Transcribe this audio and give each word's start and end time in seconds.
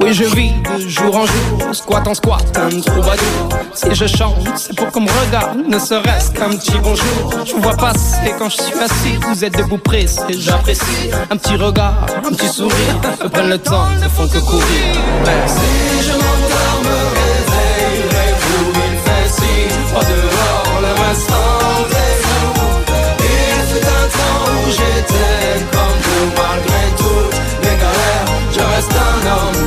oui, 0.00 0.12
je 0.12 0.24
vis 0.24 0.52
de 0.52 0.88
jour 0.88 1.16
en 1.16 1.26
jour, 1.26 1.74
squat 1.74 2.06
en 2.06 2.14
squat, 2.14 2.44
un 2.56 2.80
troubadour. 2.80 3.48
Si 3.74 3.94
je 3.94 4.06
chante, 4.06 4.36
c'est 4.56 4.74
pour 4.76 4.90
qu'on 4.90 5.00
me 5.00 5.10
regarde, 5.26 5.58
ne 5.66 5.78
serait-ce 5.78 6.30
qu'un 6.30 6.50
petit 6.50 6.78
bonjour. 6.82 7.44
Je 7.44 7.52
vous 7.54 7.62
vois 7.62 7.76
passer 7.76 8.34
quand 8.38 8.48
je 8.48 8.62
suis 8.62 8.74
assis, 8.74 9.18
vous 9.28 9.44
êtes 9.44 9.56
debout 9.56 9.78
pressé, 9.78 10.22
j'apprécie. 10.30 11.10
Un 11.30 11.36
petit 11.36 11.56
regard, 11.56 12.06
un 12.24 12.32
petit 12.32 12.48
sourire, 12.48 13.00
me 13.22 13.28
prennent 13.28 13.50
le 13.50 13.58
temps, 13.58 13.88
ne 14.02 14.08
font 14.08 14.28
que 14.28 14.38
courir. 14.38 14.94
Merci, 15.24 15.56
je 16.02 16.12
m'endors, 16.12 16.80
me 16.84 16.98
réveillerai-vous, 17.20 18.72
il 18.74 18.98
fait 18.98 19.28
si 19.30 19.76
dehors, 19.92 20.80
le 20.80 21.08
restant 21.08 21.55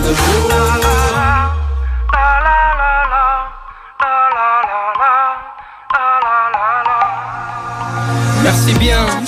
un 0.09 0.15
homme 0.15 0.58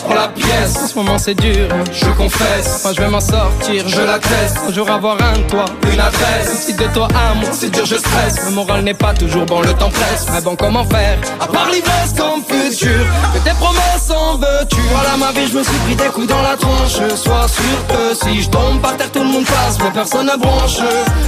pour 0.01 0.15
la 0.15 0.27
pièce, 0.27 0.77
en 0.83 0.87
ce 0.87 0.95
moment 0.95 1.17
c'est 1.17 1.35
dur, 1.35 1.67
je 1.91 2.05
confesse. 2.17 2.83
Moi 2.83 2.93
je 2.95 3.01
vais 3.01 3.09
m'en 3.09 3.19
sortir, 3.19 3.87
je 3.87 4.01
l'atteste. 4.01 4.57
Un 4.67 4.73
jour 4.73 4.89
avoir 4.89 5.17
un 5.21 5.39
toit, 5.49 5.65
une 5.91 5.99
adresse. 5.99 6.65
Si 6.65 6.73
de 6.73 6.85
toi 6.93 7.07
à 7.09 7.33
moi 7.35 7.49
c'est 7.51 7.69
dur, 7.69 7.85
je 7.85 7.95
stresse. 7.95 8.45
Le 8.45 8.51
moral 8.51 8.83
n'est 8.83 8.93
pas 8.93 9.13
toujours 9.13 9.45
bon, 9.45 9.61
le 9.61 9.73
temps 9.73 9.89
presse. 9.89 10.25
Mais 10.33 10.41
bon, 10.41 10.55
comment 10.55 10.85
faire? 10.85 11.17
À 11.39 11.47
part 11.47 11.69
l'ivresse 11.71 12.13
comme 12.17 12.43
futur, 12.43 13.05
que 13.33 13.39
tes 13.39 13.55
promesses 13.55 14.09
en 14.09 14.37
veux-tu? 14.37 14.81
Voilà 14.91 15.17
ma 15.17 15.31
vie, 15.31 15.47
je 15.47 15.57
me 15.57 15.63
suis 15.63 15.77
pris 15.85 15.95
des 15.95 16.09
coups 16.09 16.27
dans 16.27 16.41
la 16.41 16.57
tronche. 16.57 16.99
Sois 17.15 17.47
sûr 17.47 17.87
que 17.87 18.15
si 18.15 18.41
je 18.43 18.49
tombe 18.49 18.81
par 18.81 18.97
terre, 18.97 19.11
tout 19.11 19.23
le 19.23 19.29
monde 19.29 19.45
passe, 19.45 19.77
mais 19.83 19.91
personne 19.91 20.27
ne 20.27 20.37
bronche. 20.37 20.79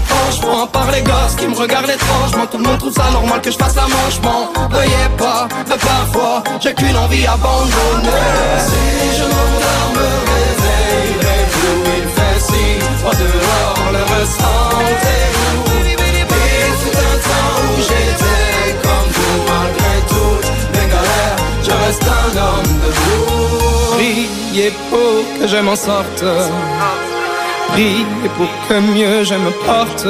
Franchement, 0.06 0.68
par 0.68 0.92
les 0.92 1.02
gosses 1.02 1.36
qui 1.38 1.48
me 1.48 1.56
regardent 1.56 1.90
étrangement, 1.90 2.46
tout 2.48 2.58
le 2.58 2.64
monde 2.64 2.78
trouve 2.80 2.94
ça 2.94 3.10
normal 3.12 3.42
que 3.42 3.52
je 3.52 3.58
fasse 3.58 3.76
la 3.76 3.84
manche. 3.84 4.20
Veuillez 4.72 5.10
pas, 5.18 5.48
mais 5.70 5.78
parfois 5.78 6.44
j'ai 6.60 6.74
qu'une 6.74 6.98
envie 6.98 7.26
abandonnée. 7.26 8.63
Si 8.70 8.86
je 9.18 9.26
m'endors, 9.32 9.90
me 9.98 10.10
réveillerai-vous 10.32 11.78
Il 11.98 12.06
fait 12.16 12.40
si 12.48 12.64
froid 13.00 13.16
dehors, 13.24 13.88
le 13.96 14.02
ressentez-vous 14.14 15.78
Il 15.88 16.74
fut 16.82 16.98
un 17.12 17.18
temps 17.30 17.58
où 17.68 17.76
j'étais 17.88 18.68
comme 18.84 19.10
vous 19.16 19.38
Malgré 19.52 19.94
toutes 20.14 20.52
mes 20.74 20.88
galères, 20.94 21.40
je 21.66 21.74
reste 21.86 22.08
un 22.22 22.32
homme 22.46 22.72
debout 22.84 23.94
Priez 23.98 24.72
pour 24.90 25.40
que 25.40 25.48
je 25.48 25.58
m'en 25.58 25.76
sorte. 25.76 26.24
Priez 27.70 28.30
pour 28.38 28.52
que 28.68 28.80
mieux 28.80 29.24
je 29.24 29.36
me 29.36 29.52
porte. 29.66 30.06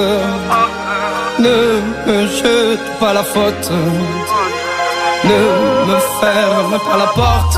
Ne 1.40 1.82
me 2.06 2.28
jete 2.28 2.80
pas 3.00 3.14
la 3.14 3.24
faute. 3.24 3.70
Ne 5.24 5.42
me 5.88 5.98
ferme 6.20 6.78
pas 6.88 6.98
la 6.98 7.08
porte. 7.08 7.58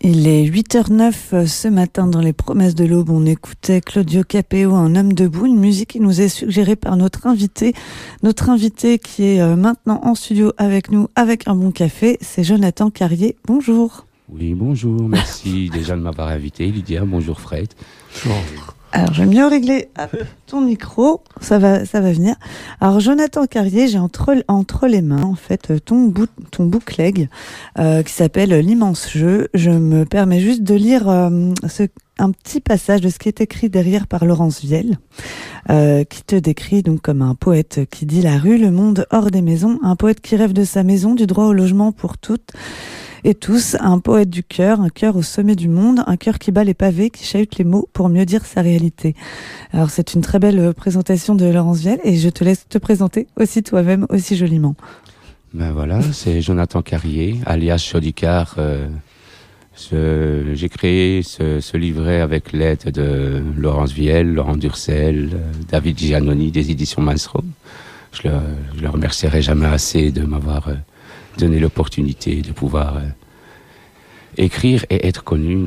Il 0.00 0.28
est 0.28 0.44
8h09 0.44 1.46
ce 1.46 1.68
matin 1.68 2.06
dans 2.06 2.20
les 2.20 2.32
promesses 2.32 2.74
de 2.74 2.84
l'aube. 2.84 3.10
On 3.10 3.24
écoutait 3.26 3.80
Claudio 3.80 4.22
Capéo, 4.22 4.74
un 4.74 4.94
homme 4.96 5.12
debout, 5.12 5.46
une 5.46 5.58
musique 5.58 5.90
qui 5.90 6.00
nous 6.00 6.20
est 6.20 6.28
suggérée 6.28 6.76
par 6.76 6.96
notre 6.96 7.26
invité. 7.26 7.74
Notre 8.22 8.50
invité 8.50 8.98
qui 8.98 9.24
est 9.24 9.40
euh, 9.40 9.56
maintenant 9.56 10.00
en 10.02 10.14
studio 10.14 10.52
avec 10.56 10.90
nous 10.90 11.08
avec 11.16 11.48
un 11.48 11.54
bon 11.54 11.70
café, 11.70 12.18
c'est 12.20 12.44
Jonathan 12.44 12.90
Carrier. 12.90 13.36
Bonjour. 13.46 14.06
Oui, 14.30 14.54
bonjour, 14.54 15.08
merci 15.08 15.68
déjà 15.72 15.96
de 15.96 16.00
m'avoir 16.00 16.28
invité, 16.28 16.66
Lydia. 16.66 17.04
Bonjour 17.04 17.40
Fred. 17.40 17.68
Alors, 18.92 19.12
je 19.12 19.22
vais 19.22 19.28
mieux 19.28 19.46
régler 19.46 19.88
hop, 19.98 20.16
ton 20.46 20.60
micro, 20.62 21.22
ça 21.40 21.58
va, 21.58 21.84
ça 21.84 22.00
va 22.00 22.12
venir. 22.12 22.36
Alors, 22.80 23.00
Jonathan 23.00 23.44
Carrier, 23.46 23.88
j'ai 23.88 23.98
entre, 23.98 24.34
entre 24.48 24.86
les 24.86 25.02
mains, 25.02 25.24
en 25.24 25.34
fait, 25.34 25.84
ton, 25.84 26.04
bout, 26.04 26.30
ton 26.52 26.64
bookleg 26.64 27.28
euh, 27.78 28.02
qui 28.02 28.12
s'appelle 28.12 28.54
L'immense 28.60 29.10
jeu. 29.10 29.48
Je 29.52 29.70
me 29.70 30.04
permets 30.04 30.40
juste 30.40 30.62
de 30.62 30.74
lire 30.74 31.08
euh, 31.08 31.52
ce, 31.68 31.82
un 32.18 32.30
petit 32.30 32.60
passage 32.60 33.00
de 33.00 33.10
ce 33.10 33.18
qui 33.18 33.28
est 33.28 33.40
écrit 33.40 33.68
derrière 33.68 34.06
par 34.06 34.24
Laurence 34.24 34.62
Vielle, 34.62 34.98
euh, 35.68 36.04
qui 36.04 36.22
te 36.22 36.36
décrit 36.36 36.82
donc 36.82 37.02
comme 37.02 37.20
un 37.20 37.34
poète 37.34 37.80
qui 37.90 38.06
dit 38.06 38.22
la 38.22 38.38
rue, 38.38 38.56
le 38.56 38.70
monde 38.70 39.06
hors 39.10 39.30
des 39.30 39.42
maisons, 39.42 39.80
un 39.82 39.96
poète 39.96 40.20
qui 40.20 40.36
rêve 40.36 40.52
de 40.52 40.64
sa 40.64 40.82
maison, 40.82 41.14
du 41.14 41.26
droit 41.26 41.46
au 41.46 41.52
logement 41.52 41.92
pour 41.92 42.16
toutes 42.16 42.52
et 43.24 43.34
tous, 43.34 43.76
un 43.80 43.98
poète 43.98 44.28
du 44.28 44.44
cœur, 44.44 44.82
un 44.82 44.90
cœur 44.90 45.16
au 45.16 45.22
sommet 45.22 45.56
du 45.56 45.68
monde, 45.68 46.04
un 46.06 46.16
cœur 46.16 46.38
qui 46.38 46.52
bat 46.52 46.62
les 46.62 46.74
pavés, 46.74 47.08
qui 47.08 47.24
chahute 47.24 47.56
les 47.56 47.64
mots 47.64 47.88
pour 47.94 48.10
mieux 48.10 48.26
dire 48.26 48.44
sa 48.44 48.60
réalité. 48.60 49.14
Alors 49.72 49.88
c'est 49.88 50.12
une 50.12 50.20
très 50.20 50.38
belle 50.38 50.58
euh, 50.58 50.72
présentation 50.74 51.34
de 51.34 51.46
Laurence 51.46 51.80
Vielle 51.80 52.00
et 52.04 52.16
je 52.16 52.28
te 52.28 52.44
laisse 52.44 52.68
te 52.68 52.76
présenter 52.76 53.26
aussi 53.36 53.62
toi-même, 53.62 54.06
aussi 54.10 54.36
joliment. 54.36 54.76
Ben 55.54 55.72
voilà, 55.72 56.02
c'est 56.12 56.42
Jonathan 56.42 56.82
Carrier, 56.82 57.40
alias 57.46 57.78
Chaudicard. 57.78 58.56
Euh, 58.58 58.88
J'ai 60.54 60.68
créé 60.68 61.22
ce, 61.22 61.76
livret 61.76 62.20
avec 62.20 62.52
l'aide 62.52 62.90
de 62.92 63.42
Laurence 63.56 63.92
Vielle, 63.92 64.34
Laurent 64.34 64.56
Durcel, 64.56 65.30
euh, 65.32 65.52
David 65.70 65.98
Giannoni 65.98 66.50
des 66.50 66.70
éditions 66.70 67.00
Mansrom. 67.00 67.46
Je 68.12 68.28
le, 68.28 68.34
le 68.82 68.88
remercierai 68.90 69.40
jamais 69.40 69.66
assez 69.66 70.12
de 70.12 70.24
m'avoir 70.24 70.68
donné 71.38 71.58
l'opportunité 71.58 72.42
de 72.42 72.52
pouvoir 72.52 72.96
euh, 72.96 73.00
écrire 74.36 74.84
et 74.90 75.06
être 75.06 75.24
connu. 75.24 75.66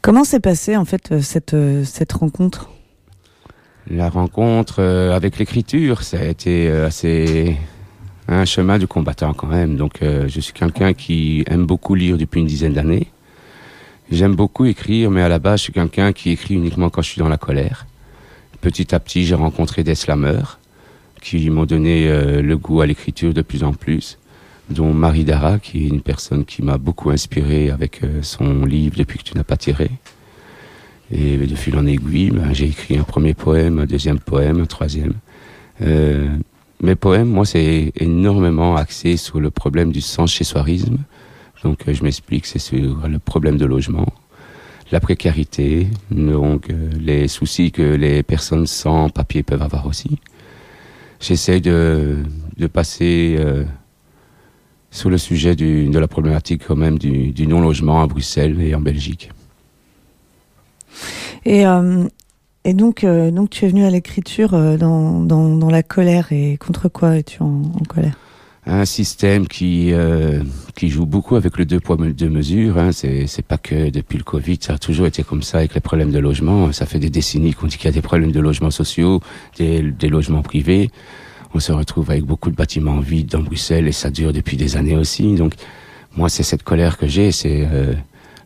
Comment 0.00 0.24
s'est 0.24 0.40
passée 0.40 0.76
en 0.76 0.84
fait 0.84 1.12
euh, 1.12 1.20
cette, 1.20 1.54
euh, 1.54 1.84
cette 1.84 2.12
rencontre? 2.12 2.70
La 3.90 4.08
rencontre 4.08 4.80
avec 4.80 5.38
l'écriture, 5.38 6.04
ça 6.04 6.20
a 6.20 6.24
été 6.24 6.70
assez 6.70 7.56
un 8.28 8.44
chemin 8.44 8.78
du 8.78 8.86
combattant 8.86 9.34
quand 9.34 9.46
même. 9.46 9.76
Donc, 9.76 10.02
euh, 10.02 10.28
je 10.28 10.40
suis 10.40 10.52
quelqu'un 10.52 10.92
qui 10.94 11.44
aime 11.46 11.66
beaucoup 11.66 11.94
lire 11.94 12.16
depuis 12.16 12.40
une 12.40 12.46
dizaine 12.46 12.74
d'années. 12.74 13.08
J'aime 14.10 14.34
beaucoup 14.34 14.64
écrire, 14.66 15.10
mais 15.10 15.22
à 15.22 15.28
la 15.28 15.38
base, 15.38 15.60
je 15.60 15.64
suis 15.64 15.72
quelqu'un 15.72 16.12
qui 16.12 16.30
écrit 16.30 16.54
uniquement 16.54 16.90
quand 16.90 17.02
je 17.02 17.10
suis 17.10 17.18
dans 17.18 17.28
la 17.28 17.38
colère. 17.38 17.86
Petit 18.60 18.94
à 18.94 19.00
petit, 19.00 19.24
j'ai 19.24 19.34
rencontré 19.34 19.82
des 19.82 19.94
slameurs 19.94 20.60
qui 21.22 21.48
m'ont 21.50 21.64
donné 21.64 22.08
euh, 22.08 22.42
le 22.42 22.58
goût 22.58 22.80
à 22.80 22.86
l'écriture 22.86 23.32
de 23.32 23.42
plus 23.42 23.62
en 23.62 23.72
plus, 23.72 24.18
dont 24.68 24.92
Marie 24.92 25.24
Dara, 25.24 25.58
qui 25.58 25.84
est 25.84 25.88
une 25.88 26.02
personne 26.02 26.44
qui 26.44 26.62
m'a 26.62 26.78
beaucoup 26.78 27.10
inspiré 27.10 27.70
avec 27.70 28.02
euh, 28.02 28.22
son 28.22 28.64
livre 28.64 28.96
Depuis 28.98 29.18
que 29.18 29.24
tu 29.24 29.36
n'as 29.36 29.44
pas 29.44 29.56
tiré. 29.56 29.90
Et 31.10 31.36
de 31.36 31.54
fil 31.54 31.76
en 31.76 31.86
aiguille, 31.86 32.30
ben, 32.30 32.52
j'ai 32.52 32.66
écrit 32.66 32.98
un 32.98 33.04
premier 33.04 33.34
poème, 33.34 33.78
un 33.78 33.86
deuxième 33.86 34.18
poème, 34.18 34.60
un 34.60 34.66
troisième. 34.66 35.14
Euh, 35.82 36.28
mes 36.82 36.96
poèmes, 36.96 37.28
moi, 37.28 37.44
c'est 37.44 37.92
énormément 37.96 38.76
axé 38.76 39.16
sur 39.16 39.38
le 39.38 39.50
problème 39.50 39.92
du 39.92 40.00
sans-chez-soirisme. 40.00 40.98
Donc, 41.62 41.84
je 41.86 42.02
m'explique, 42.02 42.46
c'est 42.46 42.58
sur 42.58 43.06
le 43.06 43.18
problème 43.20 43.56
de 43.56 43.66
logement, 43.66 44.06
la 44.90 44.98
précarité, 44.98 45.86
donc 46.10 46.66
les 46.98 47.28
soucis 47.28 47.70
que 47.70 47.82
les 47.82 48.24
personnes 48.24 48.66
sans 48.66 49.10
papier 49.10 49.44
peuvent 49.44 49.62
avoir 49.62 49.86
aussi. 49.86 50.18
J'essaie 51.22 51.60
de, 51.60 52.16
de 52.58 52.66
passer 52.66 53.36
euh, 53.38 53.64
sur 54.90 55.08
le 55.08 55.18
sujet 55.18 55.56
de 55.56 55.98
la 55.98 56.08
problématique 56.08 56.64
quand 56.66 56.76
même 56.76 56.98
du, 56.98 57.46
non-logement 57.46 58.02
à 58.02 58.06
Bruxelles 58.06 58.60
et 58.60 58.74
en 58.74 58.80
Belgique. 58.80 59.30
Et, 61.44 61.64
euh, 61.66 62.06
et 62.64 62.74
donc, 62.74 63.04
euh, 63.04 63.30
donc, 63.30 63.50
tu 63.50 63.64
es 63.64 63.68
venu 63.68 63.84
à 63.84 63.90
l'écriture 63.90 64.54
euh, 64.54 64.76
dans, 64.76 65.20
dans, 65.20 65.70
la 65.70 65.82
colère. 65.82 66.32
Et 66.32 66.56
contre 66.58 66.88
quoi 66.88 67.16
es-tu 67.16 67.40
en, 67.40 67.62
colère? 67.88 68.16
Un 68.64 68.84
système 68.84 69.48
qui, 69.48 69.92
euh, 69.92 70.44
qui 70.76 70.88
joue 70.88 71.04
beaucoup 71.04 71.34
avec 71.34 71.58
le 71.58 71.64
deux 71.64 71.80
poids, 71.80 71.96
deux 71.96 72.28
mesures. 72.28 72.78
Hein. 72.78 72.92
C'est 72.92 73.44
pas 73.44 73.58
que 73.58 73.90
depuis 73.90 74.18
le 74.18 74.22
Covid, 74.22 74.58
ça 74.60 74.74
a 74.74 74.78
toujours 74.78 75.06
été 75.06 75.24
comme 75.24 75.42
ça 75.42 75.58
avec 75.58 75.74
les 75.74 75.80
problèmes 75.80 76.12
de 76.12 76.20
logement. 76.20 76.70
Ça 76.70 76.86
fait 76.86 77.00
des 77.00 77.10
décennies 77.10 77.54
qu'on 77.54 77.66
dit 77.66 77.76
qu'il 77.76 77.86
y 77.86 77.88
a 77.88 77.92
des 77.92 78.02
problèmes 78.02 78.30
de 78.30 78.38
logements 78.38 78.70
sociaux, 78.70 79.20
des, 79.58 79.82
des 79.82 80.08
logements 80.08 80.42
privés. 80.42 80.90
On 81.54 81.60
se 81.60 81.72
retrouve 81.72 82.12
avec 82.12 82.24
beaucoup 82.24 82.50
de 82.50 82.56
bâtiments 82.56 83.00
vides 83.00 83.30
dans 83.30 83.40
Bruxelles 83.40 83.88
et 83.88 83.92
ça 83.92 84.10
dure 84.10 84.32
depuis 84.32 84.56
des 84.56 84.76
années 84.76 84.96
aussi. 84.96 85.34
Donc, 85.34 85.54
moi, 86.16 86.28
c'est 86.28 86.44
cette 86.44 86.62
colère 86.62 86.98
que 86.98 87.08
j'ai, 87.08 87.32
c'est 87.32 87.66
euh, 87.68 87.94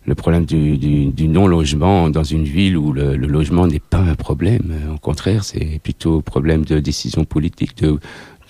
le 0.06 0.14
problème 0.14 0.46
du, 0.46 0.78
du, 0.78 1.08
du 1.08 1.28
non-logement 1.28 2.08
dans 2.08 2.24
une 2.24 2.44
ville 2.44 2.78
où 2.78 2.92
le, 2.94 3.16
le 3.16 3.26
logement 3.26 3.66
n'est 3.66 3.80
pas 3.80 3.98
un 3.98 4.14
problème. 4.14 4.72
Au 4.94 4.98
contraire, 4.98 5.44
c'est 5.44 5.78
plutôt 5.82 6.22
problème 6.22 6.64
de 6.64 6.80
décision 6.80 7.24
politique, 7.26 7.76
de, 7.76 7.98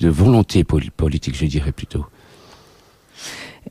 de 0.00 0.08
volonté 0.08 0.64
politique, 0.64 1.36
je 1.36 1.46
dirais 1.46 1.72
plutôt. 1.72 2.06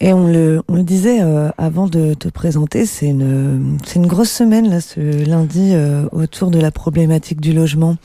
Et 0.02 0.12
on 0.12 0.28
le, 0.28 0.62
on 0.68 0.76
le 0.76 0.84
disait 0.84 1.22
euh, 1.22 1.50
avant 1.58 1.88
de 1.88 2.14
te 2.14 2.28
présenter, 2.28 2.86
c'est 2.86 3.08
une, 3.08 3.78
c'est 3.86 3.96
une 3.96 4.08
grosse 4.08 4.32
semaine 4.32 4.70
là, 4.70 4.82
ce 4.82 5.00
lundi 5.28 5.72
euh, 5.74 6.08
autour 6.12 6.52
de 6.52 6.60
la 6.60 6.72
problématique 6.72 7.40
du 7.40 7.54
logement. 7.54 7.96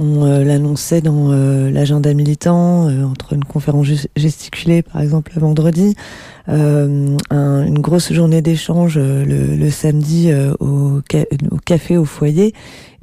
On 0.00 0.24
euh, 0.24 0.44
l'annonçait 0.44 1.00
dans 1.00 1.32
euh, 1.32 1.70
l'agenda 1.72 2.14
militant, 2.14 2.88
euh, 2.88 3.04
entre 3.04 3.32
une 3.32 3.44
conférence 3.44 3.88
gesticulée 4.16 4.82
par 4.82 5.00
exemple 5.00 5.32
le 5.34 5.40
vendredi, 5.40 5.96
un, 6.46 7.16
une 7.30 7.78
grosse 7.80 8.12
journée 8.12 8.40
d'échange 8.40 8.96
le, 8.96 9.24
le, 9.24 9.70
samedi 9.70 10.32
au, 10.60 11.00
au, 11.00 11.56
café 11.62 11.98
au 11.98 12.06
foyer 12.06 12.54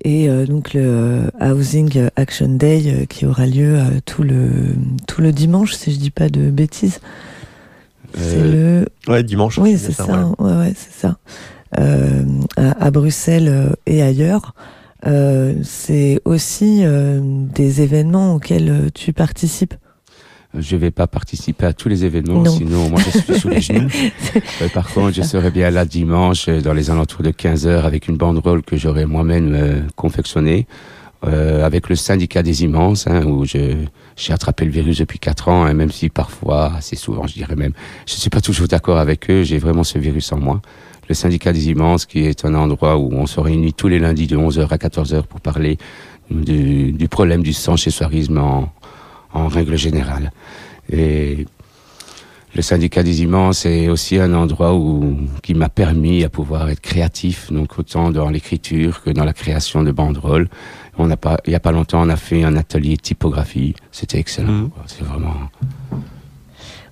et 0.04 0.28
donc 0.48 0.74
le 0.74 1.30
Housing 1.40 2.10
Action 2.16 2.48
Day 2.50 3.06
qui 3.08 3.28
aura 3.28 3.46
lieu 3.46 3.78
tout 4.06 4.24
le 4.24 4.50
tout 5.06 5.22
le 5.22 5.32
dimanche 5.32 5.76
si 5.76 5.94
je 5.94 6.00
dis 6.00 6.10
pas 6.10 6.28
de 6.28 6.50
bêtises. 6.50 7.00
C'est 8.18 8.42
le. 8.42 8.88
Ouais, 9.08 9.24
dimanche. 9.24 9.58
Oui, 9.58 9.78
c'est 9.78 9.92
ça. 9.92 10.06
ça. 10.06 10.32
Ouais, 10.40 10.54
ouais 10.54 10.74
c'est 10.76 10.94
ça. 10.94 11.18
Euh, 11.80 12.24
à, 12.58 12.86
à, 12.86 12.92
Bruxelles 12.92 13.76
et 13.86 14.02
ailleurs. 14.02 14.54
Euh, 15.06 15.54
c'est 15.64 16.20
aussi 16.26 16.80
euh, 16.84 17.20
des 17.24 17.82
événements 17.82 18.36
auxquels 18.36 18.90
tu 18.94 19.14
participes. 19.14 19.76
Je 20.58 20.78
vais 20.78 20.92
pas 20.92 21.06
participer 21.08 21.66
à 21.66 21.74
tous 21.74 21.90
les 21.90 22.06
événements, 22.06 22.42
non. 22.42 22.52
sinon 22.52 22.90
moi 22.90 23.02
je 23.02 23.20
suis 23.20 23.40
sous 23.40 23.50
les 23.50 23.62
genoux. 23.62 23.90
euh, 24.62 24.70
par 24.70 24.88
contre, 24.90 25.14
je 25.14 25.22
serai 25.22 25.52
bien 25.52 25.70
là 25.70 25.86
dimanche 25.86 26.48
dans 26.48 26.74
les 26.74 26.90
alentours 26.90 27.24
de 27.24 27.32
15 27.32 27.68
heures 27.68 27.86
avec 27.86 28.08
une 28.08 28.16
banderole 28.16 28.62
que 28.62 28.78
j'aurai 28.78 29.06
moi-même 29.06 29.54
euh, 29.54 29.82
confectionnée. 29.96 30.66
Euh, 31.26 31.66
avec 31.66 31.90
le 31.90 31.96
syndicat 31.96 32.44
des 32.44 32.64
immenses, 32.64 33.08
hein, 33.08 33.26
où 33.26 33.46
j'ai 33.46 33.88
attrapé 34.30 34.64
le 34.64 34.70
virus 34.70 35.00
depuis 35.00 35.18
quatre 35.18 35.48
ans, 35.48 35.64
hein, 35.66 35.74
même 35.74 35.90
si 35.90 36.10
parfois, 36.10 36.74
assez 36.76 36.96
souvent, 36.96 37.26
je 37.26 37.34
dirais 37.34 37.56
même, 37.56 37.74
je 38.06 38.14
ne 38.14 38.20
suis 38.20 38.30
pas 38.30 38.42
toujours 38.42 38.68
d'accord 38.68 39.00
avec 39.00 39.30
eux, 39.32 39.42
j'ai 39.42 39.58
vraiment 39.58 39.84
ce 39.84 39.98
virus 39.98 40.32
en 40.34 40.38
moi. 40.38 40.62
Le 41.10 41.16
syndicat 41.16 41.52
des 41.52 41.70
immenses, 41.70 42.06
qui 42.06 42.26
est 42.26 42.46
un 42.46 42.54
endroit 42.54 42.98
où 42.98 43.12
on 43.14 43.26
se 43.26 43.40
réunit 43.40 43.74
tous 43.74 43.88
les 43.88 43.98
lundis 43.98 44.28
de 44.28 44.38
11h 44.38 44.68
à 44.70 44.78
14h 44.78 45.24
pour 45.24 45.42
parler 45.42 45.80
du, 46.30 47.08
problème 47.10 47.42
du 47.42 47.54
sans-chez-soirisme 47.54 48.38
en, 48.38 48.72
en 49.34 49.48
règle 49.48 49.78
générale. 49.78 50.32
Et 50.92 51.46
le 52.56 52.62
syndicat 52.62 53.04
des 53.04 53.22
immenses 53.22 53.66
est 53.66 53.90
aussi 53.90 54.18
un 54.18 54.34
endroit 54.34 54.76
où, 54.76 55.18
qui 55.44 55.54
m'a 55.54 55.68
permis 55.68 56.24
à 56.24 56.30
pouvoir 56.30 56.70
être 56.70 56.80
créatif, 56.80 57.52
donc 57.52 57.78
autant 57.78 58.12
dans 58.12 58.30
l'écriture 58.30 59.04
que 59.04 59.10
dans 59.10 59.26
la 59.26 59.34
création 59.34 59.84
de 59.84 59.92
banderoles. 59.92 60.48
On 60.98 61.10
a 61.10 61.18
pas, 61.18 61.38
il 61.46 61.52
y 61.52 61.56
a 61.56 61.60
pas 61.60 61.72
longtemps, 61.72 62.02
on 62.02 62.10
a 62.10 62.16
fait 62.16 62.44
un 62.44 62.56
atelier 62.56 62.98
typographie. 62.98 63.76
C'était 63.92 64.20
excellent. 64.20 64.52
Mmh. 64.52 64.72
C'est 64.88 65.04
vraiment. 65.04 65.34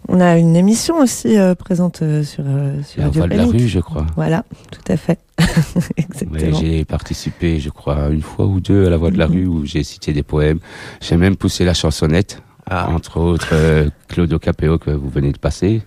On 0.09 0.19
a 0.19 0.37
une 0.37 0.55
émission 0.55 0.99
aussi 0.99 1.37
euh, 1.37 1.55
présente 1.55 2.01
euh, 2.01 2.23
sur, 2.23 2.43
euh, 2.45 2.81
sur 2.83 3.01
la 3.01 3.09
voix 3.09 3.27
de 3.27 3.35
la 3.35 3.45
rue, 3.45 3.67
je 3.67 3.79
crois. 3.79 4.05
Voilà, 4.15 4.43
tout 4.71 4.91
à 4.91 4.97
fait. 4.97 5.19
Exactement. 5.97 6.59
J'ai 6.59 6.83
participé, 6.83 7.59
je 7.59 7.69
crois, 7.69 8.09
une 8.09 8.21
fois 8.21 8.45
ou 8.45 8.59
deux 8.59 8.85
à 8.85 8.89
la 8.89 8.97
voix 8.97 9.11
de 9.11 9.17
la 9.17 9.27
rue 9.27 9.45
où 9.45 9.65
j'ai 9.65 9.83
cité 9.83 10.11
des 10.11 10.23
poèmes. 10.23 10.59
J'ai 11.01 11.15
même 11.15 11.37
poussé 11.37 11.63
la 11.63 11.73
chansonnette, 11.73 12.41
ah. 12.69 12.89
entre 12.89 13.17
autres 13.17 13.49
euh, 13.53 13.89
Claudio 14.09 14.39
Capéo 14.39 14.77
que 14.77 14.91
vous 14.91 15.09
venez 15.09 15.31
de 15.31 15.37
passer. 15.39 15.81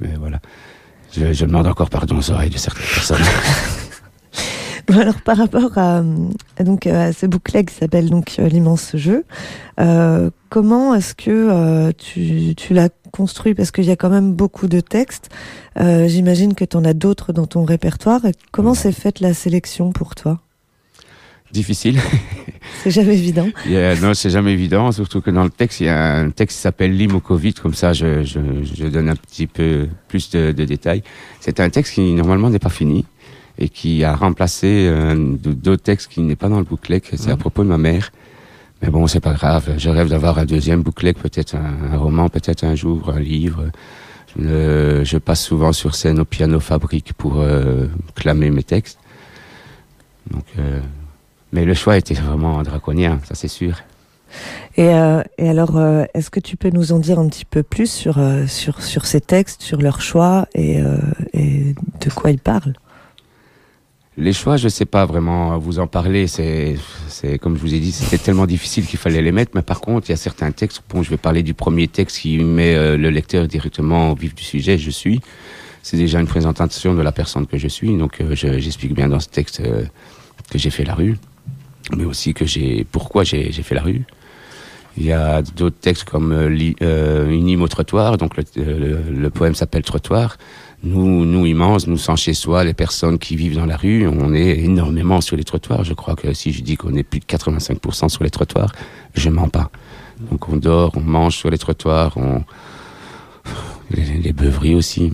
Mais 0.00 0.14
voilà. 0.18 0.40
Je, 1.12 1.32
je 1.32 1.46
demande 1.46 1.66
encore 1.66 1.90
pardon 1.90 2.18
aux 2.18 2.30
oreilles 2.30 2.50
de 2.50 2.58
certaines 2.58 2.86
personnes. 2.86 3.22
Alors 5.00 5.20
par 5.22 5.36
rapport 5.38 5.78
à, 5.78 6.02
à 6.58 6.64
donc 6.64 6.86
à 6.86 7.12
ce 7.12 7.26
bouclet 7.26 7.64
qui 7.64 7.74
s'appelle 7.74 8.10
donc 8.10 8.36
l'immense 8.36 8.96
jeu, 8.96 9.24
euh, 9.80 10.30
comment 10.50 10.94
est-ce 10.94 11.14
que 11.14 11.30
euh, 11.30 11.92
tu, 11.96 12.54
tu 12.56 12.74
l'as 12.74 12.90
construit? 13.10 13.54
Parce 13.54 13.70
qu'il 13.70 13.84
y 13.84 13.90
a 13.90 13.96
quand 13.96 14.10
même 14.10 14.32
beaucoup 14.32 14.66
de 14.66 14.80
textes. 14.80 15.30
Euh, 15.78 16.08
J'imagine 16.08 16.54
que 16.54 16.64
tu 16.64 16.76
en 16.76 16.84
as 16.84 16.94
d'autres 16.94 17.32
dans 17.32 17.46
ton 17.46 17.64
répertoire. 17.64 18.24
Et 18.26 18.32
comment 18.50 18.74
s'est 18.74 18.92
faite 18.92 19.20
la 19.20 19.32
sélection 19.32 19.92
pour 19.92 20.14
toi? 20.14 20.40
Difficile. 21.52 21.98
c'est 22.82 22.90
jamais 22.90 23.14
évident. 23.14 23.48
Yeah, 23.66 23.98
non, 24.00 24.14
c'est 24.14 24.30
jamais 24.30 24.52
évident, 24.52 24.90
surtout 24.92 25.20
que 25.20 25.30
dans 25.30 25.44
le 25.44 25.50
texte, 25.50 25.80
il 25.80 25.86
y 25.86 25.90
a 25.90 26.16
un 26.16 26.30
texte 26.30 26.56
qui 26.56 26.62
s'appelle 26.62 26.96
Limo 26.96 27.20
Covid, 27.20 27.54
comme 27.54 27.74
ça 27.74 27.92
je, 27.92 28.22
je, 28.24 28.40
je, 28.62 28.86
donne 28.86 29.08
un 29.08 29.16
petit 29.16 29.46
peu 29.46 29.88
plus 30.08 30.30
de, 30.30 30.52
de 30.52 30.64
détails. 30.64 31.02
C'est 31.40 31.60
un 31.60 31.68
texte 31.68 31.94
qui 31.94 32.12
normalement 32.12 32.48
n'est 32.48 32.58
pas 32.58 32.70
fini 32.70 33.04
et 33.58 33.68
qui 33.68 34.04
a 34.04 34.14
remplacé 34.14 34.86
euh, 34.88 35.14
d'autres 35.36 35.82
textes 35.82 36.10
qui 36.10 36.20
n'est 36.20 36.36
pas 36.36 36.48
dans 36.48 36.58
le 36.58 36.64
bouclet, 36.64 37.02
c'est 37.04 37.28
mmh. 37.28 37.30
à 37.30 37.36
propos 37.36 37.62
de 37.62 37.68
ma 37.68 37.78
mère. 37.78 38.10
Mais 38.80 38.88
bon, 38.88 39.06
c'est 39.06 39.20
pas 39.20 39.34
grave. 39.34 39.74
Je 39.78 39.88
rêve 39.90 40.08
d'avoir 40.08 40.38
un 40.38 40.44
deuxième 40.44 40.82
bouclet, 40.82 41.12
peut-être 41.12 41.54
un, 41.54 41.92
un, 41.92 41.96
roman, 41.96 42.28
peut-être 42.28 42.64
un 42.64 42.74
jour, 42.74 43.10
un 43.14 43.20
livre. 43.20 43.66
Je 44.36 45.18
passe 45.18 45.42
souvent 45.42 45.72
sur 45.72 45.94
scène 45.94 46.18
au 46.18 46.24
piano 46.24 46.58
fabrique 46.58 47.12
pour 47.12 47.40
euh, 47.40 47.86
clamer 48.16 48.50
mes 48.50 48.64
textes. 48.64 48.98
Donc, 50.30 50.44
euh, 50.58 50.80
mais 51.52 51.64
le 51.64 51.74
choix 51.74 51.96
était 51.96 52.14
vraiment 52.14 52.62
draconien, 52.62 53.20
ça 53.24 53.34
c'est 53.34 53.48
sûr. 53.48 53.76
Et, 54.76 54.88
euh, 54.88 55.22
et 55.36 55.48
alors, 55.48 55.76
euh, 55.76 56.04
est-ce 56.14 56.30
que 56.30 56.40
tu 56.40 56.56
peux 56.56 56.70
nous 56.70 56.92
en 56.92 56.98
dire 56.98 57.18
un 57.18 57.28
petit 57.28 57.44
peu 57.44 57.62
plus 57.62 57.90
sur, 57.90 58.18
euh, 58.18 58.46
sur, 58.46 58.82
sur 58.82 59.04
ces 59.04 59.20
textes, 59.20 59.62
sur 59.62 59.80
leur 59.80 60.00
choix 60.00 60.46
et, 60.54 60.80
et 61.34 61.74
de 62.00 62.10
quoi 62.10 62.30
ils 62.30 62.38
parlent? 62.38 62.74
Les 64.18 64.32
choix, 64.32 64.56
je 64.56 64.68
sais 64.68 64.84
pas 64.84 65.06
vraiment 65.06 65.56
vous 65.58 65.78
en 65.78 65.86
parler. 65.86 66.26
C'est, 66.26 66.76
c'est 67.08 67.38
comme 67.38 67.56
je 67.56 67.60
vous 67.62 67.74
ai 67.74 67.80
dit, 67.80 67.92
c'était 67.92 68.18
tellement 68.18 68.46
difficile 68.46 68.86
qu'il 68.86 68.98
fallait 68.98 69.22
les 69.22 69.32
mettre. 69.32 69.52
Mais 69.54 69.62
par 69.62 69.80
contre, 69.80 70.08
il 70.08 70.12
y 70.12 70.14
a 70.14 70.18
certains 70.18 70.52
textes. 70.52 70.82
Bon, 70.90 71.02
je 71.02 71.10
vais 71.10 71.16
parler 71.16 71.42
du 71.42 71.54
premier 71.54 71.88
texte 71.88 72.18
qui 72.18 72.38
met 72.38 72.74
euh, 72.74 72.96
le 72.96 73.10
lecteur 73.10 73.48
directement 73.48 74.10
au 74.10 74.14
vif 74.14 74.34
du 74.34 74.42
sujet. 74.42 74.76
Je 74.76 74.90
suis. 74.90 75.20
C'est 75.82 75.96
déjà 75.96 76.20
une 76.20 76.26
présentation 76.26 76.94
de 76.94 77.02
la 77.02 77.10
personne 77.12 77.46
que 77.46 77.58
je 77.58 77.68
suis. 77.68 77.96
Donc, 77.96 78.20
euh, 78.20 78.34
je, 78.34 78.58
j'explique 78.58 78.94
bien 78.94 79.08
dans 79.08 79.20
ce 79.20 79.28
texte 79.28 79.60
euh, 79.60 79.84
que 80.50 80.58
j'ai 80.58 80.70
fait 80.70 80.84
la 80.84 80.94
rue, 80.94 81.16
mais 81.96 82.04
aussi 82.04 82.34
que 82.34 82.44
j'ai 82.44 82.84
pourquoi 82.92 83.24
j'ai, 83.24 83.50
j'ai 83.50 83.62
fait 83.62 83.74
la 83.74 83.82
rue. 83.82 84.02
Il 84.98 85.04
y 85.06 85.12
a 85.12 85.40
d'autres 85.40 85.78
textes 85.80 86.04
comme 86.04 86.32
une 86.34 87.48
hymne 87.48 87.62
au 87.62 87.68
trottoir. 87.68 88.18
Donc, 88.18 88.36
le, 88.36 88.44
le, 88.56 88.98
le 89.10 89.30
poème 89.30 89.54
s'appelle 89.54 89.82
Trottoir 89.82 90.36
nous, 90.82 91.24
nous 91.24 91.46
immenses, 91.46 91.86
nous 91.86 91.96
sans 91.96 92.16
chez 92.16 92.34
soi, 92.34 92.64
les 92.64 92.74
personnes 92.74 93.18
qui 93.18 93.36
vivent 93.36 93.56
dans 93.56 93.66
la 93.66 93.76
rue, 93.76 94.06
on 94.06 94.34
est 94.34 94.58
énormément 94.58 95.20
sur 95.20 95.36
les 95.36 95.44
trottoirs. 95.44 95.84
Je 95.84 95.94
crois 95.94 96.16
que 96.16 96.32
si 96.32 96.52
je 96.52 96.62
dis 96.62 96.76
qu'on 96.76 96.94
est 96.94 97.02
plus 97.02 97.20
de 97.20 97.24
85% 97.24 98.08
sur 98.08 98.24
les 98.24 98.30
trottoirs, 98.30 98.72
je 99.14 99.28
mens 99.30 99.48
pas. 99.48 99.70
Donc 100.30 100.48
on 100.48 100.56
dort, 100.56 100.92
on 100.96 101.00
mange 101.00 101.36
sur 101.36 101.50
les 101.50 101.58
trottoirs, 101.58 102.16
on... 102.16 102.42
les, 103.90 104.18
les 104.18 104.32
beuveries 104.32 104.74
aussi. 104.74 105.12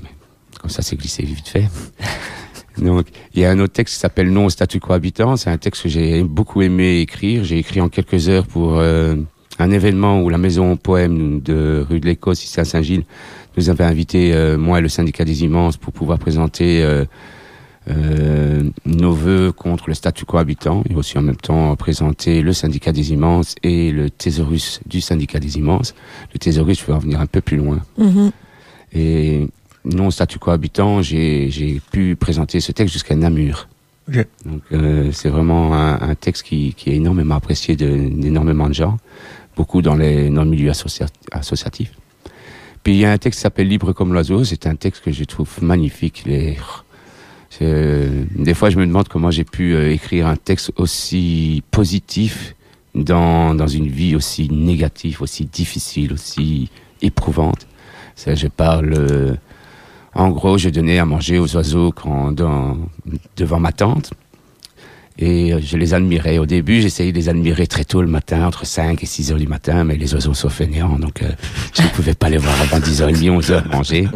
Comme 0.60 0.70
ça, 0.70 0.82
c'est 0.82 0.96
glissé 0.96 1.22
vite 1.22 1.48
fait. 1.48 1.68
Donc, 2.78 3.08
il 3.34 3.42
y 3.42 3.44
a 3.44 3.50
un 3.50 3.58
autre 3.58 3.72
texte 3.72 3.94
qui 3.94 4.00
s'appelle 4.00 4.30
Non 4.30 4.46
au 4.46 4.50
statut 4.50 4.80
cohabitant. 4.80 5.36
C'est 5.36 5.50
un 5.50 5.58
texte 5.58 5.82
que 5.82 5.88
j'ai 5.88 6.22
beaucoup 6.22 6.62
aimé 6.62 7.00
écrire. 7.00 7.44
J'ai 7.44 7.58
écrit 7.58 7.80
en 7.80 7.88
quelques 7.88 8.28
heures 8.28 8.46
pour 8.46 8.78
euh, 8.78 9.16
un 9.58 9.70
événement 9.70 10.22
où 10.22 10.28
la 10.28 10.38
maison 10.38 10.76
poème 10.76 11.40
de 11.40 11.84
rue 11.88 12.00
de 12.00 12.06
l'Écosse, 12.06 12.44
ici 12.44 12.60
à 12.60 12.64
Saint-Gilles, 12.64 13.04
nous 13.56 13.70
avait 13.70 13.84
invité, 13.84 14.32
euh, 14.32 14.56
moi 14.56 14.78
et 14.78 14.82
le 14.82 14.88
syndicat 14.88 15.24
des 15.24 15.42
immenses, 15.42 15.76
pour 15.76 15.92
pouvoir 15.92 16.18
présenter 16.18 16.82
euh, 16.82 17.04
euh, 17.90 18.62
nos 18.86 19.12
voeux 19.12 19.50
contre 19.52 19.88
le 19.88 19.94
statu 19.94 20.24
quo 20.24 20.38
habitant 20.38 20.84
et 20.88 20.94
aussi 20.94 21.18
en 21.18 21.22
même 21.22 21.36
temps 21.36 21.74
présenter 21.74 22.42
le 22.42 22.52
syndicat 22.52 22.92
des 22.92 23.12
immenses 23.12 23.56
et 23.62 23.90
le 23.90 24.10
thésaurus 24.10 24.80
du 24.86 25.00
syndicat 25.00 25.40
des 25.40 25.58
immenses. 25.58 25.94
Le 26.32 26.38
thésaurus, 26.38 26.80
je 26.80 26.86
vais 26.86 26.92
en 26.92 26.98
venir 26.98 27.20
un 27.20 27.26
peu 27.26 27.40
plus 27.40 27.56
loin. 27.56 27.80
Mm-hmm. 27.98 28.30
Et 28.94 29.48
non 29.84 30.10
statu 30.10 30.38
quo 30.38 30.50
habitant, 30.52 31.02
j'ai 31.02 31.80
pu 31.90 32.14
présenter 32.14 32.60
ce 32.60 32.72
texte 32.72 32.92
jusqu'à 32.92 33.16
Namur. 33.16 33.68
Donc 34.46 34.62
c'est 35.12 35.28
vraiment 35.28 35.74
un, 35.74 36.00
un, 36.00 36.14
texte 36.14 36.44
qui, 36.44 36.72
qui, 36.74 36.88
est 36.88 36.96
énormément 36.96 37.34
apprécié 37.34 37.76
d'énormément 37.76 38.66
de, 38.66 38.72
gens, 38.72 38.96
beaucoup 39.58 39.82
dans, 39.82 39.96
les, 39.96 40.30
dans 40.30 40.44
le 40.44 40.50
milieu 40.50 40.70
associatif. 41.32 41.90
Puis 42.82 42.92
il 42.94 43.00
y 43.00 43.04
a 43.04 43.10
un 43.10 43.18
texte 43.18 43.40
qui 43.40 43.42
s'appelle 43.42 43.68
Libre 43.68 43.92
comme 43.92 44.12
l'oiseau, 44.12 44.44
c'est 44.44 44.66
un 44.66 44.76
texte 44.76 45.02
que 45.04 45.10
je 45.10 45.24
trouve 45.24 45.50
magnifique. 45.60 46.22
Les, 46.24 46.56
des 47.60 48.54
fois, 48.54 48.70
je 48.70 48.78
me 48.78 48.86
demande 48.86 49.08
comment 49.08 49.32
j'ai 49.32 49.44
pu 49.44 49.74
euh, 49.74 49.92
écrire 49.92 50.28
un 50.28 50.36
texte 50.36 50.70
aussi 50.76 51.62
positif 51.72 52.54
dans, 52.94 53.54
dans 53.54 53.66
une 53.66 53.88
vie 53.88 54.14
aussi 54.14 54.48
négative, 54.48 55.22
aussi 55.22 55.44
difficile, 55.44 56.12
aussi 56.12 56.70
éprouvante. 57.02 57.66
Ça, 58.14 58.34
je 58.36 58.46
parle. 58.48 58.92
Euh, 58.94 59.34
en 60.14 60.30
gros, 60.30 60.56
je 60.56 60.68
donnais 60.68 60.98
à 60.98 61.04
manger 61.04 61.38
aux 61.38 61.56
oiseaux 61.56 61.92
quand, 61.92 62.32
devant 63.36 63.60
ma 63.60 63.72
tante. 63.72 64.12
Et 65.18 65.52
euh, 65.52 65.60
je 65.60 65.76
les 65.76 65.94
admirais. 65.94 66.38
Au 66.38 66.46
début, 66.46 66.80
j'essayais 66.80 67.12
de 67.12 67.16
les 67.16 67.28
admirer 67.28 67.66
très 67.66 67.84
tôt 67.84 68.02
le 68.02 68.08
matin, 68.08 68.46
entre 68.46 68.64
5 68.64 69.02
et 69.02 69.06
6 69.06 69.32
heures 69.32 69.38
du 69.38 69.48
matin, 69.48 69.84
mais 69.84 69.96
les 69.96 70.14
oiseaux 70.14 70.34
sont 70.34 70.48
fainéants, 70.48 70.98
donc 70.98 71.22
je 71.74 71.82
ne 71.82 71.88
pouvais 71.88 72.14
pas 72.14 72.28
les 72.28 72.38
voir 72.38 72.60
avant 72.60 72.78
10h30, 72.78 73.30
11 73.30 73.50
heures 73.50 73.66
manger. 73.68 74.08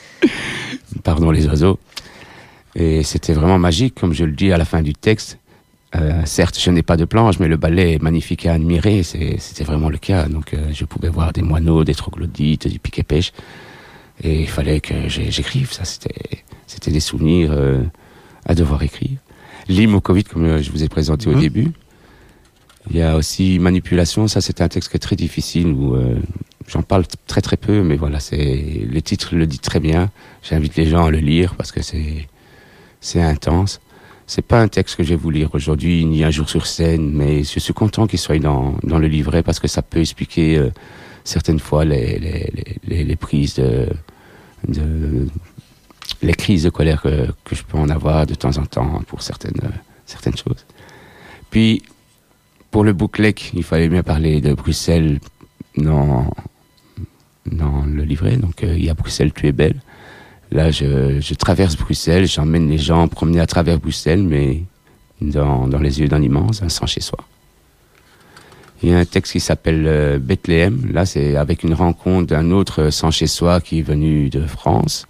Pardon 1.04 1.30
les 1.30 1.46
oiseaux. 1.46 1.78
Et 2.74 3.02
c'était 3.02 3.32
vraiment 3.32 3.58
magique, 3.58 3.94
comme 3.94 4.12
je 4.12 4.24
le 4.24 4.32
dis 4.32 4.52
à 4.52 4.58
la 4.58 4.64
fin 4.64 4.82
du 4.82 4.92
texte. 4.92 5.38
Euh, 5.94 6.22
certes, 6.24 6.58
je 6.60 6.70
n'ai 6.70 6.82
pas 6.82 6.96
de 6.96 7.04
planche, 7.04 7.38
mais 7.38 7.48
le 7.48 7.56
ballet 7.56 7.94
est 7.94 8.02
magnifique 8.02 8.44
à 8.46 8.54
admirer. 8.54 9.02
C'était 9.02 9.64
vraiment 9.64 9.88
le 9.88 9.98
cas. 9.98 10.28
Donc, 10.28 10.52
euh, 10.52 10.68
je 10.72 10.84
pouvais 10.84 11.08
voir 11.08 11.32
des 11.32 11.42
moineaux, 11.42 11.84
des 11.84 11.94
troglodytes, 11.94 12.68
du 12.68 12.78
piquet-pêche. 12.78 13.32
Et 14.22 14.40
il 14.42 14.48
fallait 14.48 14.80
que 14.80 15.08
j'écrive. 15.08 15.72
Ça, 15.72 15.84
c'était 15.84 16.90
des 16.90 17.00
souvenirs 17.00 17.50
euh, 17.52 17.82
à 18.44 18.54
devoir 18.54 18.82
écrire. 18.82 19.18
L'hymne 19.68 20.00
Covid, 20.00 20.24
comme 20.24 20.62
je 20.62 20.70
vous 20.70 20.82
ai 20.82 20.88
présenté 20.88 21.28
au 21.28 21.34
mhm. 21.34 21.40
début. 21.40 21.72
Il 22.90 22.96
y 22.96 23.02
a 23.02 23.16
aussi 23.16 23.58
manipulation. 23.58 24.28
Ça, 24.28 24.40
c'est 24.40 24.60
un 24.60 24.68
texte 24.68 24.90
qui 24.90 24.96
est 24.96 25.00
très 25.00 25.16
difficile 25.16 25.68
où 25.68 25.96
j'en 26.68 26.82
parle 26.82 27.04
très 27.26 27.40
très 27.40 27.56
peu, 27.56 27.82
mais 27.82 27.96
voilà, 27.96 28.20
c'est 28.20 28.86
le 28.88 29.02
titre 29.02 29.34
le 29.34 29.46
dit 29.46 29.58
très 29.58 29.80
bien. 29.80 30.10
J'invite 30.42 30.76
les 30.76 30.86
gens 30.86 31.06
à 31.06 31.10
le 31.10 31.18
lire 31.18 31.56
parce 31.56 31.72
que 31.72 31.82
c'est 31.82 32.28
c'est 33.00 33.22
intense. 33.22 33.80
C'est 34.26 34.42
pas 34.42 34.60
un 34.60 34.68
texte 34.68 34.96
que 34.96 35.04
je 35.04 35.10
vais 35.10 35.16
vous 35.16 35.30
lire 35.30 35.50
aujourd'hui, 35.54 36.04
ni 36.04 36.24
un 36.24 36.30
jour 36.30 36.48
sur 36.48 36.66
scène, 36.66 37.12
mais 37.12 37.44
je 37.44 37.60
suis 37.60 37.72
content 37.72 38.08
qu'il 38.08 38.18
soit 38.18 38.40
dans, 38.40 38.74
dans 38.82 38.98
le 38.98 39.06
livret 39.06 39.44
parce 39.44 39.60
que 39.60 39.68
ça 39.68 39.82
peut 39.82 40.00
expliquer 40.00 40.58
euh, 40.58 40.70
certaines 41.22 41.60
fois 41.60 41.84
les, 41.84 42.18
les, 42.18 42.52
les, 42.88 43.04
les 43.04 43.16
prises 43.16 43.54
de, 43.54 43.86
de, 44.66 45.28
les 46.22 46.34
crises 46.34 46.64
de 46.64 46.70
colère 46.70 47.02
que, 47.02 47.28
je 47.52 47.62
peux 47.62 47.78
en 47.78 47.88
avoir 47.88 48.26
de 48.26 48.34
temps 48.34 48.56
en 48.58 48.66
temps 48.66 49.02
pour 49.06 49.22
certaines, 49.22 49.60
certaines 50.06 50.36
choses. 50.36 50.64
Puis, 51.50 51.82
pour 52.70 52.84
le 52.84 52.92
bouclet, 52.92 53.34
il 53.54 53.62
fallait 53.62 53.88
bien 53.88 54.02
parler 54.02 54.40
de 54.40 54.52
Bruxelles 54.54 55.20
dans, 55.76 56.30
dans 57.46 57.84
le 57.86 58.02
livret. 58.02 58.36
Donc, 58.36 58.62
euh, 58.62 58.74
il 58.76 58.84
y 58.84 58.90
a 58.90 58.94
Bruxelles, 58.94 59.32
tu 59.32 59.46
es 59.46 59.52
belle. 59.52 59.80
Là, 60.50 60.70
je, 60.70 61.20
je 61.20 61.34
traverse 61.34 61.76
Bruxelles, 61.76 62.26
j'emmène 62.26 62.68
les 62.68 62.78
gens 62.78 63.08
promener 63.08 63.40
à 63.40 63.46
travers 63.46 63.78
Bruxelles, 63.78 64.22
mais 64.22 64.62
dans, 65.20 65.66
dans 65.66 65.78
les 65.78 66.00
yeux 66.00 66.08
d'un 66.08 66.22
immense, 66.22 66.62
un 66.62 66.68
sang 66.68 66.86
chez 66.86 67.00
soi. 67.00 67.18
Il 68.82 68.90
y 68.90 68.92
a 68.92 68.98
un 68.98 69.04
texte 69.04 69.32
qui 69.32 69.40
s'appelle 69.40 69.84
euh, 69.86 70.18
Bethléem. 70.18 70.92
Là, 70.92 71.06
c'est 71.06 71.36
avec 71.36 71.62
une 71.62 71.74
rencontre 71.74 72.26
d'un 72.26 72.50
autre 72.50 72.90
sans 72.90 73.10
chez 73.10 73.26
soi 73.26 73.60
qui 73.60 73.78
est 73.78 73.82
venu 73.82 74.28
de 74.28 74.46
France, 74.46 75.06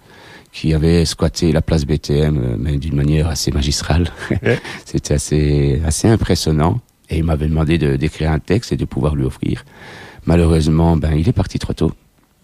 qui 0.51 0.73
avait 0.73 1.05
squatté 1.05 1.51
la 1.51 1.61
place 1.61 1.85
Bethléem, 1.85 2.37
euh, 2.37 2.55
mais 2.57 2.77
d'une 2.77 2.95
manière 2.95 3.27
assez 3.27 3.51
magistrale. 3.51 4.11
C'était 4.85 5.13
assez, 5.13 5.81
assez 5.85 6.07
impressionnant. 6.07 6.79
Et 7.09 7.19
il 7.19 7.23
m'avait 7.23 7.47
demandé 7.47 7.77
d'écrire 7.77 8.31
un 8.31 8.39
texte 8.39 8.73
et 8.73 8.77
de 8.77 8.83
pouvoir 8.83 9.15
lui 9.15 9.23
offrir. 9.23 9.63
Malheureusement, 10.25 10.97
ben, 10.97 11.13
il 11.13 11.29
est 11.29 11.33
parti 11.33 11.57
trop 11.57 11.73
tôt. 11.73 11.93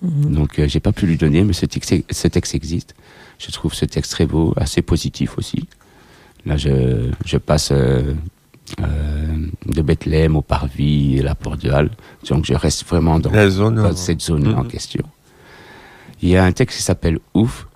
Mhm. 0.01 0.33
Donc 0.33 0.59
euh, 0.59 0.67
j'ai 0.67 0.79
pas 0.79 0.91
pu 0.91 1.05
lui 1.05 1.17
donner, 1.17 1.43
mais 1.43 1.53
ce 1.53 1.65
texte, 1.65 1.93
ce 2.09 2.27
texte 2.27 2.55
existe. 2.55 2.95
Je 3.39 3.51
trouve 3.51 3.73
ce 3.73 3.85
texte 3.85 4.11
très 4.11 4.25
beau, 4.25 4.53
assez 4.57 4.81
positif 4.81 5.37
aussi. 5.37 5.67
Là, 6.45 6.57
je, 6.57 7.09
je 7.25 7.37
passe 7.37 7.71
euh, 7.71 8.13
euh, 8.81 9.47
de 9.65 9.81
Bethléem 9.81 10.35
au 10.35 10.41
Parvis 10.41 11.17
et 11.17 11.21
la 11.21 11.35
Porte 11.35 11.61
de 11.63 11.71
Halle. 11.71 11.91
Donc 12.29 12.45
je 12.45 12.53
reste 12.53 12.85
vraiment 12.85 13.19
dans, 13.19 13.31
cette 13.95 14.21
zone 14.21 14.53
en 14.53 14.63
mhm. 14.63 14.67
question. 14.67 15.03
Il 16.21 16.29
y 16.29 16.37
a 16.37 16.45
un 16.45 16.51
texte 16.51 16.77
qui 16.77 16.83
s'appelle 16.83 17.19
Ouf. 17.33 17.67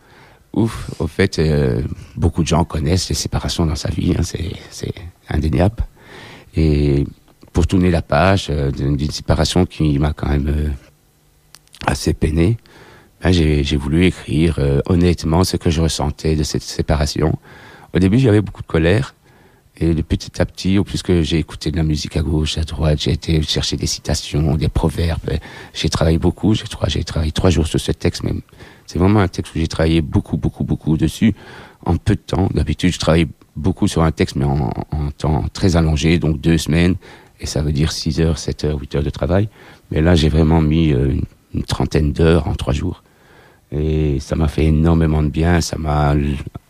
Ouf, 0.57 0.89
au 0.97 1.05
fait, 1.05 1.39
beaucoup 2.15 2.41
de 2.41 2.47
gens 2.47 2.63
connaissent 2.63 3.09
les 3.09 3.15
séparations 3.15 3.65
dans 3.67 3.75
sa 3.75 3.89
vie, 3.89 4.15
hein, 4.17 4.23
c'est 4.23 4.93
indéniable. 5.29 5.85
Et 6.55 7.05
pour 7.53 7.67
tourner 7.67 7.91
la 7.91 8.01
page 8.01 8.49
d'une 8.49 9.11
séparation 9.11 9.67
qui 9.67 9.99
m'a 9.99 10.13
quand 10.13 10.29
même 10.29 10.73
assez 11.85 12.13
peiné, 12.13 12.57
ben 13.21 13.31
j'ai 13.31 13.77
voulu 13.77 14.05
écrire 14.05 14.57
euh, 14.59 14.79
honnêtement 14.87 15.43
ce 15.43 15.57
que 15.57 15.69
je 15.69 15.81
ressentais 15.81 16.35
de 16.35 16.43
cette 16.43 16.63
séparation. 16.63 17.37
Au 17.93 17.99
début, 17.99 18.19
j'avais 18.19 18.41
beaucoup 18.41 18.63
de 18.63 18.67
colère. 18.67 19.13
Et 19.79 19.93
de 19.93 20.01
petit 20.01 20.41
à 20.41 20.45
petit, 20.47 20.79
au 20.79 20.83
plus 20.83 21.03
que 21.03 21.21
j'ai 21.21 21.37
écouté 21.37 21.69
de 21.69 21.77
la 21.77 21.83
musique 21.83 22.17
à 22.17 22.23
gauche, 22.23 22.57
à 22.57 22.63
droite, 22.63 22.99
j'ai 22.99 23.11
été 23.11 23.39
chercher 23.43 23.77
des 23.77 23.85
citations, 23.85 24.55
des 24.55 24.69
proverbes. 24.69 25.37
J'ai 25.71 25.89
travaillé 25.89 26.17
beaucoup. 26.17 26.55
J'ai 26.55 27.03
travaillé 27.03 27.31
trois 27.31 27.51
jours 27.51 27.67
sur 27.67 27.79
ce 27.79 27.91
texte, 27.91 28.23
mais 28.23 28.33
c'est 28.87 28.97
vraiment 28.97 29.19
un 29.19 29.27
texte 29.27 29.53
où 29.53 29.59
j'ai 29.59 29.67
travaillé 29.67 30.01
beaucoup, 30.01 30.37
beaucoup, 30.37 30.63
beaucoup 30.63 30.97
dessus 30.97 31.35
en 31.85 31.97
peu 31.97 32.15
de 32.15 32.21
temps. 32.21 32.49
D'habitude, 32.53 32.93
je 32.93 32.99
travaille 32.99 33.27
beaucoup 33.55 33.87
sur 33.87 34.01
un 34.01 34.11
texte, 34.11 34.37
mais 34.37 34.45
en, 34.45 34.71
temps 35.17 35.45
très 35.53 35.75
allongé, 35.75 36.19
donc 36.19 36.39
deux 36.39 36.57
semaines, 36.57 36.95
et 37.39 37.45
ça 37.45 37.61
veut 37.61 37.71
dire 37.71 37.91
6 37.91 38.21
heures, 38.21 38.37
7 38.37 38.63
heures, 38.63 38.79
8 38.79 38.95
heures 38.95 39.03
de 39.03 39.09
travail. 39.09 39.49
Mais 39.91 40.01
là, 40.01 40.15
j'ai 40.15 40.29
vraiment 40.29 40.61
mis 40.61 40.93
euh, 40.93 41.15
une 41.53 41.63
trentaine 41.63 42.13
d'heures 42.13 42.47
en 42.47 42.55
trois 42.55 42.73
jours. 42.73 43.03
Et 43.71 44.19
ça 44.19 44.35
m'a 44.35 44.47
fait 44.47 44.65
énormément 44.65 45.21
de 45.21 45.29
bien, 45.29 45.59
ça 45.59 45.77
m'a 45.77 46.15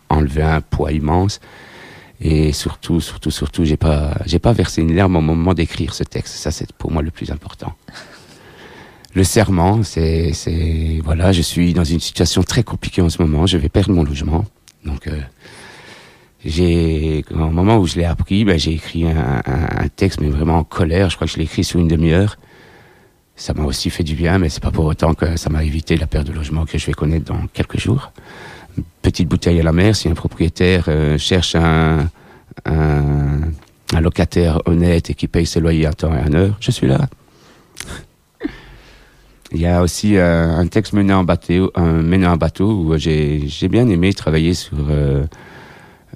enlevé 0.08 0.42
un 0.42 0.60
poids 0.60 0.92
immense. 0.92 1.40
Et 2.20 2.52
surtout, 2.52 3.00
surtout, 3.00 3.30
surtout, 3.30 3.64
j'ai 3.64 3.76
pas, 3.76 4.16
j'ai 4.26 4.40
pas 4.40 4.52
versé 4.52 4.82
une 4.82 4.94
larme 4.94 5.16
au 5.16 5.20
moment 5.20 5.54
d'écrire 5.54 5.94
ce 5.94 6.02
texte. 6.02 6.34
Ça, 6.34 6.50
c'est 6.50 6.72
pour 6.72 6.90
moi 6.90 7.02
le 7.02 7.12
plus 7.12 7.30
important. 7.30 7.74
Le 9.14 9.24
serment, 9.24 9.82
c'est, 9.82 10.32
c'est, 10.32 11.00
voilà, 11.02 11.32
je 11.32 11.42
suis 11.42 11.72
dans 11.72 11.84
une 11.84 12.00
situation 12.00 12.42
très 12.42 12.62
compliquée 12.62 13.02
en 13.02 13.08
ce 13.08 13.20
moment. 13.22 13.46
Je 13.46 13.56
vais 13.56 13.68
perdre 13.68 13.92
mon 13.92 14.04
logement. 14.04 14.44
Donc, 14.84 15.06
euh, 15.06 15.20
j'ai, 16.44 17.24
au 17.30 17.50
moment 17.50 17.78
où 17.78 17.86
je 17.86 17.96
l'ai 17.96 18.04
appris, 18.04 18.44
ben, 18.44 18.58
j'ai 18.58 18.72
écrit 18.72 19.06
un, 19.08 19.42
un, 19.44 19.84
un, 19.84 19.88
texte, 19.88 20.20
mais 20.20 20.28
vraiment 20.28 20.58
en 20.58 20.64
colère. 20.64 21.10
Je 21.10 21.16
crois 21.16 21.26
que 21.26 21.32
je 21.32 21.38
l'ai 21.38 21.44
écrit 21.44 21.64
sur 21.64 21.80
une 21.80 21.88
demi-heure 21.88 22.36
ça 23.38 23.54
m'a 23.54 23.64
aussi 23.64 23.88
fait 23.88 24.02
du 24.02 24.14
bien, 24.14 24.38
mais 24.38 24.48
c'est 24.48 24.62
pas 24.62 24.72
pour 24.72 24.84
autant 24.84 25.14
que 25.14 25.36
ça 25.36 25.48
m'a 25.48 25.64
évité 25.64 25.96
la 25.96 26.06
perte 26.06 26.26
de 26.26 26.32
logement 26.32 26.66
que 26.66 26.76
je 26.76 26.84
vais 26.84 26.92
connaître 26.92 27.32
dans 27.32 27.46
quelques 27.52 27.78
jours. 27.78 28.12
Petite 29.00 29.28
bouteille 29.28 29.60
à 29.60 29.62
la 29.62 29.72
mer, 29.72 29.94
si 29.94 30.08
un 30.08 30.14
propriétaire 30.14 30.84
euh, 30.88 31.16
cherche 31.18 31.54
un, 31.54 32.10
un, 32.66 33.40
un, 33.94 34.00
locataire 34.00 34.60
honnête 34.66 35.10
et 35.10 35.14
qui 35.14 35.28
paye 35.28 35.46
ses 35.46 35.60
loyers 35.60 35.86
à 35.86 35.92
temps 35.92 36.12
et 36.12 36.18
à 36.18 36.36
heure, 36.36 36.56
je 36.60 36.72
suis 36.72 36.88
là. 36.88 37.08
Il 39.52 39.60
y 39.60 39.66
a 39.66 39.82
aussi 39.82 40.16
euh, 40.16 40.56
un 40.56 40.66
texte 40.66 40.92
mené 40.92 41.12
en 41.14 41.24
bateau, 41.24 41.70
un 41.74 42.02
mené 42.02 42.26
en 42.26 42.36
bateau 42.36 42.70
où 42.70 42.98
j'ai 42.98 43.68
bien 43.70 43.88
aimé 43.88 44.12
travailler 44.12 44.52
sur 44.52 44.76
euh, 44.90 45.24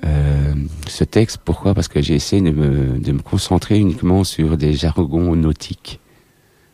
euh, 0.04 0.54
ce 0.86 1.04
texte. 1.04 1.38
Pourquoi? 1.42 1.72
Parce 1.74 1.88
que 1.88 2.02
j'ai 2.02 2.14
essayé 2.14 2.42
de 2.42 2.50
me, 2.50 2.98
de 2.98 3.12
me 3.12 3.20
concentrer 3.22 3.78
uniquement 3.78 4.24
sur 4.24 4.58
des 4.58 4.74
jargons 4.74 5.34
nautiques. 5.34 5.98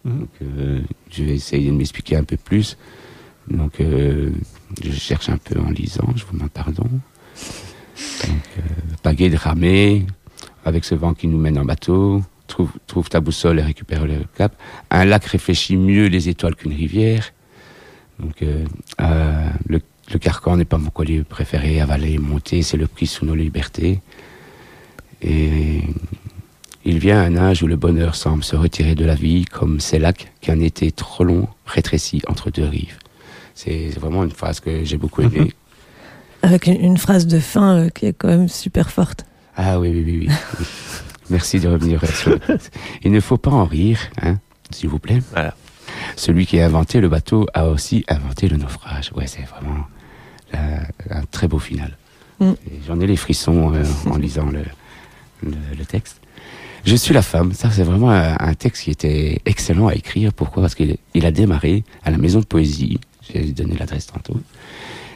Donc, 0.05 0.31
euh, 0.43 0.81
je 1.11 1.25
vais 1.25 1.35
essayer 1.35 1.71
de 1.71 1.77
m'expliquer 1.77 2.17
un 2.17 2.25
peu 2.25 2.37
plus. 2.37 2.77
Donc, 3.49 3.81
je 3.81 4.93
cherche 4.93 5.31
un 5.31 5.39
peu 5.39 5.59
en 5.59 5.71
lisant, 5.71 6.13
je 6.17 6.25
vous 6.27 6.35
demande 6.35 6.51
pardon. 6.51 6.85
Donc, 6.85 8.65
pagaie 9.03 9.31
de 9.31 9.37
ramer, 9.37 10.05
avec 10.67 10.85
ce 10.85 10.95
vent 10.95 11.15
qui 11.15 11.29
nous 11.29 11.39
mène 11.39 11.59
en 11.59 11.65
bateau. 11.65 12.23
Trouve, 12.49 12.73
trouve 12.87 13.09
ta 13.09 13.21
boussole 13.21 13.61
et 13.61 13.63
récupère 13.63 14.07
le 14.07 14.25
cap. 14.37 14.53
Un 14.91 15.05
lac 15.05 15.25
réfléchit 15.25 15.77
mieux 15.77 16.07
les 16.07 16.29
étoiles 16.29 16.57
qu'une 16.57 16.73
rivière. 16.73 17.33
Donc, 18.19 18.43
euh, 18.43 18.65
euh, 19.01 19.49
le, 19.69 19.81
le, 20.13 20.19
carcan 20.19 20.57
n'est 20.57 20.65
pas 20.65 20.79
mon 20.79 20.91
collier 20.91 21.23
préféré. 21.23 21.81
Avaler 21.81 22.15
et 22.15 22.19
monter, 22.19 22.63
c'est 22.63 22.79
le 22.79 22.87
prix 22.87 23.07
sous 23.07 23.25
nos 23.25 23.35
libertés. 23.35 24.01
Et 25.23 25.83
il 26.85 26.99
vient 26.99 27.21
un 27.21 27.37
âge 27.37 27.63
où 27.63 27.67
le 27.67 27.77
bonheur 27.77 28.15
semble 28.15 28.43
se 28.43 28.57
retirer 28.57 28.95
de 28.95 29.05
la 29.05 29.15
vie, 29.15 29.45
comme 29.45 29.79
ces 29.79 29.99
lacs 29.99 30.33
qu'un 30.41 30.61
été 30.61 30.91
trop 30.91 31.23
long 31.23 31.49
rétrécit 31.67 32.23
entre 32.29 32.51
deux 32.51 32.65
rives. 32.65 32.97
C'est 33.55 33.89
vraiment 33.91 34.25
une 34.25 34.31
phrase 34.31 34.61
que 34.61 34.85
j'ai 34.85 34.97
beaucoup 34.97 35.23
aimée. 35.23 35.53
Avec 36.43 36.67
une, 36.67 36.97
phrase 36.97 37.27
de 37.27 37.41
fin 37.41 37.89
qui 37.91 38.07
est 38.07 38.13
quand 38.13 38.29
même 38.29 38.49
super 38.49 38.91
forte. 38.91 39.27
Ah 39.57 39.81
oui, 39.81 39.91
oui, 39.91 40.05
oui. 40.07 40.29
oui. 40.29 40.67
Merci 41.31 41.61
de 41.61 41.69
revenir 41.69 42.05
sur 42.07 42.31
le 42.31 42.41
Il 43.05 43.13
ne 43.13 43.21
faut 43.21 43.37
pas 43.37 43.51
en 43.51 43.65
rire, 43.65 43.99
hein, 44.23 44.39
s'il 44.71 44.89
vous 44.89 44.99
plaît. 44.99 45.23
Voilà. 45.33 45.55
Celui 46.17 46.47
qui 46.47 46.61
a 46.61 46.67
inventé 46.67 47.01
le 47.01 47.09
bateau 47.09 47.47
a 47.55 47.67
aussi 47.69 48.05
inventé 48.09 48.49
le 48.49 48.57
naufrage. 48.57 49.13
Ouais, 49.15 49.27
c'est 49.27 49.43
vraiment 49.43 49.87
un 50.53 51.25
très 51.31 51.49
beau 51.49 51.59
final. 51.59 51.97
Mm. 52.41 52.53
J'en 52.87 53.01
ai 53.01 53.07
les 53.07 53.17
frissons 53.17 53.75
euh, 53.75 53.85
en 54.07 54.17
lisant 54.19 54.51
le, 54.51 54.63
le, 55.43 55.85
texte. 55.85 56.21
Je 56.85 56.95
suis 56.95 57.13
la 57.13 57.23
femme. 57.23 57.53
Ça, 57.53 57.71
c'est 57.71 57.83
vraiment 57.83 58.11
un, 58.11 58.55
texte 58.55 58.85
qui 58.85 58.91
était 58.91 59.41
excellent 59.45 59.89
à 59.89 59.95
écrire. 59.95 60.33
Pourquoi? 60.33 60.63
Parce 60.63 60.75
qu'il 60.75 60.97
il 61.15 61.27
a 61.27 61.31
démarré 61.31 61.85
à 62.05 62.11
la 62.11 62.19
maison 62.19 62.41
de 62.41 62.45
poésie. 62.45 62.99
J'ai 63.29 63.53
donné 63.53 63.77
l'adresse 63.77 64.07
tantôt. 64.07 64.41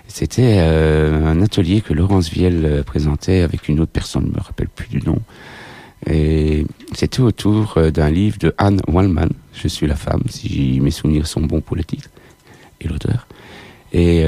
C'était 0.08 0.56
euh, 0.58 1.26
un 1.26 1.40
atelier 1.40 1.80
que 1.80 1.94
Laurence 1.94 2.28
Viel 2.30 2.66
euh, 2.66 2.82
présentait 2.82 3.40
avec 3.40 3.68
une 3.68 3.80
autre 3.80 3.92
personne, 3.92 4.24
je 4.24 4.28
ne 4.28 4.34
me 4.34 4.40
rappelle 4.40 4.68
plus 4.68 4.88
du 4.88 4.98
nom. 4.98 5.18
Et 6.06 6.66
c'était 6.94 7.20
autour 7.20 7.78
d'un 7.92 8.10
livre 8.10 8.38
de 8.38 8.54
Anne 8.58 8.80
Wallman, 8.88 9.28
Je 9.54 9.68
suis 9.68 9.86
la 9.86 9.96
femme, 9.96 10.22
si 10.28 10.80
mes 10.80 10.90
souvenirs 10.90 11.26
sont 11.26 11.42
bons 11.42 11.60
pour 11.60 11.76
le 11.76 11.84
titre 11.84 12.08
et 12.80 12.88
l'auteur. 12.88 13.26
Et 13.92 14.24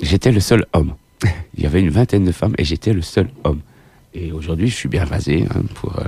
j'étais 0.00 0.32
le 0.32 0.40
seul 0.40 0.64
homme. 0.72 0.94
Il 1.56 1.62
y 1.62 1.66
avait 1.66 1.80
une 1.80 1.90
vingtaine 1.90 2.24
de 2.24 2.32
femmes 2.32 2.54
et 2.58 2.64
j'étais 2.64 2.92
le 2.92 3.02
seul 3.02 3.28
homme. 3.44 3.60
Et 4.18 4.32
aujourd'hui, 4.32 4.68
je 4.68 4.74
suis 4.74 4.88
bien 4.88 5.04
rasé 5.04 5.44
hein, 5.50 5.60
pour, 5.74 5.98
euh, 5.98 6.04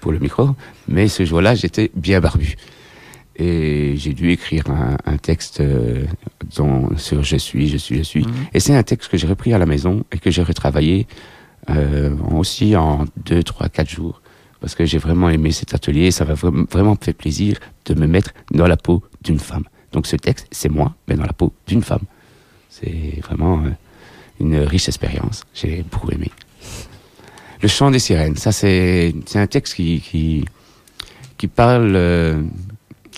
pour 0.00 0.10
le 0.10 0.18
micro, 0.18 0.50
mais 0.88 1.06
ce 1.08 1.24
jour-là, 1.26 1.54
j'étais 1.54 1.90
bien 1.94 2.18
barbu. 2.20 2.56
Et 3.36 3.94
j'ai 3.96 4.14
dû 4.14 4.30
écrire 4.30 4.64
un, 4.70 5.16
texte 5.16 5.60
euh, 5.60 6.04
sur 6.96 7.22
Je 7.22 7.36
suis, 7.36 7.68
je 7.68 7.76
suis, 7.76 7.98
je 7.98 8.02
suis. 8.02 8.22
Mhm. 8.22 8.32
Et 8.54 8.60
c'est 8.60 8.74
un 8.74 8.82
texte 8.82 9.10
que 9.10 9.18
j'ai 9.18 9.26
repris 9.26 9.52
à 9.52 9.58
la 9.58 9.66
maison 9.66 10.04
et 10.12 10.18
que 10.18 10.30
j'ai 10.30 10.42
retravaillé 10.42 11.06
euh, 11.68 12.14
aussi 12.30 12.74
en 12.74 13.04
deux, 13.24 13.42
trois, 13.42 13.68
quatre 13.68 13.90
jours. 13.90 14.21
Parce 14.62 14.76
que 14.76 14.86
j'ai 14.86 14.98
vraiment 14.98 15.28
aimé 15.28 15.50
cet 15.50 15.74
atelier. 15.74 16.12
Ça 16.12 16.24
m'a 16.24 16.34
vraiment 16.34 16.96
fait 16.98 17.12
plaisir 17.12 17.58
de 17.84 17.94
me 17.94 18.06
mettre 18.06 18.30
dans 18.52 18.68
la 18.68 18.76
peau 18.76 19.02
d'une 19.22 19.40
femme. 19.40 19.64
Donc 19.92 20.06
ce 20.06 20.16
texte, 20.16 20.46
c'est 20.52 20.70
moi, 20.70 20.94
mais 21.08 21.16
dans 21.16 21.26
la 21.26 21.32
peau 21.34 21.52
d'une 21.66 21.82
femme. 21.82 22.04
C'est 22.70 23.20
vraiment 23.22 23.62
une 24.40 24.56
riche 24.60 24.88
expérience. 24.88 25.42
J'ai 25.52 25.84
beaucoup 25.90 26.10
aimé. 26.12 26.30
Le 27.60 27.68
chant 27.68 27.90
des 27.90 27.98
sirènes, 27.98 28.36
ça 28.36 28.50
c'est 28.52 29.14
un 29.34 29.46
texte 29.46 29.74
qui, 29.74 30.00
qui, 30.00 31.46
parle 31.48 31.92
euh, 31.96 32.40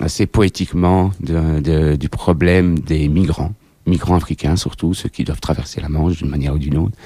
assez 0.01 0.27
poétiquement 0.27 1.13
du 1.21 2.09
problème 2.09 2.79
des 2.79 3.09
migrants, 3.09 3.53
migrants 3.87 4.17
africains 4.17 4.57
surtout, 4.57 4.95
ceux 4.95 5.11
qui 5.11 5.25
doivent 5.25 5.41
traverser 5.41 5.81
la 5.83 5.91
Manche 5.91 6.17
d'une 6.19 6.31
manière 6.31 6.55
ou 6.55 6.59
d'une 6.59 6.79
autre. 6.79 6.97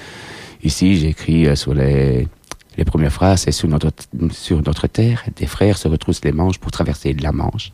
Ici, 0.65 0.97
j'ai 0.97 1.09
écrit 1.09 1.47
euh, 1.47 1.55
sur 1.55 1.75
les, 1.75 2.27
les 2.79 2.85
premières 2.85 3.13
phrases, 3.13 3.43
c'est 3.43 3.53
sur 3.53 3.69
notre, 3.69 3.91
sur 4.31 4.63
notre 4.63 4.87
terre, 4.87 5.25
des 5.37 5.47
frères 5.47 5.77
se 5.77 5.89
retroussent 5.89 6.25
les 6.25 6.33
manches 6.33 6.59
pour 6.59 6.71
traverser 6.71 7.13
la 7.13 7.33
Manche. 7.33 7.73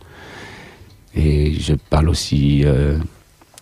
Et 1.15 1.55
je 1.61 1.75
parle 1.75 2.09
aussi 2.09 2.63
euh, 2.65 2.99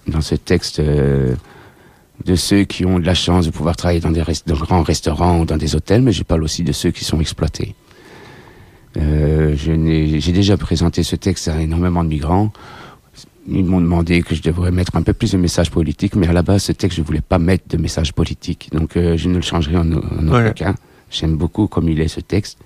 dans 0.07 0.23
ce 0.23 0.37
texte 0.37 0.81
de 0.81 2.35
ceux 2.37 2.65
qui 2.65 2.87
ont 2.87 2.99
de 2.99 3.07
la 3.07 3.15
chance 3.15 3.47
de 3.47 3.51
pouvoir 3.51 3.77
travailler 3.77 4.01
dans 4.01 4.11
des 4.11 4.23
grands 4.49 4.83
restaurants 4.83 5.41
ou 5.41 5.45
dans 5.45 5.57
des 5.57 5.75
hôtels, 5.75 6.03
mais 6.03 6.13
je 6.13 6.23
parle 6.23 6.45
aussi 6.45 6.63
de 6.63 6.73
ceux 6.73 6.91
qui 6.91 7.05
sont 7.05 7.21
exploités. 7.21 7.75
Euh, 8.97 9.55
j'ai 9.57 10.33
déjà 10.33 10.57
présenté 10.57 11.03
ce 11.03 11.17
texte 11.17 11.49
à 11.49 11.61
énormément 11.61 12.05
de 12.05 12.09
migrants. 12.09 12.53
Ils 13.49 13.65
m'ont 13.65 13.81
demandé 13.81 14.23
que 14.23 14.35
je 14.35 14.43
devrais 14.43 14.71
mettre 14.71 14.95
un 14.97 15.03
peu 15.03 15.13
plus 15.13 15.33
de 15.33 15.39
messages 15.39 15.71
politiques, 15.71 16.15
mais 16.15 16.29
à 16.29 16.33
la 16.33 16.43
base, 16.43 16.65
ce 16.65 16.73
texte, 16.73 16.99
je 16.99 17.03
voulais 17.03 17.21
pas 17.21 17.39
mettre 17.39 17.65
de 17.69 17.77
messages 17.77 18.13
politiques. 18.13 18.69
Donc, 18.73 18.97
euh, 18.97 19.17
je 19.17 19.29
ne 19.29 19.37
le 19.37 19.43
changerai 19.43 19.77
en, 19.77 19.91
aucun 19.93 20.53
cas. 20.53 20.75
J'aime 21.13 21.37
beaucoup 21.37 21.69
comme 21.69 21.89
il 21.89 22.01
est 22.01 22.09
ce 22.09 22.21
texte. 22.21 22.59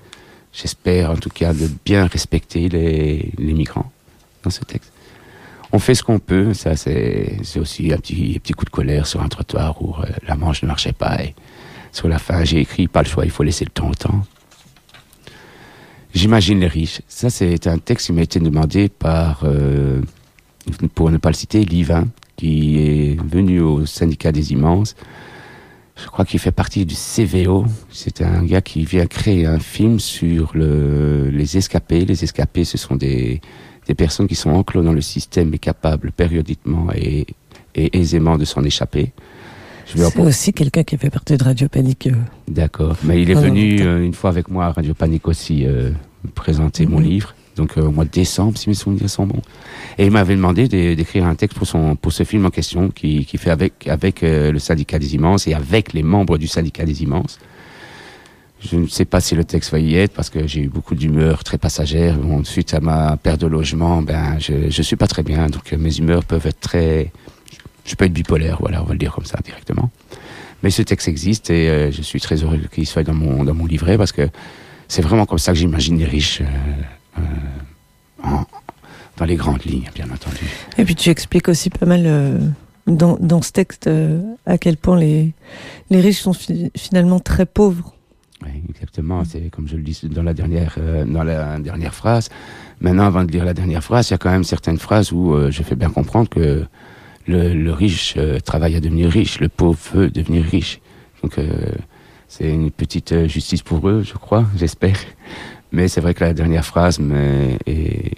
J'espère, 0.53 1.11
en 1.11 1.17
tout 1.17 1.29
cas, 1.29 1.53
de 1.53 1.69
bien 1.85 2.07
respecter 2.07 2.69
les 2.69 3.53
migrants 3.53 3.91
dans 4.43 4.51
ce 4.51 4.61
texte 4.65 4.93
on 5.73 5.79
fait 5.79 5.95
ce 5.95 6.03
qu'on 6.03 6.19
peut. 6.19 6.55
Ça, 6.55 6.77
c'est 6.77 7.39
aussi 7.57 7.93
un 7.93 7.99
petit, 7.99 8.39
petit 8.41 8.53
coup 8.53 8.65
de 8.65 8.71
colère 8.71 9.07
sur 9.07 9.23
un 9.23 9.29
trottoir 9.29 9.81
où 9.83 9.95
euh, 9.95 10.07
la 10.27 10.37
manche 10.37 10.63
ne 10.63 10.69
marchait 10.69 10.93
pas. 10.93 11.19
Sur 11.93 12.09
la 12.09 12.19
fin, 12.19 12.45
j'ai 12.45 12.61
écrit 12.61 12.89
pas 12.89 13.03
le 13.03 13.09
choix, 13.09 13.25
il 13.25 13.31
faut 13.31 13.43
laisser 13.43 13.65
le 13.65 13.71
temps 13.71 13.89
au 13.89 13.95
temps. 13.95 14.25
J'imagine 16.15 16.61
les 16.61 16.67
riches. 16.67 17.03
Ça, 17.09 17.31
c'est 17.31 17.67
un 17.67 17.79
texte 17.79 18.07
qui 18.07 18.13
m'a 18.13 18.23
été 18.23 18.41
demandé 18.41 18.89
par, 18.89 19.43
euh, 19.45 20.01
pour 20.95 21.11
ne 21.11 21.19
pas 21.19 21.31
le 21.31 21.35
citer, 21.35 21.65
Livin, 21.65 22.09
qui 22.37 22.79
est 22.79 23.21
venu 23.23 23.61
au 23.61 23.85
syndicat 23.87 24.33
des 24.33 24.53
immenses. 24.53 24.97
Je 25.97 26.07
crois 26.09 26.25
qu'il 26.25 26.39
fait 26.41 26.53
partie 26.53 26.85
du 26.85 26.95
CVO. 26.95 27.65
C'est 27.91 28.21
un 28.21 28.45
gars 28.45 28.61
qui 28.61 28.85
vient 28.85 29.07
créer 29.07 29.47
un 29.47 29.59
film 29.59 29.99
sur 29.99 30.51
le, 30.55 31.31
les 31.31 31.57
escapés. 31.57 32.05
Les 32.05 32.23
escapés, 32.23 32.65
ce 32.65 32.77
sont 32.77 32.97
des, 32.97 33.41
des 33.87 33.95
personnes 33.95 34.27
qui 34.27 34.35
sont 34.35 34.51
enclos 34.51 34.83
dans 34.83 34.93
le 34.93 35.01
système 35.01 35.55
et 35.55 35.59
capables 35.59 36.13
périodiquement 36.13 36.89
et, 36.95 37.27
aisément 37.75 38.39
de 38.39 38.45
s'en 38.45 38.65
échapper. 38.65 39.13
C'est 39.87 40.19
aussi 40.19 40.53
quelqu'un 40.53 40.83
qui 40.83 40.97
fait 40.97 41.11
partie 41.11 41.37
de 41.37 41.45
Radio 41.45 41.69
Panique. 41.69 42.09
Euh. 42.09 42.17
D'accord. 42.49 42.97
Mais 43.05 43.23
il 43.23 43.31
est 43.31 43.35
venu 43.35 43.81
euh, 43.83 44.05
une 44.05 44.15
fois 44.15 44.31
avec 44.31 44.49
moi 44.49 44.67
à 44.67 44.73
Radio 44.73 44.95
Panique 44.95 45.29
aussi 45.29 45.65
euh, 45.65 45.91
présenter 46.35 46.87
mon 46.87 46.99
mhm. 46.99 47.05
livre. 47.05 47.35
Donc 47.57 47.77
au 47.77 47.91
mois 47.91 48.05
de 48.05 48.11
décembre, 48.11 48.57
si 48.59 48.69
mes 48.69 48.75
souvenirs 48.75 49.09
sont 49.09 49.27
bons. 49.27 49.43
Et 49.99 50.05
il 50.05 50.11
m'avait 50.11 50.37
demandé 50.37 50.69
d'écrire 50.69 51.27
un 51.27 51.35
texte 51.35 51.57
pour 51.57 51.67
son 51.67 51.97
pour 51.97 52.13
ce 52.13 52.23
film 52.23 52.45
en 52.47 52.51
question 52.51 52.91
qui, 52.91 53.25
qui 53.25 53.39
fait 53.39 53.51
avec 53.51 53.89
avec 53.89 54.21
le 54.23 54.59
syndicat 54.59 54.99
des 54.99 55.15
immenses 55.15 55.47
et 55.47 55.55
avec 55.55 55.93
les 55.93 56.03
membres 56.03 56.39
du 56.39 56.47
syndicat 56.47 56.85
des 56.85 57.03
immenses. 57.03 57.39
Je 58.61 58.77
ne 58.77 58.87
sais 58.87 59.05
pas 59.05 59.21
si 59.21 59.35
le 59.35 59.45
texte 59.45 59.71
va 59.71 59.79
y 59.79 59.97
être 59.97 60.13
parce 60.13 60.31
que 60.31 60.47
j'ai 60.47 60.63
eu 60.63 60.69
beaucoup 60.69 60.95
d'humeur 60.95 61.45
très 61.45 61.59
passagère. 61.59 62.17
Bon, 62.17 62.43
suite 62.43 62.73
à 62.75 62.81
ma 62.81 63.17
perte 63.17 63.41
de 63.41 63.47
logement, 63.47 64.03
ben, 64.03 64.39
je, 64.39 64.55
ne 64.55 64.83
suis 64.83 64.97
pas 64.97 65.07
très 65.07 65.23
bien. 65.23 65.47
Donc, 65.49 65.73
mes 65.73 65.99
humeurs 65.99 66.25
peuvent 66.25 66.47
être 66.47 66.61
très, 66.61 67.13
je 67.85 67.95
peux 67.95 68.07
être 68.07 68.13
bipolaire, 68.13 68.57
voilà, 68.61 68.83
on 68.83 68.87
va 68.87 68.93
le 68.93 68.99
dire 68.99 69.13
comme 69.13 69.27
ça 69.27 69.39
directement. 69.45 69.91
Mais 70.63 70.71
ce 70.71 70.83
texte 70.83 71.07
existe 71.07 71.51
et 71.51 71.69
euh, 71.69 71.93
je 71.93 72.01
suis 72.01 72.21
très 72.21 72.37
heureux 72.43 72.59
qu'il 72.73 72.87
soit 72.87 73.03
dans 73.03 73.15
mon, 73.15 73.45
dans 73.45 73.55
mon 73.55 73.67
livret 73.67 73.99
parce 73.99 74.13
que 74.13 74.29
c'est 74.89 75.03
vraiment 75.03 75.27
comme 75.27 75.39
ça 75.39 75.53
que 75.53 75.59
j'imagine 75.59 75.99
les 75.99 76.07
riches 76.07 76.41
euh, 76.41 76.47
euh, 77.19 78.27
dans 79.17 79.25
les 79.25 79.37
grandes 79.37 79.65
lignes, 79.65 79.91
bien 79.95 80.07
entendu. 80.07 80.51
Et 80.79 80.85
puis 80.85 80.95
tu 80.95 81.11
expliques 81.11 81.49
aussi 81.49 81.71
pas 81.71 81.87
mal 81.87 82.53
dans, 82.87 83.17
dans, 83.19 83.43
ce 83.43 83.53
texte 83.53 83.89
à 84.45 84.59
quel 84.59 84.77
point 84.77 84.99
les, 84.99 85.33
les 85.91 86.01
riches 86.01 86.21
sont 86.21 86.35
finalement 86.75 87.19
très 87.19 87.47
pauvres 87.47 87.97
oui, 88.43 88.63
exactement. 88.69 89.25
C'est 89.25 89.51
comme 89.51 89.67
je 89.67 89.77
le 89.77 89.83
dis 89.83 89.99
dans 90.05 90.23
la 90.23 90.35
dernière, 90.35 90.77
euh, 90.79 91.05
dans 91.05 91.25
la 91.25 91.59
dernière 91.59 91.95
phrase. 91.95 92.29
Maintenant, 92.81 93.05
avant 93.05 93.25
de 93.25 93.33
lire 93.33 93.45
la 93.45 93.55
dernière 93.55 93.83
phrase, 93.83 94.09
il 94.09 94.13
y 94.13 94.15
a 94.15 94.19
quand 94.19 94.31
même 94.31 94.45
certaines 94.45 94.79
phrases 94.79 95.13
où 95.13 95.35
euh, 95.35 95.51
je 95.51 95.63
fais 95.63 95.77
bien 95.77 95.89
comprendre 95.89 96.29
que 96.29 96.65
le, 97.27 97.55
le 97.55 97.73
riche 97.73 98.15
euh, 98.19 98.39
travaille 98.41 98.77
à 98.77 98.81
devenir 98.81 99.11
riche, 99.11 99.41
le 99.41 99.49
pauvre 99.49 99.79
veut 99.95 100.11
devenir 100.11 100.45
riche. 100.45 100.81
Donc, 101.23 101.41
c'est 102.29 102.49
une 102.49 102.71
petite 102.71 103.27
justice 103.27 103.63
pour 103.63 103.89
eux, 103.89 104.05
je 104.05 104.13
crois, 104.13 104.45
j'espère. 104.57 104.97
Mais 105.73 105.89
c'est 105.89 106.01
vrai 106.01 106.15
que 106.15 106.23
la 106.23 106.33
dernière 106.33 106.65
phrase, 106.65 107.01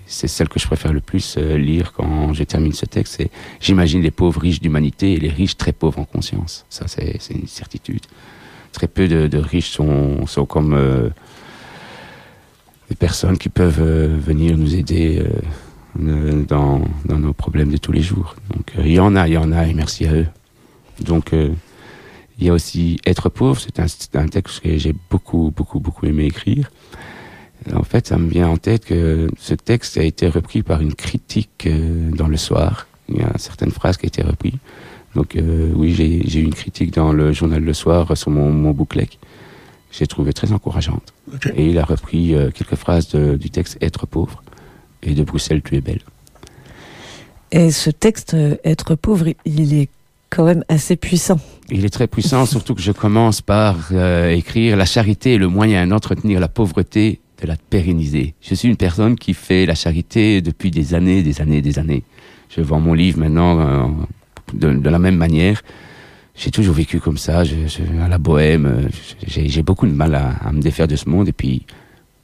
c'est 0.06 0.28
celle 0.28 0.48
que 0.48 0.60
je 0.60 0.66
préfère 0.66 0.92
le 0.92 1.00
plus 1.00 1.36
lire 1.38 1.92
quand 1.92 2.34
je 2.34 2.44
termine 2.44 2.72
ce 2.72 2.84
texte, 2.84 3.14
c'est 3.16 3.30
J'imagine 3.60 4.02
les 4.02 4.10
pauvres 4.10 4.40
riches 4.40 4.60
d'humanité 4.60 5.14
et 5.14 5.16
les 5.18 5.30
riches 5.30 5.56
très 5.56 5.72
pauvres 5.72 5.98
en 5.98 6.04
conscience. 6.04 6.66
Ça, 6.68 6.86
c'est 6.88 7.18
une 7.30 7.46
certitude 7.46 8.02
très 8.72 8.86
peu 8.86 9.08
de, 9.08 9.38
riches 9.38 9.70
sont, 9.70 10.46
comme 10.48 10.72
euh, 10.74 11.08
des 12.88 12.94
personnes 12.94 13.38
qui 13.38 13.48
peuvent 13.48 13.80
euh, 13.80 14.16
venir 14.18 14.56
nous 14.56 14.74
aider 14.74 15.24
euh, 15.98 16.44
dans, 16.44 16.82
nos 17.08 17.32
problèmes 17.32 17.72
de 17.72 17.76
tous 17.76 17.92
les 17.92 18.02
jours. 18.02 18.36
Donc 18.54 18.72
il 18.78 18.92
y 18.92 19.00
en 19.00 19.16
a, 19.16 19.26
il 19.26 19.34
y 19.34 19.36
en 19.36 19.52
a, 19.52 19.66
et 19.66 19.74
merci 19.74 20.06
à 20.06 20.12
eux. 20.12 20.26
Donc 21.00 21.32
il 21.32 22.46
y 22.46 22.48
a 22.48 22.52
aussi 22.52 23.00
Être 23.04 23.28
pauvre, 23.28 23.60
c'est 23.60 24.16
un, 24.16 24.28
texte 24.28 24.60
que 24.60 24.76
j'ai 24.76 24.94
beaucoup, 25.10 25.52
beaucoup, 25.56 25.80
beaucoup 25.80 26.06
aimé 26.06 26.26
écrire. 26.26 26.70
En 27.74 27.84
fait, 27.84 28.06
ça 28.06 28.18
me 28.18 28.28
vient 28.28 28.48
en 28.48 28.56
tête 28.56 28.84
que 28.84 29.28
ce 29.38 29.54
texte 29.54 29.98
a 29.98 30.02
été 30.02 30.28
repris 30.28 30.62
par 30.62 30.80
une 30.80 30.94
critique 30.94 31.68
dans 32.14 32.28
le 32.28 32.36
soir. 32.36 32.86
Il 33.08 33.16
y 33.18 33.22
a 33.22 33.32
certaines 33.36 33.70
phrases 33.70 33.96
qui 33.96 34.06
ont 34.06 34.08
été 34.08 34.22
reprises. 34.22 34.54
Donc 35.14 35.36
euh, 35.36 35.72
oui, 35.74 35.94
j'ai 35.94 36.40
eu 36.40 36.44
une 36.44 36.54
critique 36.54 36.92
dans 36.92 37.12
le 37.12 37.32
journal 37.32 37.62
Le 37.62 37.72
Soir 37.72 38.16
sur 38.16 38.30
mon, 38.30 38.50
mon 38.50 38.72
bouclec. 38.72 39.18
J'ai 39.90 40.06
trouvé 40.06 40.32
très 40.32 40.52
encourageante. 40.52 41.14
Et 41.56 41.70
il 41.70 41.78
a 41.78 41.84
repris 41.84 42.34
euh, 42.34 42.50
quelques 42.50 42.76
phrases 42.76 43.14
du 43.14 43.50
texte 43.50 43.78
Être 43.80 44.06
pauvre 44.06 44.42
et 45.02 45.14
de 45.14 45.22
Bruxelles, 45.24 45.62
tu 45.62 45.76
es 45.76 45.80
belle. 45.80 46.02
Et 47.50 47.70
ce 47.70 47.90
texte 47.90 48.34
euh, 48.34 48.56
Être 48.64 48.94
pauvre, 48.94 49.26
il 49.44 49.74
est 49.74 49.88
quand 50.30 50.44
même 50.44 50.62
assez 50.68 50.96
puissant. 50.96 51.40
Il 51.70 51.86
est 51.86 51.90
très 51.90 52.06
puissant, 52.06 52.44
surtout 52.44 52.74
que 52.74 52.82
je 52.82 52.92
commence 52.92 53.40
par 53.40 53.92
écrire 54.30 54.76
La 54.76 54.84
charité 54.84 55.34
est 55.34 55.38
le 55.38 55.48
moyen 55.48 55.86
d'entretenir 55.86 56.38
la 56.38 56.48
pauvreté, 56.48 57.18
de 57.40 57.46
la 57.46 57.56
pérenniser. 57.56 58.34
Je 58.40 58.54
suis 58.54 58.68
une 58.68 58.76
personne 58.76 59.16
qui 59.16 59.34
fait 59.34 59.66
la 59.66 59.74
charité 59.74 60.40
depuis 60.40 60.70
des 60.70 60.94
années, 60.94 61.22
des 61.22 61.40
années, 61.40 61.62
des 61.62 61.78
années. 61.78 62.02
Je 62.50 62.60
vends 62.60 62.80
mon 62.80 62.94
livre 62.94 63.18
maintenant 63.18 64.06
de, 64.54 64.88
la 64.88 64.98
même 64.98 65.16
manière. 65.16 65.62
j'ai 66.34 66.50
toujours 66.50 66.74
vécu 66.74 67.00
comme 67.00 67.18
ça, 67.18 67.44
je, 67.44 67.54
à 68.02 68.08
la 68.08 68.18
bohème. 68.18 68.88
J'ai 69.26 69.62
beaucoup 69.62 69.86
de 69.86 69.92
mal 69.92 70.14
à, 70.14 70.52
me 70.52 70.60
défaire 70.60 70.88
de 70.88 70.96
ce 70.96 71.08
monde. 71.08 71.28
Et 71.28 71.32
puis, 71.32 71.62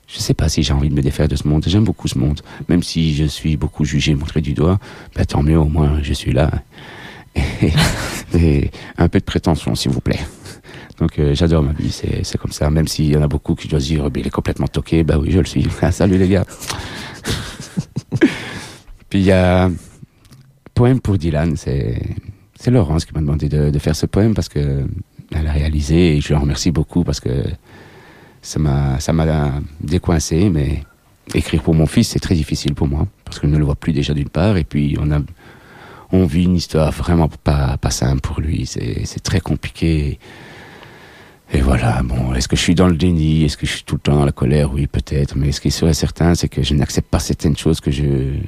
je 0.08 0.18
sais 0.18 0.34
pas 0.34 0.48
si 0.48 0.62
j'ai 0.62 0.72
envie 0.72 0.88
de 0.88 0.94
me 0.94 1.02
défaire 1.02 1.28
de 1.28 1.36
ce 1.36 1.46
monde. 1.46 1.64
J'aime 1.66 1.84
beaucoup 1.84 2.08
ce 2.08 2.18
monde. 2.18 2.40
Même 2.68 2.82
si 2.82 3.14
je 3.14 3.24
suis 3.24 3.56
beaucoup 3.56 3.84
jugé, 3.84 4.14
montré 4.14 4.40
du 4.40 4.54
doigt, 4.54 4.78
ben, 5.14 5.24
tant 5.24 5.42
mieux, 5.42 5.58
au 5.58 5.68
moins, 5.68 5.98
je 6.02 6.12
suis 6.12 6.32
là. 6.32 6.50
Et, 8.34 8.70
un 8.98 9.08
peu 9.08 9.18
de 9.20 9.24
prétention, 9.24 9.74
s'il 9.74 9.92
vous 9.92 10.00
plaît. 10.00 10.20
Donc, 10.98 11.18
euh, 11.18 11.34
j'adore 11.34 11.62
ma 11.62 11.72
vie, 11.72 11.90
c'est 11.90 12.38
comme 12.38 12.52
ça. 12.52 12.70
Même 12.70 12.86
s'il 12.86 13.06
y 13.06 13.16
en 13.16 13.22
a 13.22 13.28
beaucoup 13.28 13.54
qui 13.54 13.68
doivent 13.68 13.82
dire, 13.82 14.08
il 14.14 14.26
est 14.26 14.30
complètement 14.30 14.68
toqué. 14.68 15.02
Ben 15.02 15.18
oui, 15.18 15.30
je 15.30 15.38
le 15.38 15.44
suis. 15.44 15.66
Salut 15.90 16.18
les 16.18 16.28
gars. 16.28 16.44
Puis 19.08 19.20
il 19.20 19.24
y 19.24 19.32
a 19.32 19.70
poème 20.74 21.00
pour 21.00 21.16
Dylan, 21.18 21.56
c'est 21.56 22.00
Laurence 22.66 23.04
qui 23.04 23.14
m'a 23.14 23.20
demandé 23.20 23.48
de, 23.48 23.78
faire 23.78 23.94
ce 23.94 24.06
poème 24.06 24.34
parce 24.34 24.48
que 24.48 24.86
elle 25.32 25.46
a 25.46 25.52
réalisé 25.52 26.16
et 26.16 26.20
je 26.20 26.32
la 26.32 26.38
remercie 26.38 26.70
beaucoup 26.70 27.04
parce 27.04 27.20
que 27.20 27.44
ça 28.42 28.58
m'a 28.58 29.52
décoincé 29.80 30.50
mais 30.50 30.82
écrire 31.34 31.62
pour 31.62 31.74
mon 31.74 31.86
fils 31.86 32.08
c'est 32.08 32.20
très 32.20 32.34
difficile 32.34 32.74
pour 32.74 32.88
moi 32.88 33.06
parce 33.24 33.38
que 33.38 33.46
ne 33.46 33.56
le 33.56 33.64
vois 33.64 33.74
plus 33.74 33.92
déjà 33.92 34.14
d'une 34.14 34.28
part 34.28 34.56
et 34.56 34.64
puis 34.64 34.96
on 35.00 35.10
a 35.10 35.20
on 36.12 36.26
vit 36.26 36.44
une 36.44 36.56
histoire 36.56 36.90
vraiment 36.92 37.28
pas 37.28 37.76
pas 37.78 37.90
simple 37.90 38.20
pour 38.20 38.40
lui 38.40 38.66
c'est 38.66 39.22
très 39.22 39.40
compliqué 39.40 40.18
et 41.52 41.60
voilà, 41.60 42.02
bon, 42.02 42.34
est-ce 42.34 42.48
que 42.48 42.56
je 42.56 42.62
suis 42.62 42.74
dans 42.74 42.88
le 42.88 42.96
déni? 42.96 43.44
Est-ce 43.44 43.56
que 43.56 43.66
je 43.66 43.72
suis 43.72 43.84
tout 43.84 43.96
le 43.96 44.00
temps 44.00 44.16
dans 44.16 44.24
la 44.24 44.32
colère? 44.32 44.72
Oui, 44.72 44.86
peut-être. 44.86 45.36
Mais 45.36 45.52
ce 45.52 45.60
qui 45.60 45.70
serait 45.70 45.94
certain, 45.94 46.34
c'est 46.34 46.48
que 46.48 46.62
je 46.62 46.74
n'accepte 46.74 47.08
pas 47.08 47.18
certaines 47.20 47.56
choses 47.56 47.80
que 47.80 47.90
je 47.90 48.38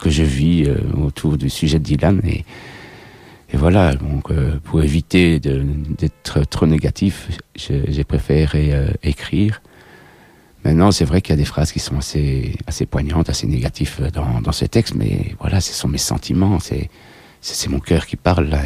que 0.00 0.10
je 0.10 0.22
vis 0.22 0.64
euh, 0.64 0.78
autour 0.96 1.36
du 1.36 1.50
sujet 1.50 1.78
de 1.78 1.84
Dylan. 1.84 2.20
Et, 2.24 2.44
voilà, 3.52 3.94
donc 3.94 4.30
euh, 4.30 4.58
pour 4.62 4.82
éviter 4.82 5.40
d'être 5.40 6.44
trop 6.48 6.66
négatif, 6.66 7.28
j'ai 7.56 8.04
préféré 8.04 8.72
euh, 8.72 8.90
écrire. 9.02 9.60
Maintenant, 10.64 10.92
c'est 10.92 11.04
vrai 11.04 11.20
qu'il 11.20 11.32
y 11.32 11.34
a 11.34 11.36
des 11.36 11.44
phrases 11.44 11.72
qui 11.72 11.80
sont 11.80 11.98
assez, 11.98 12.54
assez 12.66 12.86
poignantes, 12.86 13.28
assez 13.28 13.46
négatives 13.46 14.08
dans, 14.12 14.40
dans 14.40 14.52
ces 14.52 14.68
textes, 14.68 14.94
mais 14.94 15.34
voilà, 15.40 15.60
ce 15.60 15.72
sont 15.72 15.88
mes 15.88 15.98
sentiments, 15.98 16.58
c'est, 16.60 16.88
mon 17.68 17.80
cœur 17.80 18.06
qui 18.06 18.16
parle 18.16 18.46
là. 18.46 18.62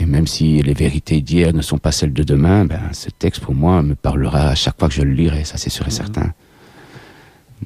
Et 0.00 0.06
même 0.06 0.26
si 0.26 0.62
les 0.62 0.72
vérités 0.72 1.20
d'hier 1.20 1.52
ne 1.52 1.62
sont 1.62 1.78
pas 1.78 1.92
celles 1.92 2.12
de 2.12 2.22
demain, 2.22 2.64
ben, 2.64 2.80
ce 2.92 3.10
texte 3.10 3.42
pour 3.42 3.54
moi 3.54 3.82
me 3.82 3.94
parlera 3.94 4.48
à 4.48 4.54
chaque 4.54 4.78
fois 4.78 4.88
que 4.88 4.94
je 4.94 5.02
le 5.02 5.12
lirai, 5.12 5.44
ça 5.44 5.58
c'est 5.58 5.70
sûr 5.70 5.86
et 5.86 5.88
mmh. 5.88 5.92
certain. 5.92 6.32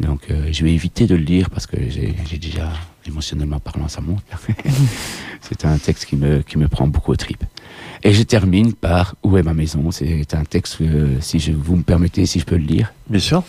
Donc 0.01 0.23
euh, 0.31 0.49
je 0.51 0.65
vais 0.65 0.73
éviter 0.73 1.07
de 1.07 1.15
le 1.15 1.23
lire 1.23 1.51
parce 1.51 1.67
que 1.67 1.77
j'ai 1.89 2.39
déjà, 2.39 2.73
émotionnellement 3.07 3.61
parlant, 3.61 3.87
ça 3.87 4.01
monte. 4.01 4.25
c'est 5.41 5.65
un 5.65 5.79
texte 5.79 6.07
qui 6.07 6.17
me, 6.17 6.43
qui 6.43 6.59
me 6.59 6.69
prend 6.69 6.89
beaucoup 6.89 7.13
aux 7.13 7.17
tripes. 7.17 7.45
Et 8.03 8.13
je 8.13 8.23
termine 8.23 8.73
par 8.73 9.15
Où 9.23 9.37
est 9.37 9.43
ma 9.43 9.55
maison? 9.55 9.91
C'est 9.91 10.35
un 10.35 10.45
texte, 10.45 10.79
si 11.21 11.39
je, 11.39 11.53
vous 11.53 11.77
me 11.77 11.83
permettez, 11.83 12.27
si 12.27 12.41
je 12.41 12.45
peux 12.45 12.57
le 12.57 12.65
lire. 12.65 12.93
Bien 13.09 13.21
sûr. 13.21 13.45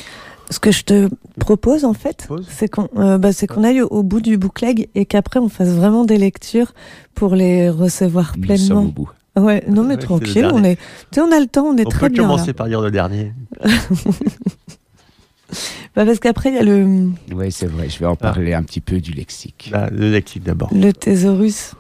Ce 0.50 0.60
que 0.60 0.72
je 0.72 0.84
te 0.84 1.10
propose 1.40 1.86
en 1.86 1.94
fait, 1.94 2.28
c'est 2.50 2.68
qu'on 2.68 2.88
euh, 2.98 3.18
bah, 3.18 3.30
qu'on 3.50 3.64
aille 3.64 3.82
au, 3.82 4.04
bout 4.04 4.22
du 4.22 4.38
bookleg 4.38 4.90
et 4.94 5.06
qu'après 5.06 5.40
on 5.40 5.50
fasse 5.50 5.70
vraiment 5.70 6.06
des 6.06 6.18
lectures 6.18 6.74
pour 7.16 7.36
les 7.36 7.70
recevoir 7.70 8.34
Nous 8.36 8.44
pleinement. 8.44 8.68
Sommes 8.68 8.86
au 8.88 8.92
bout. 8.92 9.10
Ouais, 9.38 9.64
non 9.68 9.84
mais 9.84 9.98
tranquille, 9.98 10.50
on 10.54 10.64
est, 10.64 10.78
on 11.18 11.32
a 11.32 11.40
le 11.40 11.48
temps, 11.48 11.66
on 11.66 11.78
est 11.78 11.90
très 11.90 12.10
bien. 12.10 12.24
On 12.24 12.28
peut 12.28 12.34
commencer 12.34 12.54
par 12.54 12.68
lire 12.68 12.82
le 12.82 12.92
dernier. 12.92 13.34
Bah 15.96 16.06
parce 16.06 16.20
qu'après, 16.20 16.50
il 16.50 16.56
y 16.56 16.58
a 16.58 16.64
le. 16.64 17.10
Oui, 17.34 17.52
c'est 17.52 17.68
vrai, 17.68 17.90
je 17.90 18.00
vais 18.00 18.06
en 18.06 18.14
ah. 18.14 18.18
parler 18.18 18.54
un 18.54 18.64
petit 18.64 18.82
peu 18.82 19.00
du 19.00 19.12
lexique. 19.12 19.70
Bah, 19.72 19.90
le 19.92 20.12
lexique 20.12 20.44
d'abord. 20.44 20.70
Le 20.74 20.92
thésaurus. 20.92 21.74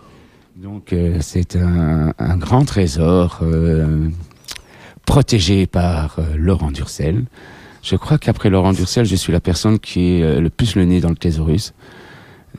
Donc, 0.56 0.94
euh, 0.94 1.18
c'est 1.20 1.58
un, 1.58 2.14
un, 2.18 2.38
grand 2.38 2.64
trésor 2.64 3.40
euh, 3.42 4.08
protégé 5.06 5.68
par 5.68 6.18
euh, 6.20 6.24
Laurent 6.38 6.72
Durcel. 6.72 7.26
Je 7.86 7.96
crois 7.96 8.18
qu'après 8.18 8.50
Laurent 8.50 8.74
Durcel, 8.74 9.06
je 9.06 9.16
suis 9.16 9.32
la 9.32 9.40
personne 9.40 9.78
qui 9.78 10.14
est 10.14 10.42
le 10.42 10.50
plus 10.50 10.76
le 10.76 10.86
nez 10.86 11.02
dans 11.02 11.10
le 11.10 11.16
thésaurus. 11.16 11.76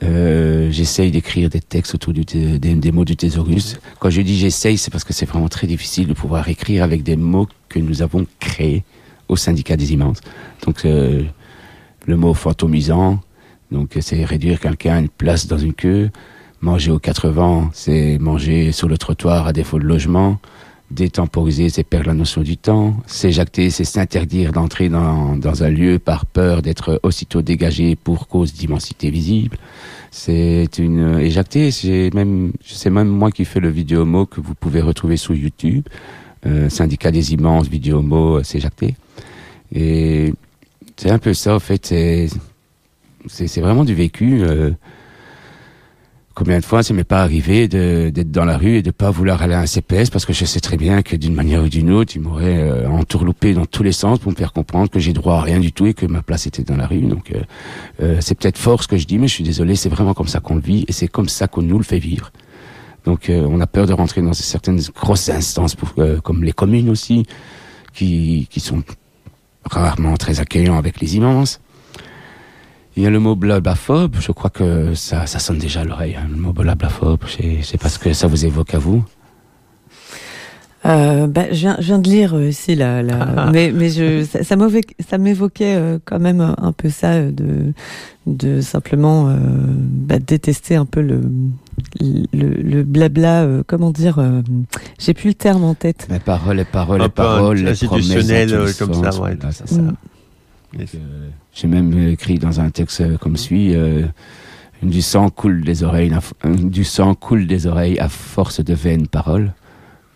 j'essaye 0.00 1.10
d'écrire 1.10 1.50
des 1.50 1.60
textes 1.60 1.96
autour 1.96 2.12
des, 2.14 2.92
mots 2.92 3.04
du 3.04 3.16
thésaurus. 3.16 3.80
Quand 3.98 4.08
je 4.08 4.20
dis 4.20 4.36
j'essaye, 4.36 4.78
c'est 4.78 4.92
parce 4.92 5.02
que 5.02 5.12
c'est 5.12 5.26
vraiment 5.26 5.48
très 5.48 5.66
difficile 5.66 6.06
de 6.06 6.12
pouvoir 6.12 6.48
écrire 6.48 6.84
avec 6.84 7.02
des 7.02 7.16
mots 7.16 7.48
que 7.68 7.80
nous 7.80 8.02
avons 8.02 8.24
créés 8.38 8.84
au 9.28 9.34
syndicat 9.34 9.76
des 9.76 9.92
immenses. 9.92 10.20
Donc 10.64 10.84
euh, 10.84 11.24
le 12.06 12.16
mot 12.16 12.32
fantomisant, 12.32 13.20
donc 13.72 13.98
c'est 14.00 14.24
réduire 14.24 14.60
quelqu'un 14.60 14.94
à 14.94 15.00
une 15.00 15.08
place 15.08 15.48
dans 15.48 15.58
une 15.58 15.74
queue. 15.74 16.08
Manger 16.60 16.92
aux 16.92 17.00
80, 17.00 17.70
c'est 17.74 18.18
manger 18.18 18.70
sur 18.70 18.88
le 18.88 18.96
trottoir 18.96 19.48
à 19.48 19.52
défaut 19.52 19.80
de 19.80 19.84
logement. 19.84 20.38
Détemporiser, 20.90 21.68
c'est 21.68 21.82
perdre 21.82 22.06
la 22.06 22.14
notion 22.14 22.42
du 22.42 22.56
temps. 22.56 22.96
S'éjacter, 23.06 23.70
c'est 23.70 23.84
s'interdire 23.84 24.52
d'entrer 24.52 24.88
dans, 24.88 25.36
dans 25.36 25.64
un 25.64 25.68
lieu 25.68 25.98
par 25.98 26.26
peur 26.26 26.62
d'être 26.62 27.00
aussitôt 27.02 27.42
dégagé 27.42 27.96
pour 27.96 28.28
cause 28.28 28.52
d'immensité 28.52 29.10
visible. 29.10 29.58
C'est 30.12 30.78
une 30.78 31.18
éjacter, 31.18 31.72
c'est 31.72 32.10
même, 32.14 32.52
c'est 32.64 32.90
même 32.90 33.08
moi 33.08 33.32
qui 33.32 33.44
fais 33.44 33.58
le 33.58 33.68
vidéo 33.68 34.04
mot 34.04 34.26
que 34.26 34.40
vous 34.40 34.54
pouvez 34.54 34.80
retrouver 34.80 35.16
sur 35.16 35.34
YouTube. 35.34 35.86
Euh, 36.46 36.68
syndicat 36.68 37.10
des 37.10 37.32
immenses, 37.32 37.68
vidéo 37.68 38.02
mot, 38.02 38.42
s'éjacter. 38.44 38.94
Et 39.74 40.32
c'est 40.96 41.10
un 41.10 41.18
peu 41.18 41.34
ça, 41.34 41.56
en 41.56 41.58
fait. 41.58 41.86
C'est 43.26 43.60
vraiment 43.60 43.84
du 43.84 43.94
vécu. 43.94 44.42
Euh, 44.42 44.70
combien 46.36 46.58
de 46.60 46.64
fois 46.64 46.82
ça 46.82 46.92
m'est 46.92 47.02
pas 47.02 47.22
arrivé 47.22 47.66
d'être 47.66 48.30
dans 48.30 48.44
la 48.44 48.58
rue 48.58 48.76
et 48.76 48.82
de 48.82 48.90
pas 48.90 49.10
vouloir 49.10 49.40
aller 49.40 49.54
à 49.54 49.60
un 49.60 49.66
CPS 49.66 50.10
parce 50.10 50.26
que 50.26 50.34
je 50.34 50.44
sais 50.44 50.60
très 50.60 50.76
bien 50.76 51.00
que 51.00 51.16
d'une 51.16 51.34
manière 51.34 51.64
ou 51.64 51.68
d'une 51.68 51.90
autre, 51.90 52.14
ils 52.14 52.20
m'auraient 52.20 52.58
euh, 52.58 52.88
entourloupé 52.88 53.54
dans 53.54 53.64
tous 53.64 53.82
les 53.82 53.90
sens 53.90 54.18
pour 54.18 54.30
me 54.30 54.36
faire 54.36 54.52
comprendre 54.52 54.90
que 54.90 55.00
j'ai 55.00 55.14
droit 55.14 55.36
à 55.36 55.40
rien 55.40 55.58
du 55.58 55.72
tout 55.72 55.86
et 55.86 55.94
que 55.94 56.04
ma 56.04 56.20
place 56.20 56.46
était 56.46 56.62
dans 56.62 56.76
la 56.76 56.86
rue. 56.86 57.00
Donc 57.00 57.32
euh, 57.32 57.40
euh 58.02 58.16
c'est 58.20 58.34
peut-être 58.34 58.58
fort 58.58 58.82
ce 58.82 58.88
que 58.88 58.98
je 58.98 59.06
dis, 59.06 59.18
mais 59.18 59.28
je 59.28 59.32
suis 59.32 59.44
désolé, 59.44 59.76
c'est 59.76 59.88
vraiment 59.88 60.12
comme 60.12 60.28
ça 60.28 60.40
qu'on 60.40 60.56
le 60.56 60.60
vit 60.60 60.84
et 60.86 60.92
c'est 60.92 61.08
comme 61.08 61.28
ça 61.30 61.48
qu'on 61.48 61.62
nous 61.62 61.78
le 61.78 61.84
fait 61.84 61.98
vivre. 61.98 62.30
Donc 63.06 63.30
euh, 63.30 63.48
on 63.48 63.58
a 63.60 63.66
peur 63.66 63.86
de 63.86 63.94
rentrer 63.94 64.20
dans 64.20 64.34
certaines 64.34 64.80
grosses 64.94 65.30
instances, 65.30 65.74
pour, 65.74 65.94
comme 66.22 66.44
les 66.44 66.52
communes 66.52 66.90
aussi, 66.90 67.24
qui, 67.94 68.46
qui 68.50 68.60
sont 68.60 68.82
rarement 69.64 70.18
très 70.18 70.38
accueillant 70.38 70.76
avec 70.76 71.00
les 71.00 71.16
immenses. 71.16 71.60
Il 72.96 73.02
y 73.02 73.06
a 73.06 73.10
le 73.10 73.18
mot 73.18 73.36
blabaphobe, 73.36 74.16
je 74.18 74.32
crois 74.32 74.48
que 74.48 74.94
ça, 74.94 75.26
ça 75.26 75.38
sonne 75.38 75.58
déjà 75.58 75.82
à 75.82 75.84
l'oreille, 75.84 76.16
hein, 76.16 76.26
le 76.30 76.36
mot 76.36 76.52
blabaphobe, 76.54 77.20
c'est 77.62 77.78
parce 77.78 77.98
que 77.98 78.14
ça 78.14 78.26
vous 78.26 78.46
évoque 78.46 78.74
à 78.74 78.78
vous. 78.78 79.04
Euh, 80.86 81.26
bah, 81.26 81.46
je, 81.50 81.56
viens, 81.56 81.76
je 81.78 81.86
viens 81.86 81.98
de 81.98 82.08
lire 82.08 82.34
euh, 82.34 82.48
ici 82.48 82.74
là, 82.76 83.02
mais 83.52 83.72
mais 83.72 83.88
je 83.90 84.24
ça, 84.24 84.44
ça 84.44 85.18
m'évoquait 85.18 85.74
euh, 85.74 85.98
quand 86.04 86.20
même 86.20 86.40
un 86.40 86.72
peu 86.72 86.90
ça 86.90 87.14
euh, 87.14 87.32
de 87.32 87.72
de 88.26 88.60
simplement 88.60 89.36
bah, 89.38 90.18
détester 90.18 90.76
un 90.76 90.84
peu 90.84 91.00
le 91.00 91.22
le, 92.00 92.26
le 92.32 92.82
blabla 92.82 93.46
comment 93.66 93.90
dire 93.90 94.20
j'ai 94.98 95.14
plus 95.14 95.28
le 95.28 95.34
terme 95.34 95.64
en 95.64 95.74
tête. 95.74 96.06
Les 96.10 96.18
paroles 96.18 96.56
les 96.56 96.64
paroles 96.64 97.02
les 97.02 97.08
paroles 97.08 97.58
les 97.58 97.74
promesses 97.74 98.78
comme 98.78 98.94
ça 98.94 99.20
ouais 99.20 99.38
ça, 99.50 99.66
ça. 99.66 99.80
J'ai 101.52 101.68
même 101.68 102.08
écrit 102.08 102.38
dans 102.38 102.60
un 102.60 102.70
texte 102.70 103.16
comme 103.18 103.36
suit 103.36 103.74
du 104.82 105.02
sang 105.02 105.30
coule 105.30 105.62
des 105.62 105.82
oreilles 105.82 106.12
du 106.44 106.84
sang 106.84 107.14
coule 107.14 107.46
des 107.46 107.66
oreilles 107.66 107.98
à 107.98 108.08
force 108.08 108.62
de 108.62 108.74
vaines 108.74 109.08
paroles 109.08 109.52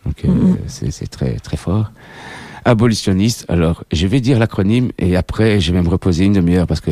donc 0.04 0.24
euh, 0.24 0.28
mm 0.28 0.56
-hmm. 0.56 0.90
c'est 0.90 1.10
très 1.10 1.34
très 1.38 1.56
fort. 1.56 1.92
Abolitionniste. 2.64 3.46
Alors, 3.48 3.84
je 3.90 4.06
vais 4.06 4.20
dire 4.20 4.38
l'acronyme 4.38 4.90
et 4.98 5.16
après 5.16 5.60
je 5.60 5.72
vais 5.72 5.82
me 5.82 5.88
reposer 5.88 6.24
une 6.24 6.34
demi-heure 6.34 6.66
parce 6.66 6.80
que 6.80 6.90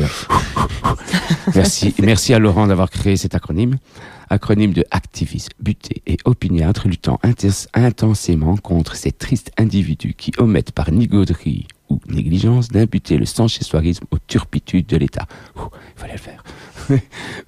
merci 1.55 1.93
merci 2.01 2.33
à 2.33 2.39
Laurent 2.39 2.67
d'avoir 2.67 2.89
créé 2.89 3.17
cet 3.17 3.35
acronyme. 3.35 3.77
Acronyme 4.31 4.73
de 4.73 4.83
activiste, 4.91 5.51
buté 5.59 6.01
et 6.05 6.17
opiniâtre 6.25 6.87
luttant 6.87 7.19
intensément 7.73 8.55
contre 8.57 8.95
ces 8.95 9.11
tristes 9.11 9.51
individus 9.57 10.13
qui 10.21 10.31
omettent 10.37 10.71
par 10.71 10.91
nigauderie 10.91 11.67
ou 11.89 11.99
négligence 12.07 12.69
d'imputer 12.69 13.17
le 13.17 13.25
sans-chez-soirisme 13.25 14.05
aux 14.11 14.19
turpitudes 14.19 14.87
de 14.87 14.97
l'État. 14.97 15.27
Il 15.55 15.61
fallait 15.95 16.13
le 16.13 16.19
faire. 16.19 16.43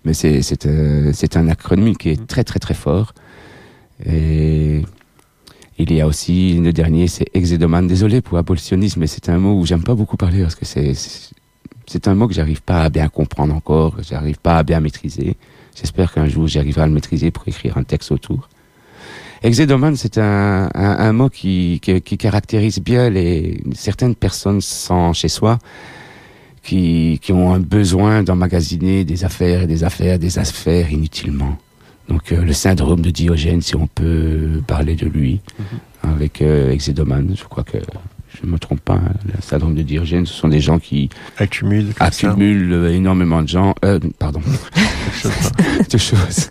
Mais 0.06 0.14
c'est 0.14 0.66
euh, 0.66 1.14
un 1.36 1.48
acronyme 1.48 1.96
qui 1.96 2.10
est 2.10 2.28
très 2.28 2.44
très 2.44 2.60
très 2.60 2.74
fort. 2.74 3.14
Et 4.06 4.82
il 5.78 5.94
y 5.94 6.02
a 6.02 6.08
aussi 6.08 6.54
le 6.54 6.74
dernier, 6.74 7.08
c'est 7.08 7.26
exédomane. 7.34 7.88
Désolé 7.88 8.22
pour 8.22 8.38
abolitionnisme, 8.38 9.00
mais 9.00 9.08
c'est 9.08 9.30
un 9.30 9.38
mot 9.38 9.60
où 9.60 9.66
j'aime 9.66 9.84
pas 9.84 9.96
beaucoup 9.96 10.18
parler 10.18 10.42
parce 10.42 10.56
que 10.56 10.66
c'est 10.66 10.94
c'est 11.88 12.08
un 12.08 12.16
mot 12.16 12.28
que 12.28 12.34
j'arrive 12.34 12.62
pas 12.62 12.84
à 12.84 12.90
bien 12.90 13.10
comprendre 13.10 13.54
encore, 13.54 13.98
j'arrive 14.02 14.38
pas 14.38 14.58
à 14.58 14.64
bien 14.64 14.80
maîtriser. 14.80 15.36
J'espère 15.76 16.14
qu'un 16.14 16.28
jour 16.28 16.48
j'arriverai 16.48 16.84
à 16.84 16.88
le 16.88 16.94
maîtriser 16.94 17.32
pour 17.32 17.48
écrire 17.48 17.78
un 17.78 17.84
texte 17.84 18.12
autour. 18.12 18.48
Exédomane, 19.44 19.96
c'est 19.96 20.20
un, 20.20 20.70
un, 20.74 20.98
un, 21.00 21.14
mot 21.14 21.30
qui, 21.30 21.80
qui, 21.82 22.00
qui, 22.02 22.18
caractérise 22.18 22.80
bien 22.80 23.10
les, 23.10 23.64
certaines 23.74 24.14
personnes 24.14 24.62
sans 24.62 25.14
chez 25.14 25.30
soi, 25.30 25.58
qui, 26.62 27.20
qui 27.24 27.34
ont 27.34 27.52
un 27.54 27.60
besoin 27.60 28.22
d'emmagasiner 28.22 29.04
des 29.04 29.26
affaires 29.26 29.64
et 29.64 29.68
des 29.68 29.84
affaires, 29.84 30.20
des 30.20 30.38
affaires 30.38 30.92
inutilement. 30.92 31.58
Donc 32.08 32.30
le 32.30 32.54
syndrome 32.54 33.02
de 33.02 33.10
Diogène, 33.10 33.62
si 33.62 33.76
on 33.76 33.88
peut 33.88 34.62
parler 34.68 34.96
de 34.96 35.08
lui, 35.08 35.40
mhm. 35.58 36.12
avec 36.12 36.42
Exedoman, 36.42 37.34
je 37.36 37.44
crois 37.46 37.64
que 37.64 37.78
je 38.40 38.46
ne 38.46 38.52
me 38.52 38.60
trompe 38.60 38.82
pas, 38.82 38.96
hein, 38.96 39.14
le 39.26 39.42
syndrome 39.42 39.74
de 39.74 39.82
Diogène, 39.82 40.26
ce 40.26 40.34
sont 40.34 40.50
des 40.50 40.60
gens 40.60 40.78
qui 40.78 41.10
accumulent, 41.38 41.94
accumulent 42.00 42.92
énormément 42.92 43.42
de 43.42 43.48
gens, 43.48 43.74
pardon, 44.20 44.42
de 45.92 45.98
choses. 45.98 46.50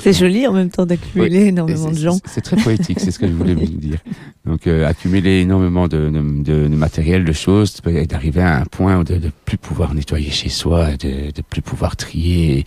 C'est 0.00 0.12
joli 0.12 0.46
en 0.46 0.52
même 0.52 0.70
temps 0.70 0.86
d'accumuler 0.86 1.46
énormément 1.46 1.90
de 1.90 1.96
gens. 1.96 2.18
C'est 2.24 2.40
très 2.40 2.56
poétique, 2.56 3.00
c'est 3.00 3.10
ce 3.10 3.18
que 3.18 3.26
je 3.26 3.32
voulais 3.32 3.54
vous 3.54 3.66
dire. 3.66 3.98
Donc 4.46 4.66
euh, 4.66 4.86
accumuler 4.86 5.40
énormément 5.40 5.88
de, 5.88 6.08
de, 6.08 6.68
de, 6.68 6.68
matériel, 6.68 7.24
de 7.24 7.32
choses, 7.32 7.76
d'arriver 8.08 8.42
à 8.42 8.60
un 8.60 8.64
point 8.64 9.02
de 9.04 9.14
ne 9.14 9.28
plus 9.44 9.58
pouvoir 9.58 9.94
nettoyer 9.94 10.30
chez 10.30 10.48
soi, 10.48 10.96
de 10.96 11.26
ne 11.26 11.42
plus 11.48 11.62
pouvoir 11.62 11.96
trier. 11.96 12.64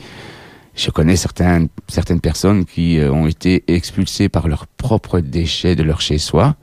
Je 0.75 0.89
connais 0.91 1.15
certaines, 1.15 1.69
certaines 1.87 2.19
personnes 2.19 2.65
qui 2.65 2.99
euh, 2.99 3.11
ont 3.11 3.27
été 3.27 3.63
expulsées 3.67 4.29
par 4.29 4.47
leurs 4.47 4.67
propres 4.67 5.19
déchets 5.19 5.75
de 5.75 5.83
leur 5.83 6.01
chez 6.01 6.17
soi, 6.17 6.55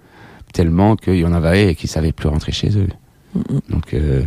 tellement 0.52 0.96
qu'il 0.96 1.16
y 1.16 1.24
en 1.24 1.32
avait 1.32 1.70
et 1.70 1.74
qui 1.74 1.86
ne 1.86 1.90
savaient 1.90 2.12
plus 2.12 2.28
rentrer 2.28 2.52
chez 2.52 2.76
eux. 2.76 2.88
Donc 3.68 3.94
euh, 3.94 4.22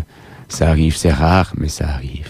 ça 0.47 0.69
arrive, 0.69 0.95
c'est 0.95 1.12
rare, 1.12 1.53
mais 1.58 1.67
ça 1.67 1.89
arrive. 1.89 2.29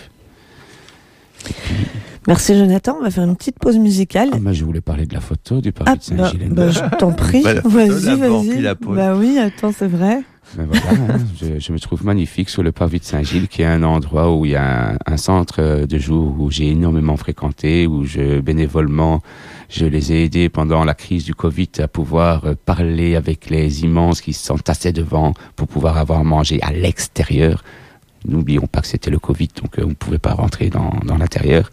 Merci 2.28 2.58
Jonathan, 2.58 2.98
on 3.00 3.04
va 3.04 3.12
faire 3.12 3.26
une 3.26 3.36
petite 3.36 3.60
pause 3.60 3.78
musicale. 3.78 4.30
Ah, 4.34 4.54
je 4.54 4.64
voulais 4.64 4.82
parler 4.82 5.06
de 5.06 5.14
la 5.14 5.20
photo 5.20 5.60
du 5.60 5.72
parvis 5.72 6.00
de 6.10 6.16
bah, 6.16 6.30
Saint-Gilles. 6.30 6.50
Bah, 6.52 6.70
je 6.70 6.98
t'en 6.98 7.12
prie, 7.12 7.44
vas-y, 7.66 8.18
vas-y. 8.18 8.76
Bah 8.82 9.16
oui, 9.16 9.38
attends, 9.40 9.72
c'est 9.72 9.88
vrai. 9.88 10.24
Ben 10.56 10.68
voilà, 10.70 11.16
hein, 11.16 11.18
je, 11.60 11.72
me 11.72 11.80
trouve 11.80 12.06
magnifique 12.06 12.50
sur 12.50 12.64
le 12.64 12.72
parvis 12.72 13.00
de 13.00 13.06
Saint-Gilles, 13.06 13.48
qui 13.48 13.62
est 13.62 13.66
un 13.66 13.84
endroit 13.84 14.36
où 14.36 14.46
il 14.46 14.52
y 14.52 14.56
a 14.56 14.98
un, 15.06 15.18
centre 15.18 15.86
de 15.86 15.98
jour 15.98 16.36
où 16.40 16.52
j'ai 16.52 16.70
énormément 16.70 17.18
fréquenté, 17.18 17.88
où 17.88 18.06
je 18.06 18.40
bénévolement 18.40 19.22
je 19.70 19.86
les 19.86 20.14
ai 20.14 20.26
aidés 20.26 20.50
pendant 20.50 20.84
la 20.84 20.94
crise 20.94 21.24
du 21.24 21.34
Covid 21.34 21.70
à 21.80 21.88
pouvoir 21.88 22.44
parler 22.66 23.16
avec 23.16 23.50
les 23.50 23.84
immenses 23.84 24.22
qui 24.22 24.34
s'entassaient 24.34 24.92
devant 24.92 25.34
pour 25.56 25.68
pouvoir 25.68 25.98
avoir 25.98 26.24
mangé 26.24 26.62
à 26.62 26.72
l'extérieur. 26.72 27.64
N'oublions 28.26 28.68
pas 28.68 28.82
que 28.82 28.88
c'était 28.88 29.10
le 29.10 29.20
Covid, 29.20 29.50
donc 29.62 29.80
euh, 29.80 29.84
on 29.86 29.90
ne 29.90 29.94
pouvait 29.94 30.20
pas 30.20 30.34
rentrer 30.34 30.70
dans, 30.70 30.94
dans 31.06 31.18
l'intérieur. 31.18 31.72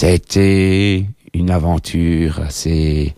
Été 0.00 1.06
une 1.32 1.50
aventure 1.50 2.40
assez 2.40 3.14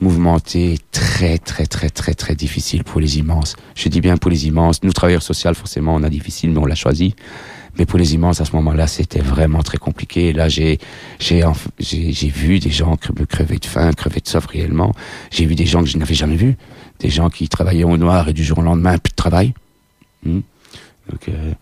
mouvementée, 0.00 0.78
très 0.90 1.38
très 1.38 1.64
très 1.64 1.90
très 1.90 2.14
très 2.14 2.34
difficile 2.34 2.82
pour 2.82 3.00
les 3.00 3.18
immenses. 3.18 3.56
Je 3.76 3.88
dis 3.88 4.00
bien 4.00 4.16
pour 4.16 4.30
les 4.30 4.46
immenses. 4.46 4.82
Nous 4.82 4.92
travailleurs 4.92 5.22
sociaux, 5.22 5.54
forcément, 5.54 5.94
on 5.94 6.02
a 6.02 6.10
difficile, 6.10 6.50
mais 6.50 6.58
on 6.58 6.66
l'a 6.66 6.74
choisi. 6.74 7.14
Mais 7.78 7.86
pour 7.86 7.98
les 7.98 8.14
immenses, 8.14 8.40
à 8.40 8.44
ce 8.44 8.52
moment-là, 8.56 8.86
c'était 8.88 9.20
vraiment 9.20 9.62
très 9.62 9.78
compliqué. 9.78 10.32
Là, 10.32 10.48
j'ai 10.48 10.78
j'ai 11.20 11.44
j'ai 11.78 12.28
vu 12.28 12.58
des 12.58 12.70
gens 12.70 12.96
crever 12.96 13.58
de 13.58 13.66
faim, 13.66 13.92
crever 13.92 14.20
de 14.20 14.28
soif 14.28 14.46
réellement. 14.46 14.92
J'ai 15.30 15.46
vu 15.46 15.54
des 15.54 15.66
gens 15.66 15.82
que 15.82 15.88
je 15.88 15.98
n'avais 15.98 16.14
jamais 16.14 16.36
vus, 16.36 16.56
des 16.98 17.10
gens 17.10 17.30
qui 17.30 17.48
travaillaient 17.48 17.84
au 17.84 17.96
noir 17.96 18.28
et 18.28 18.32
du 18.32 18.44
jour 18.44 18.58
au 18.58 18.62
lendemain 18.62 18.98
plus 18.98 19.12
de 19.12 19.16
travail. 19.16 19.54
Hmm. 20.24 20.40
Donc 21.10 21.28
euh, 21.28 21.52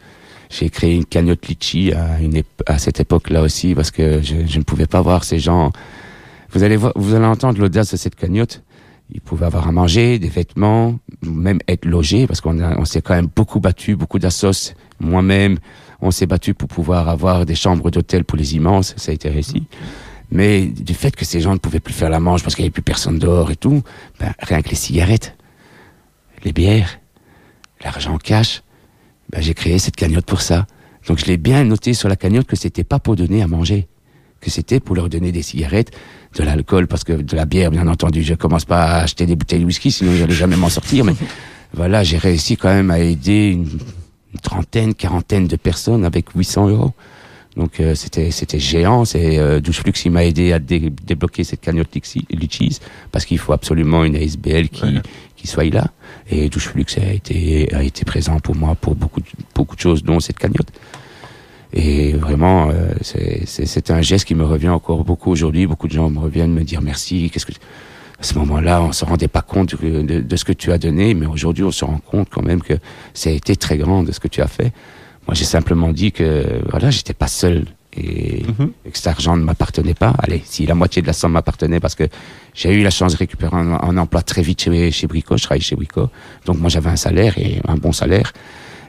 j'ai 0.53 0.69
créé 0.69 0.95
une 0.95 1.07
cagnotte 1.07 1.49
litchi 1.49 1.93
à, 1.93 2.21
une 2.21 2.43
à 2.67 2.79
cette 2.79 3.01
époque-là 3.01 3.43
aussi 3.43 3.75
parce 3.75 3.91
que 3.91 4.21
je, 4.23 4.47
je, 4.47 4.59
ne 4.59 4.63
pouvais 4.63 4.87
pas 4.87 5.01
voir 5.01 5.25
ces 5.25 5.39
gens. 5.39 5.73
Vous 6.51 6.63
allez 6.63 6.77
voir, 6.77 6.93
vous 6.95 7.15
allez 7.15 7.25
entendre 7.25 7.59
l'audace 7.59 7.91
de 7.93 7.97
cette 7.97 8.15
cagnotte. 8.15 8.63
Ils 9.15 9.21
pouvaient 9.21 9.47
avoir 9.47 9.67
à 9.67 9.73
manger, 9.73 10.19
des 10.19 10.29
vêtements, 10.29 10.99
même 11.23 11.59
être 11.69 11.87
logés 11.87 12.27
parce 12.27 12.41
qu'on 12.41 12.61
on 12.61 12.85
s'est 12.85 13.03
quand 13.03 13.15
même 13.15 13.29
beaucoup 13.35 13.61
battu, 13.61 13.97
beaucoup 13.97 14.19
d'assos. 14.19 14.75
Moi-même, 15.01 15.59
on 16.01 16.11
s'est 16.11 16.27
battu 16.27 16.55
pour 16.55 16.69
pouvoir 16.69 17.09
avoir 17.09 17.47
des 17.47 17.55
chambres 17.55 17.91
d'hôtel 17.91 18.25
pour 18.25 18.37
les 18.37 18.55
immenses. 18.55 18.95
Ça 18.97 19.11
a 19.11 19.15
été 19.15 19.29
réussi. 19.29 19.65
Mais 20.31 20.67
du 20.67 20.95
fait 20.95 21.15
que 21.15 21.25
ces 21.25 21.41
gens 21.41 21.53
ne 21.53 21.59
pouvaient 21.59 21.81
plus 21.81 21.95
faire 21.95 22.11
la 22.11 22.21
manche 22.21 22.43
parce 22.43 22.55
qu'il 22.55 22.63
n'y 22.63 22.67
avait 22.67 22.73
plus 22.73 22.83
personne 22.83 23.19
dehors 23.19 23.51
et 23.51 23.57
tout, 23.57 23.83
ben, 24.19 24.33
rien 24.41 24.63
que 24.63 24.71
les 24.71 24.77
cigarettes, 24.77 25.37
les 26.45 26.53
bières, 26.53 26.99
l'argent 27.85 28.17
cash, 28.19 28.63
ben, 29.33 29.41
j'ai 29.41 29.55
créé 29.55 29.79
cette 29.79 29.97
cagnotte 29.97 30.27
pour 30.27 30.43
ça. 30.43 30.67
Donc 31.09 31.19
je 31.19 31.25
l'ai 31.25 31.37
bien 31.37 31.65
noté 31.65 31.95
sur 31.95 32.09
la 32.09 32.17
cagnotte 32.17 32.47
que 32.47 32.57
c'était 32.57 32.85
pas 32.85 32.99
pour 32.99 33.17
donner 33.17 33.43
à 33.43 33.49
manger, 33.49 33.89
que 34.41 34.51
c'était 34.51 34.79
pour 34.79 34.95
leur 34.95 35.09
donner 35.09 35.33
des 35.33 35.43
cigarettes, 35.43 35.91
de 36.37 36.43
l'alcool, 36.45 36.87
parce 36.87 37.03
que 37.05 37.13
de 37.13 37.37
la 37.37 37.45
bière, 37.45 37.71
bien 37.71 37.89
entendu, 37.89 38.23
je 38.23 38.35
commence 38.35 38.65
pas 38.65 38.83
à 38.83 39.03
acheter 39.03 39.27
des 39.27 39.35
bouteilles 39.35 39.61
de 39.61 39.65
whisky, 39.65 39.91
sinon 39.91 40.15
j'allais 40.15 40.35
jamais 40.35 40.57
m'en 40.57 40.69
sortir. 40.69 41.05
Mais 41.05 41.15
voilà, 41.75 42.05
j'ai 42.05 42.19
réussi 42.19 42.57
quand 42.57 42.69
même 42.69 42.91
à 42.91 42.99
aider 42.99 43.51
une, 43.51 43.69
trentaine, 44.43 44.95
quarantaine 44.95 45.47
de 45.47 45.57
personnes 45.57 46.05
avec 46.05 46.31
800 46.35 46.69
euros. 46.69 46.93
Donc 47.57 47.81
euh, 47.81 47.95
c'était 47.95 48.31
c'était 48.31 48.59
géant. 48.59 49.05
C'est 49.05 49.39
euh, 49.39 49.61
Doucheflux 49.61 49.93
qui 49.93 50.09
m'a 50.09 50.25
aidé 50.25 50.55
à 50.55 50.59
débloquer 50.59 51.45
cette 51.45 51.61
cagnotte 51.61 51.95
Litchis 52.31 52.79
parce 53.11 53.27
qu'il 53.27 53.39
faut 53.39 53.53
absolument 53.53 54.05
une 54.05 54.17
ASBL 54.17 54.71
qui 54.71 55.01
qui 55.37 55.47
soit 55.47 55.65
là. 55.65 55.91
Et 56.31 56.49
Doucheflux 56.49 56.99
a 56.99 57.13
été 57.13 57.75
a 57.75 57.83
été 57.83 58.05
présent 58.05 58.39
pour 58.41 58.55
moi 58.55 58.75
pour 58.75 58.95
beaucoup 58.95 59.21
de, 59.21 59.27
beaucoup 59.55 59.77
de 59.77 59.81
choses, 59.81 60.03
dont 60.03 60.21
cette 60.21 60.39
cagnotte. 60.39 60.71
Et 61.75 62.13
vraiment, 62.13 62.69
euh, 62.71 62.93
c'est 63.03 63.91
un 63.91 64.03
geste 64.03 64.27
qui 64.27 64.35
me 64.35 64.45
revient 64.45 64.69
encore 64.69 65.05
beaucoup 65.05 65.31
aujourd'hui. 65.31 65.67
Beaucoup 65.67 65.89
de 65.89 65.93
gens 65.93 66.11
me 66.11 66.19
reviennent 66.19 66.53
me 66.53 66.65
dire 66.65 66.83
merci. 66.83 67.31
Qu'est-ce 67.31 67.47
que 67.47 67.53
à 67.53 68.25
ce 68.25 68.39
moment-là, 68.39 68.81
on 68.81 68.93
se 68.93 69.05
rendait 69.05 69.27
pas 69.27 69.43
compte 69.43 69.75
de, 69.83 70.03
de, 70.03 70.21
de, 70.21 70.37
ce 70.37 70.45
que 70.45 70.53
tu 70.53 70.71
as 70.71 70.79
donné, 70.79 71.13
mais 71.13 71.27
aujourd'hui, 71.27 71.65
on 71.65 71.73
se 71.73 71.85
rend 71.85 71.99
compte 71.99 72.29
quand 72.31 72.43
même 72.43 72.63
que 72.63 72.75
ça 73.15 73.31
a 73.31 73.33
été 73.33 73.57
très 73.57 73.77
grand 73.77 74.05
de 74.05 74.13
ce 74.13 74.21
que 74.21 74.29
tu 74.29 74.41
as 74.43 74.47
fait. 74.47 74.73
Moi, 75.27 75.35
j'ai 75.35 75.45
simplement 75.45 75.93
dit 75.93 76.13
que 76.13 76.45
voilà, 76.71 76.91
j'étais 76.91 77.15
pas 77.15 77.27
seul 77.27 77.65
et, 77.97 78.45
mhm. 78.45 78.71
que 78.93 78.97
cet 78.97 79.09
argent 79.09 79.37
ne 79.37 79.43
m'appartenait 79.43 79.95
pas. 79.95 80.15
Allez, 80.19 80.43
si 80.45 80.67
la 80.67 80.75
moitié 80.75 81.03
de 81.03 81.07
la 81.07 81.13
somme 81.13 81.33
m'appartenait, 81.33 81.81
parce 81.81 81.95
que 81.95 82.05
j'ai 82.55 82.73
eu 82.73 82.83
la 82.83 82.91
chance 82.91 83.13
de 83.13 83.19
récupérer 83.19 83.57
un, 83.57 83.97
emploi 83.97 84.23
très 84.23 84.43
vite 84.43 84.63
chez, 84.63 84.91
chez 84.91 85.07
Brico, 85.07 85.37
je 85.37 85.43
travaille 85.43 85.61
chez 85.61 85.77
Brico, 85.77 86.11
donc 86.45 86.59
moi 86.59 86.69
j'avais 86.69 86.91
un 86.91 86.97
salaire 86.97 87.39
et 87.39 87.61
un 87.67 87.77
bon 87.77 87.93
salaire. 87.93 88.33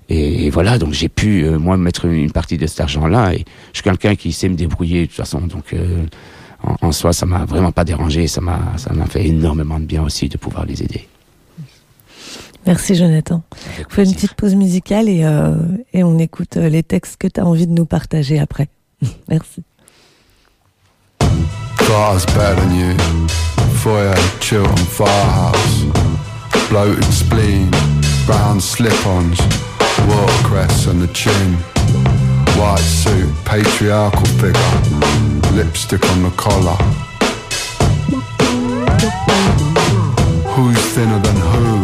Et, 0.09 0.49
voilà, 0.49 0.77
donc 0.77 0.91
j'ai 0.91 1.07
pu 1.07 1.43
euh, 1.43 1.57
moi 1.57 1.77
mettre 1.77 2.05
une, 2.05 2.29
partie 2.31 2.57
de 2.57 2.67
cet 2.67 2.81
argent-là. 2.81 3.33
Et 3.33 3.45
je 3.71 3.77
suis 3.77 3.83
quelqu'un 3.83 4.15
qui 4.15 4.33
sait 4.33 4.49
me 4.49 4.55
débrouiller 4.55 5.01
de 5.01 5.05
toute 5.05 5.15
façon, 5.15 5.39
donc 5.41 5.73
euh, 5.73 6.05
en, 6.81 6.91
soi, 6.91 7.13
ça 7.13 7.25
m'a 7.25 7.45
vraiment 7.45 7.71
pas 7.71 7.85
dérangé. 7.85 8.27
Ça 8.27 8.41
m'a 8.41 8.73
ça 8.77 8.93
m'a 8.93 9.05
fait 9.05 9.25
énormément 9.25 9.79
de 9.79 9.85
bien 9.85 10.03
aussi 10.03 10.27
de 10.27 10.37
pouvoir 10.37 10.65
les 10.65 10.83
aider. 10.83 11.07
Merci 12.65 12.95
Jonathan. 12.95 13.43
On 13.89 13.89
fait 13.89 14.05
une 14.05 14.13
petite 14.13 14.35
pause 14.35 14.55
musicale 14.55 15.09
et, 15.09 15.23
euh, 15.23 15.55
et 15.93 16.03
on 16.03 16.17
écoute 16.17 16.57
euh, 16.57 16.69
les 16.69 16.83
textes 16.83 17.17
que 17.17 17.27
tu 17.27 17.39
as 17.39 17.45
envie 17.45 17.67
de 17.67 17.73
nous 17.73 17.85
partager 17.85 18.39
après. 18.39 18.69
Merci. 19.29 19.63
Foyer, 23.83 24.15
chill 24.39 24.65
on 24.65 24.77
firehouse. 24.77 25.83
Bloated 26.69 27.03
spleen, 27.03 27.69
brown 28.25 28.61
slip-ons, 28.61 29.37
watercress 30.07 30.87
on 30.87 30.99
the 30.99 31.07
chin. 31.07 31.55
White 32.57 32.79
suit, 32.79 33.29
patriarchal 33.43 34.25
figure, 34.39 35.51
lipstick 35.51 36.01
on 36.11 36.23
the 36.23 36.31
collar. 36.37 36.77
Who's 40.55 40.79
thinner 40.95 41.19
than 41.19 41.35
who? 41.51 41.83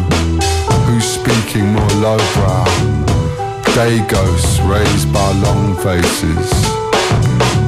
Who's 0.86 1.04
speaking 1.04 1.74
more 1.74 1.90
lowbrow? 2.00 2.64
Day 3.76 4.00
ghosts 4.08 4.62
raised 4.62 5.12
by 5.12 5.34
long 5.34 5.76
faces. 5.84 6.50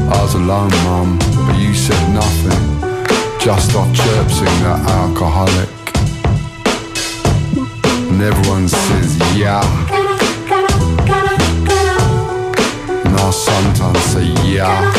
I 0.08 0.20
was 0.22 0.36
alone, 0.36 0.72
mum, 0.86 1.20
but 1.20 1.60
you 1.60 1.74
said 1.74 2.14
nothing. 2.14 2.91
Just 3.44 3.76
off 3.76 3.92
chirping 3.96 4.56
that 4.62 4.86
alcoholic. 4.88 5.68
And 8.12 8.22
everyone 8.22 8.68
says, 8.68 9.18
yeah. 9.36 9.64
And 13.04 13.16
I 13.16 13.32
sometimes 13.32 14.00
say, 14.02 14.26
yeah. 14.48 14.94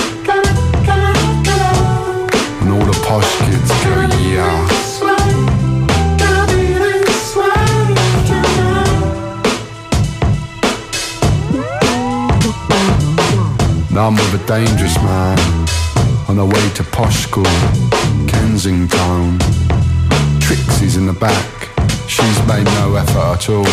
And 2.63 2.73
all 2.73 2.85
the 2.85 2.99
posh 3.07 3.33
kids 3.47 3.71
go, 3.85 3.95
yeah. 4.27 4.69
Now 13.93 14.09
I'm 14.09 14.17
with 14.17 14.35
a 14.35 14.45
dangerous 14.49 14.97
man 14.97 15.82
on 16.33 16.39
the 16.39 16.47
way 16.47 16.69
to 16.71 16.83
posh 16.83 17.25
school, 17.25 17.45
Kensington. 18.27 19.39
Trixie's 20.41 20.97
in 20.97 21.05
the 21.05 21.13
back, 21.13 21.69
she's 22.09 22.39
made 22.47 22.65
no 22.81 22.95
effort 22.95 23.37
at 23.37 23.49
all. 23.51 23.67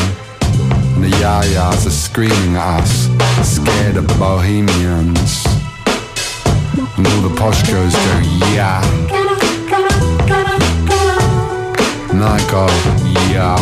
And 0.94 1.06
the 1.06 1.10
yayas 1.22 1.88
are 1.88 1.90
screaming 1.90 2.58
at 2.58 2.82
us, 2.82 3.08
scared 3.48 3.96
of 3.96 4.10
the 4.10 4.16
bohemians. 4.16 5.46
And 6.98 7.08
all 7.08 7.22
the 7.30 7.36
posh 7.40 7.64
girls 7.72 7.94
go, 7.94 8.20
yeah. 8.52 8.84
And 12.12 12.22
I 12.22 12.40
go, 12.52 12.68
yeah. 13.32 13.56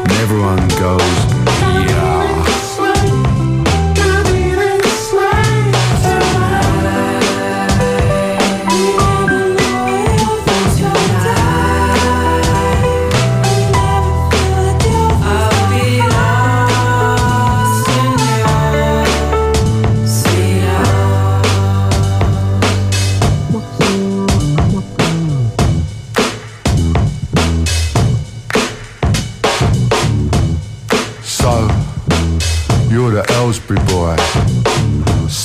And 0.00 0.12
everyone 0.12 0.66
goes, 0.80 1.35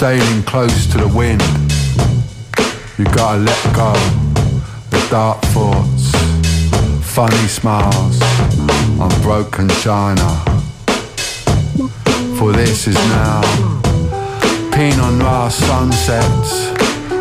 sailing 0.01 0.41
close 0.41 0.87
to 0.87 0.97
the 0.97 1.07
wind. 1.15 1.43
You 2.97 3.05
gotta 3.13 3.37
let 3.37 3.63
go. 3.75 3.93
The 4.89 4.97
dark 5.11 5.39
thoughts, 5.53 6.09
funny 7.05 7.47
smiles 7.47 8.19
on 8.99 9.11
broken 9.21 9.69
china. 9.85 10.27
For 12.35 12.51
this 12.51 12.87
is 12.87 12.95
now 13.13 13.41
Pinot 14.73 15.13
Noir 15.19 15.51
sunsets 15.51 16.51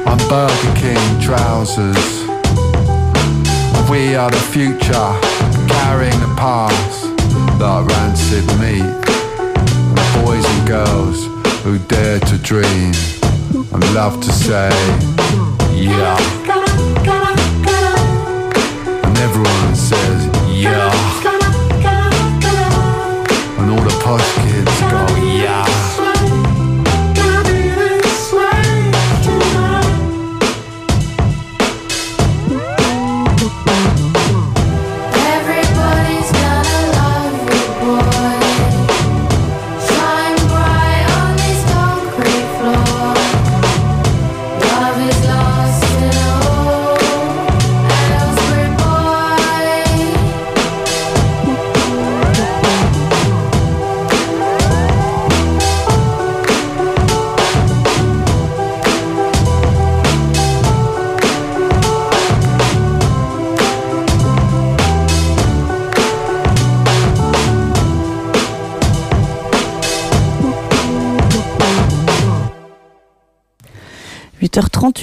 on 0.06 0.16
Burger 0.30 0.74
King 0.80 1.20
trousers. 1.20 2.06
We 3.90 4.14
are 4.14 4.30
the 4.30 4.44
future, 4.54 5.10
carrying 5.68 6.18
the 6.18 6.32
past 6.38 7.04
like 7.60 7.86
rancid 7.88 8.46
meat. 8.58 8.88
Boys 10.24 10.46
and 10.46 10.66
girls 10.66 11.39
who 11.62 11.78
dare 11.78 12.18
to 12.20 12.38
dream 12.38 12.92
and 13.72 13.94
love 13.94 14.18
to 14.20 14.32
say, 14.32 14.70
yeah. 15.74 16.16
And 19.04 19.18
everyone 19.18 19.74
says, 19.76 20.26
yeah. 20.50 20.90
And 23.58 23.70
all 23.70 23.82
the 23.82 24.00
posh 24.02 24.39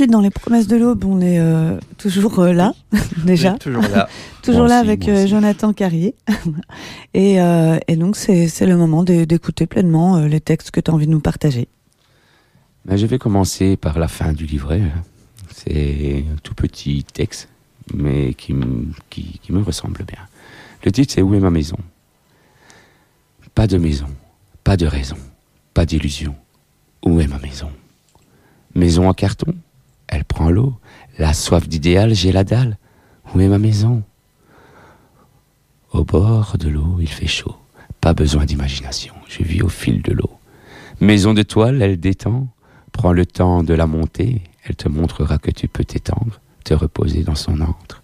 8h38 0.05 0.09
dans 0.09 0.21
les 0.21 0.29
promesses 0.29 0.67
de 0.67 0.75
l'aube, 0.77 1.03
on 1.05 1.21
est 1.21 1.39
euh, 1.39 1.77
toujours 1.97 2.39
euh, 2.39 2.53
là, 2.53 2.73
déjà. 3.25 3.53
Toujours 3.53 3.81
là. 3.83 4.07
toujours 4.43 4.61
Moi 4.61 4.69
là 4.69 4.79
aussi, 4.81 4.89
avec 4.89 5.07
euh. 5.07 5.27
Jonathan 5.27 5.73
Carrier. 5.73 6.15
et, 7.13 7.41
euh, 7.41 7.77
et 7.87 7.95
donc, 7.95 8.15
c'est 8.15 8.65
le 8.65 8.77
moment 8.77 9.03
d'écouter 9.03 9.65
pleinement 9.67 10.17
euh, 10.17 10.27
les 10.27 10.41
textes 10.41 10.71
que 10.71 10.79
tu 10.79 10.91
as 10.91 10.93
envie 10.93 11.07
de 11.07 11.11
nous 11.11 11.19
partager. 11.19 11.67
Ben, 12.85 12.95
je 12.97 13.05
vais 13.05 13.17
commencer 13.19 13.75
par 13.77 13.99
la 13.99 14.07
fin 14.07 14.31
du 14.33 14.45
livret. 14.45 14.81
C'est 15.53 16.23
un 16.31 16.37
tout 16.43 16.53
petit 16.53 17.03
texte, 17.03 17.49
mais 17.93 18.33
qui, 18.33 18.51
m- 18.53 18.91
qui, 19.09 19.39
qui 19.41 19.51
me 19.51 19.61
ressemble 19.61 20.03
bien. 20.05 20.19
Le 20.85 20.91
titre, 20.91 21.13
c'est 21.13 21.21
Où 21.21 21.33
est 21.33 21.39
ma 21.39 21.49
maison? 21.49 21.77
Pas 23.55 23.65
de 23.67 23.77
maison, 23.77 24.05
pas 24.63 24.77
de 24.77 24.85
raison, 24.85 25.17
pas 25.73 25.85
d'illusion. 25.85 26.35
Où 27.03 27.19
est 27.19 27.27
ma 27.27 27.39
maison? 27.39 27.69
Maison 28.75 29.09
en 29.09 29.13
carton? 29.13 29.53
Elle 30.07 30.23
prend 30.23 30.49
l'eau. 30.49 30.73
La 31.17 31.33
soif 31.33 31.67
d'idéal, 31.67 32.13
j'ai 32.13 32.31
la 32.31 32.43
dalle. 32.43 32.77
Où 33.33 33.39
est 33.39 33.47
ma 33.47 33.59
maison? 33.59 34.03
Au 35.91 36.03
bord 36.03 36.57
de 36.59 36.69
l'eau, 36.69 36.97
il 36.99 37.09
fait 37.09 37.27
chaud. 37.27 37.55
Pas 38.01 38.13
besoin 38.13 38.45
d'imagination, 38.45 39.13
je 39.27 39.43
vis 39.43 39.61
au 39.61 39.69
fil 39.69 40.01
de 40.01 40.13
l'eau. 40.13 40.31
Maison 41.01 41.33
de 41.33 41.43
toile, 41.43 41.81
elle 41.81 41.99
détend. 41.99 42.47
Prends 42.91 43.13
le 43.13 43.25
temps 43.25 43.63
de 43.63 43.73
la 43.73 43.87
monter, 43.87 44.41
elle 44.63 44.75
te 44.75 44.89
montrera 44.89 45.37
que 45.37 45.51
tu 45.51 45.67
peux 45.67 45.83
t'étendre, 45.83 46.39
te 46.63 46.73
reposer 46.73 47.23
dans 47.23 47.35
son 47.35 47.61
antre. 47.61 48.03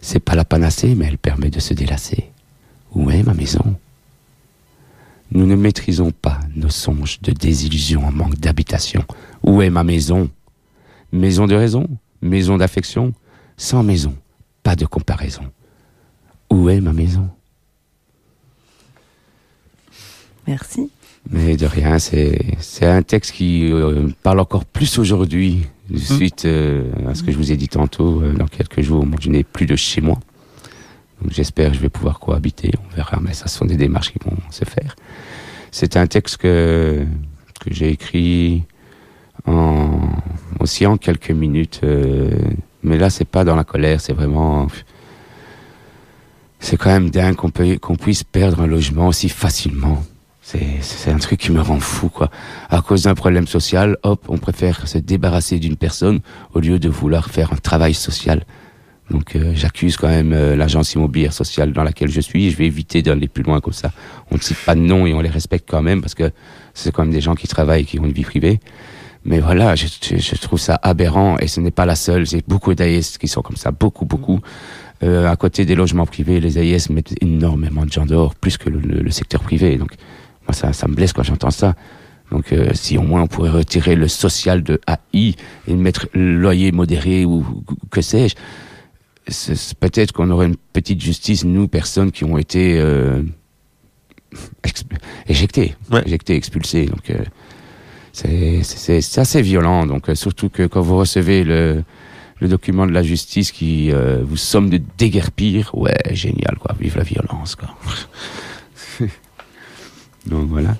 C'est 0.00 0.20
pas 0.20 0.34
la 0.34 0.44
panacée, 0.44 0.94
mais 0.94 1.06
elle 1.06 1.18
permet 1.18 1.50
de 1.50 1.60
se 1.60 1.74
délasser. 1.74 2.30
Où 2.94 3.10
est 3.10 3.22
ma 3.22 3.34
maison? 3.34 3.76
Nous 5.32 5.46
ne 5.46 5.56
maîtrisons 5.56 6.10
pas 6.10 6.40
nos 6.56 6.70
songes 6.70 7.20
de 7.20 7.32
désillusion 7.32 8.06
en 8.06 8.12
manque 8.12 8.38
d'habitation. 8.38 9.04
Où 9.42 9.60
est 9.60 9.70
ma 9.70 9.84
maison? 9.84 10.30
Maison 11.12 11.46
de 11.46 11.54
raison, 11.54 11.86
maison 12.20 12.58
d'affection, 12.58 13.12
sans 13.56 13.82
maison, 13.82 14.14
pas 14.62 14.76
de 14.76 14.86
comparaison. 14.86 15.44
Où 16.50 16.68
est 16.68 16.80
ma 16.80 16.92
maison? 16.92 17.28
Merci. 20.46 20.90
Mais 21.30 21.56
de 21.56 21.66
rien, 21.66 21.98
c'est 21.98 22.56
un 22.82 23.02
texte 23.02 23.32
qui 23.32 23.70
euh, 23.70 24.08
parle 24.22 24.40
encore 24.40 24.64
plus 24.64 24.98
aujourd'hui, 24.98 25.66
suite 25.94 26.46
euh, 26.46 26.84
à 27.06 27.14
ce 27.14 27.22
que 27.22 27.32
je 27.32 27.36
vous 27.36 27.52
ai 27.52 27.56
dit 27.56 27.68
tantôt, 27.68 28.22
euh, 28.22 28.32
dans 28.32 28.46
quelques 28.46 28.80
jours, 28.80 29.04
je 29.20 29.28
n'ai 29.28 29.44
plus 29.44 29.66
de 29.66 29.76
chez 29.76 30.00
moi. 30.00 30.18
Donc 31.20 31.32
j'espère 31.32 31.70
que 31.70 31.76
je 31.76 31.82
vais 31.82 31.90
pouvoir 31.90 32.18
cohabiter, 32.18 32.70
on 32.86 32.94
verra, 32.94 33.18
mais 33.20 33.34
ça 33.34 33.48
sont 33.48 33.66
des 33.66 33.76
démarches 33.76 34.12
qui 34.12 34.18
vont 34.24 34.36
se 34.50 34.64
faire. 34.64 34.96
C'est 35.70 35.96
un 35.96 36.06
texte 36.06 36.38
que, 36.38 37.04
que 37.60 37.74
j'ai 37.74 37.90
écrit 37.90 38.64
aussi 40.60 40.86
en 40.86 40.96
quelques 40.96 41.30
minutes, 41.30 41.80
euh, 41.84 42.30
mais 42.82 42.98
là 42.98 43.10
c'est 43.10 43.24
pas 43.24 43.44
dans 43.44 43.56
la 43.56 43.64
colère, 43.64 44.00
c'est 44.00 44.12
vraiment... 44.12 44.66
C'est 46.60 46.76
quand 46.76 46.90
même 46.90 47.10
dingue 47.10 47.36
qu'on 47.36 47.96
puisse 47.96 48.24
perdre 48.24 48.62
un 48.62 48.66
logement 48.66 49.06
aussi 49.06 49.28
facilement. 49.28 50.02
C'est 50.42 51.10
un 51.10 51.18
truc 51.18 51.38
qui 51.38 51.52
me 51.52 51.60
rend 51.60 51.78
fou, 51.78 52.08
quoi. 52.08 52.30
À 52.70 52.80
cause 52.80 53.02
d'un 53.02 53.14
problème 53.14 53.46
social, 53.46 53.98
hop, 54.02 54.24
on 54.28 54.38
préfère 54.38 54.88
se 54.88 54.96
débarrasser 54.96 55.58
d'une 55.58 55.76
personne 55.76 56.20
au 56.54 56.60
lieu 56.60 56.78
de 56.78 56.88
vouloir 56.88 57.28
faire 57.28 57.52
un 57.52 57.56
travail 57.56 57.92
social. 57.94 58.44
Donc 59.10 59.36
euh, 59.36 59.52
j'accuse 59.54 59.96
quand 59.96 60.08
même 60.08 60.32
euh, 60.32 60.56
l'agence 60.56 60.94
immobilière 60.94 61.32
sociale 61.32 61.72
dans 61.72 61.82
laquelle 61.82 62.10
je 62.10 62.20
suis. 62.20 62.50
Je 62.50 62.56
vais 62.56 62.66
éviter 62.66 63.02
d'aller 63.02 63.28
plus 63.28 63.42
loin 63.42 63.60
comme 63.60 63.72
ça. 63.72 63.92
On 64.30 64.36
ne 64.36 64.40
cite 64.40 64.58
pas 64.64 64.74
de 64.74 64.80
nom 64.80 65.06
et 65.06 65.14
on 65.14 65.20
les 65.20 65.30
respecte 65.30 65.68
quand 65.70 65.82
même 65.82 66.00
parce 66.00 66.14
que 66.14 66.30
c'est 66.74 66.92
quand 66.92 67.04
même 67.04 67.12
des 67.12 67.20
gens 67.20 67.34
qui 67.34 67.46
travaillent, 67.46 67.84
qui 67.84 67.98
ont 68.00 68.04
une 68.04 68.12
vie 68.12 68.24
privée. 68.24 68.60
Mais 69.28 69.40
voilà, 69.40 69.74
je, 69.76 69.86
je- 70.02 70.16
je 70.16 70.34
trouve 70.40 70.58
ça 70.58 70.78
aberrant 70.82 71.36
et 71.38 71.48
ce 71.48 71.60
n'est 71.60 71.70
pas 71.70 71.84
la 71.84 71.96
seule. 71.96 72.26
C'est 72.26 72.42
beaucoup 72.48 72.74
d'AIS 72.74 73.18
qui 73.20 73.28
sont 73.28 73.42
comme 73.42 73.56
ça, 73.56 73.70
beaucoup, 73.70 74.06
beaucoup. 74.06 74.40
Euh, 75.02 75.28
à 75.30 75.36
côté 75.36 75.64
des 75.66 75.74
logements 75.74 76.06
privés, 76.06 76.40
les 76.40 76.58
AIS 76.58 76.88
mettent 76.90 77.14
énormément 77.22 77.84
de 77.84 77.92
gens 77.92 78.06
dehors, 78.06 78.34
plus 78.34 78.56
que 78.56 78.70
le, 78.70 78.80
le- 78.80 79.02
le 79.02 79.10
secteur 79.10 79.42
privé. 79.42 79.76
Donc 79.76 79.92
moi, 80.46 80.54
ça, 80.54 80.72
ça 80.72 80.88
me 80.88 80.94
blesse 80.94 81.12
quand 81.12 81.22
j'entends 81.24 81.50
ça. 81.50 81.74
Donc, 82.30 82.52
euh, 82.52 82.70
si 82.72 82.96
au 82.96 83.02
moins 83.02 83.22
on 83.22 83.26
pourrait 83.26 83.50
retirer 83.50 83.96
le 83.96 84.08
social 84.08 84.62
de 84.62 84.80
AI 85.12 85.34
et 85.66 85.74
mettre 85.74 86.08
le 86.14 86.36
loyer 86.38 86.72
modéré 86.72 87.24
ou, 87.26 87.40
ou 87.40 87.64
que 87.90 88.00
sais-je, 88.00 88.34
peut-être 89.80 90.12
qu'on 90.12 90.30
aurait 90.30 90.46
une 90.46 90.56
petite 90.72 91.02
justice, 91.02 91.44
nous, 91.44 91.68
personnes 91.68 92.12
qui 92.12 92.24
ont 92.24 92.38
été 92.38 92.78
euh, 92.80 93.22
éjectées, 95.28 95.74
Ouais. 95.90 96.02
éjectées, 96.06 96.34
expulsées. 96.36 96.86
Donc, 96.86 97.10
c'est- 98.12 99.18
assez 99.18 99.42
violent. 99.42 99.86
Donc, 99.86 100.08
euh, 100.08 100.14
surtout 100.14 100.48
que 100.48 100.66
quand 100.66 100.80
vous 100.80 100.96
recevez 100.96 101.44
le, 101.44 101.84
document 102.40 102.86
de 102.86 102.92
la 102.92 103.02
justice 103.02 103.50
qui 103.52 103.90
euh, 103.92 104.22
vous 104.24 104.36
somme 104.36 104.70
de 104.70 104.80
déguerpir, 104.96 105.70
ouais, 105.74 105.96
génial, 106.12 106.56
quoi. 106.58 106.74
Vive 106.78 106.96
la 106.96 107.02
violence, 107.02 107.56
quoi. 107.56 107.68
Donc 110.26 110.48
voilà. 110.48 110.76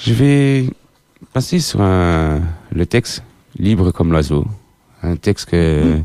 Je 0.00 0.12
vais 0.12 0.66
passer 1.32 1.60
sur 1.60 1.80
le 1.80 2.86
texte 2.86 3.22
Libre 3.58 3.92
comme 3.92 4.10
l'oiseau. 4.12 4.46
Un 5.02 5.16
texte 5.16 5.50
que 5.50 5.98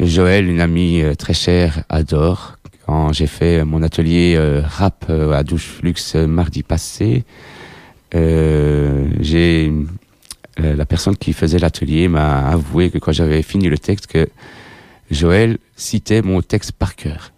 Joël, 0.00 0.48
une 0.48 0.60
amie 0.60 1.00
euh, 1.02 1.14
très 1.14 1.34
chère, 1.34 1.84
adore. 1.88 2.56
Quand 2.86 3.12
j'ai 3.12 3.28
fait 3.28 3.64
mon 3.64 3.82
atelier 3.82 4.36
rap 4.64 5.08
à 5.08 5.44
Douche 5.44 5.66
Flux 5.66 5.94
euh, 6.16 6.26
mardi 6.26 6.62
passé, 6.64 7.24
j'ai 8.12 9.72
euh, 10.60 10.76
la 10.76 10.84
personne 10.84 11.16
qui 11.16 11.32
faisait 11.32 11.58
l'atelier 11.58 12.08
m'a 12.08 12.48
avoué 12.48 12.90
que 12.90 12.98
quand 12.98 13.12
j'avais 13.12 13.42
fini 13.42 13.68
le 13.68 13.78
texte, 13.78 14.06
que 14.08 14.28
Joël 15.10 15.58
citait 15.76 16.22
mon 16.22 16.42
texte 16.42 16.72
par 16.72 16.96
cœur. 16.96 17.32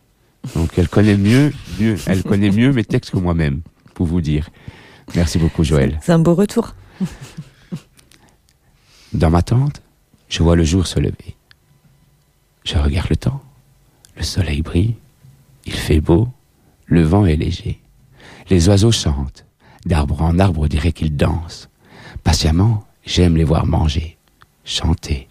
Donc 0.56 0.70
elle 0.76 0.88
connaît 0.88 1.16
mieux, 1.16 1.52
mieux, 1.78 1.96
elle 2.06 2.22
connaît 2.22 2.50
mieux 2.50 2.72
mes 2.72 2.84
textes 2.84 3.12
que 3.12 3.18
moi-même, 3.18 3.60
pour 3.94 4.06
vous 4.06 4.20
dire. 4.20 4.48
Merci 5.14 5.38
beaucoup 5.38 5.62
Joël. 5.62 5.98
C'est 6.02 6.12
un 6.12 6.18
beau 6.18 6.34
retour. 6.34 6.74
Dans 9.12 9.30
ma 9.30 9.42
tente, 9.42 9.82
je 10.28 10.42
vois 10.42 10.56
le 10.56 10.64
jour 10.64 10.86
se 10.86 10.98
lever. 10.98 11.36
Je 12.64 12.76
regarde 12.76 13.10
le 13.10 13.16
temps. 13.16 13.42
Le 14.16 14.22
soleil 14.22 14.62
brille. 14.62 14.96
Il 15.66 15.74
fait 15.74 16.00
beau. 16.00 16.28
Le 16.86 17.02
vent 17.02 17.26
est 17.26 17.36
léger. 17.36 17.80
Les 18.50 18.68
oiseaux 18.68 18.92
chantent. 18.92 19.44
D'arbre 19.86 20.22
en 20.22 20.38
arbre, 20.38 20.68
dirait 20.68 20.92
qu'ils 20.92 21.16
dansent. 21.16 21.68
Patiemment, 22.22 22.84
j'aime 23.04 23.36
les 23.36 23.44
voir 23.44 23.66
manger, 23.66 24.16
chanter, 24.64 25.28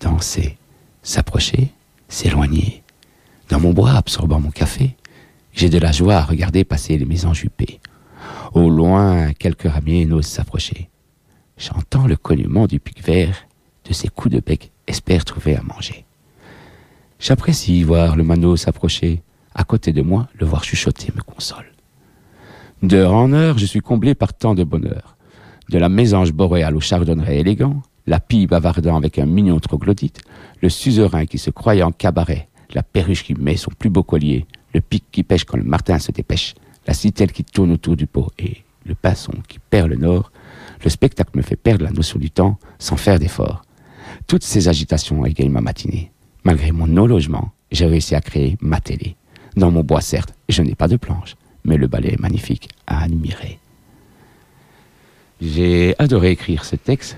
danser, 0.00 0.56
s'approcher, 1.02 1.72
s'éloigner. 2.08 2.82
Dans 3.48 3.60
mon 3.60 3.72
bois, 3.72 3.92
absorbant 3.92 4.40
mon 4.40 4.50
café, 4.50 4.96
j'ai 5.52 5.68
de 5.68 5.78
la 5.78 5.92
joie 5.92 6.16
à 6.16 6.24
regarder 6.24 6.64
passer 6.64 6.96
les 6.96 7.04
maisons 7.04 7.34
jupées. 7.34 7.80
Au 8.54 8.70
loin, 8.70 9.32
quelques 9.32 9.70
ramiers 9.70 10.06
n'osent 10.06 10.26
s'approcher. 10.26 10.88
J'entends 11.58 12.06
le 12.06 12.16
cognement 12.16 12.66
du 12.66 12.80
pic 12.80 13.04
vert, 13.04 13.46
de 13.84 13.92
ses 13.92 14.08
coups 14.08 14.34
de 14.34 14.40
bec 14.40 14.70
espère 14.86 15.24
trouver 15.24 15.56
à 15.56 15.62
manger. 15.62 16.04
J'apprécie 17.18 17.82
voir 17.82 18.16
le 18.16 18.24
manneau 18.24 18.56
s'approcher. 18.56 19.22
À 19.54 19.64
côté 19.64 19.92
de 19.92 20.00
moi, 20.00 20.28
le 20.38 20.46
voir 20.46 20.64
chuchoter 20.64 21.12
me 21.14 21.22
console. 21.22 21.66
D'heure 22.82 23.12
en 23.12 23.34
heure, 23.34 23.58
je 23.58 23.66
suis 23.66 23.80
comblé 23.80 24.14
par 24.14 24.32
tant 24.32 24.54
de 24.54 24.64
bonheur. 24.64 25.18
De 25.68 25.76
la 25.76 25.90
mésange 25.90 26.32
boréale 26.32 26.74
au 26.74 26.80
chardonneret 26.80 27.40
élégant, 27.40 27.82
la 28.06 28.20
pie 28.20 28.46
bavardant 28.46 28.96
avec 28.96 29.18
un 29.18 29.26
mignon 29.26 29.60
troglodyte, 29.60 30.22
le 30.62 30.70
suzerain 30.70 31.26
qui 31.26 31.36
se 31.36 31.50
croyait 31.50 31.82
en 31.82 31.92
cabaret, 31.92 32.48
la 32.72 32.82
perruche 32.82 33.22
qui 33.22 33.34
met 33.34 33.56
son 33.56 33.70
plus 33.78 33.90
beau 33.90 34.02
collier, 34.02 34.46
le 34.72 34.80
pic 34.80 35.04
qui 35.12 35.22
pêche 35.24 35.44
quand 35.44 35.58
le 35.58 35.62
martin 35.62 35.98
se 35.98 36.10
dépêche, 36.10 36.54
la 36.86 36.94
citelle 36.94 37.32
qui 37.32 37.44
tourne 37.44 37.72
autour 37.72 37.96
du 37.96 38.06
pot 38.06 38.30
et 38.38 38.64
le 38.86 38.94
pinson 38.94 39.34
qui 39.46 39.58
perd 39.58 39.90
le 39.90 39.96
nord, 39.96 40.32
le 40.82 40.88
spectacle 40.88 41.36
me 41.36 41.42
fait 41.42 41.56
perdre 41.56 41.84
la 41.84 41.90
notion 41.90 42.18
du 42.18 42.30
temps 42.30 42.58
sans 42.78 42.96
faire 42.96 43.18
d'effort. 43.18 43.62
Toutes 44.26 44.42
ces 44.42 44.68
agitations 44.68 45.26
égayent 45.26 45.50
ma 45.50 45.60
matinée. 45.60 46.12
Malgré 46.44 46.72
mon 46.72 46.86
non-logement, 46.86 47.52
j'ai 47.70 47.84
réussi 47.84 48.14
à 48.14 48.22
créer 48.22 48.56
ma 48.62 48.80
télé. 48.80 49.16
Dans 49.54 49.70
mon 49.70 49.82
bois, 49.82 50.00
certes, 50.00 50.32
je 50.48 50.62
n'ai 50.62 50.74
pas 50.74 50.88
de 50.88 50.96
planche, 50.96 51.36
mais 51.64 51.76
le 51.76 51.86
balai 51.86 52.14
est 52.14 52.20
magnifique 52.20 52.68
à 52.86 53.02
admirer. 53.02 53.58
J'ai 55.40 55.94
adoré 55.98 56.30
écrire 56.32 56.64
ce 56.64 56.76
texte 56.76 57.16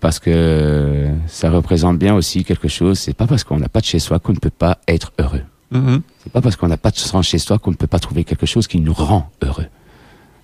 parce 0.00 0.18
que 0.18 1.08
ça 1.26 1.50
représente 1.50 1.98
bien 1.98 2.14
aussi 2.14 2.44
quelque 2.44 2.68
chose. 2.68 2.98
C'est 2.98 3.14
pas 3.16 3.26
parce 3.26 3.42
qu'on 3.44 3.58
n'a 3.58 3.68
pas 3.68 3.80
de 3.80 3.86
chez 3.86 3.98
soi 3.98 4.18
qu'on 4.18 4.32
ne 4.32 4.38
peut 4.38 4.50
pas 4.50 4.78
être 4.86 5.12
heureux. 5.18 5.42
Mhm. 5.72 6.02
C'est 6.22 6.32
pas 6.32 6.40
parce 6.40 6.54
qu'on 6.54 6.68
n'a 6.68 6.76
pas 6.76 6.90
de 6.92 6.96
sang 6.98 7.22
chez 7.22 7.38
soi 7.38 7.58
qu'on 7.58 7.72
ne 7.72 7.76
peut 7.76 7.88
pas 7.88 7.98
trouver 7.98 8.22
quelque 8.24 8.46
chose 8.46 8.68
qui 8.68 8.78
nous 8.80 8.92
rend 8.92 9.30
heureux. 9.42 9.66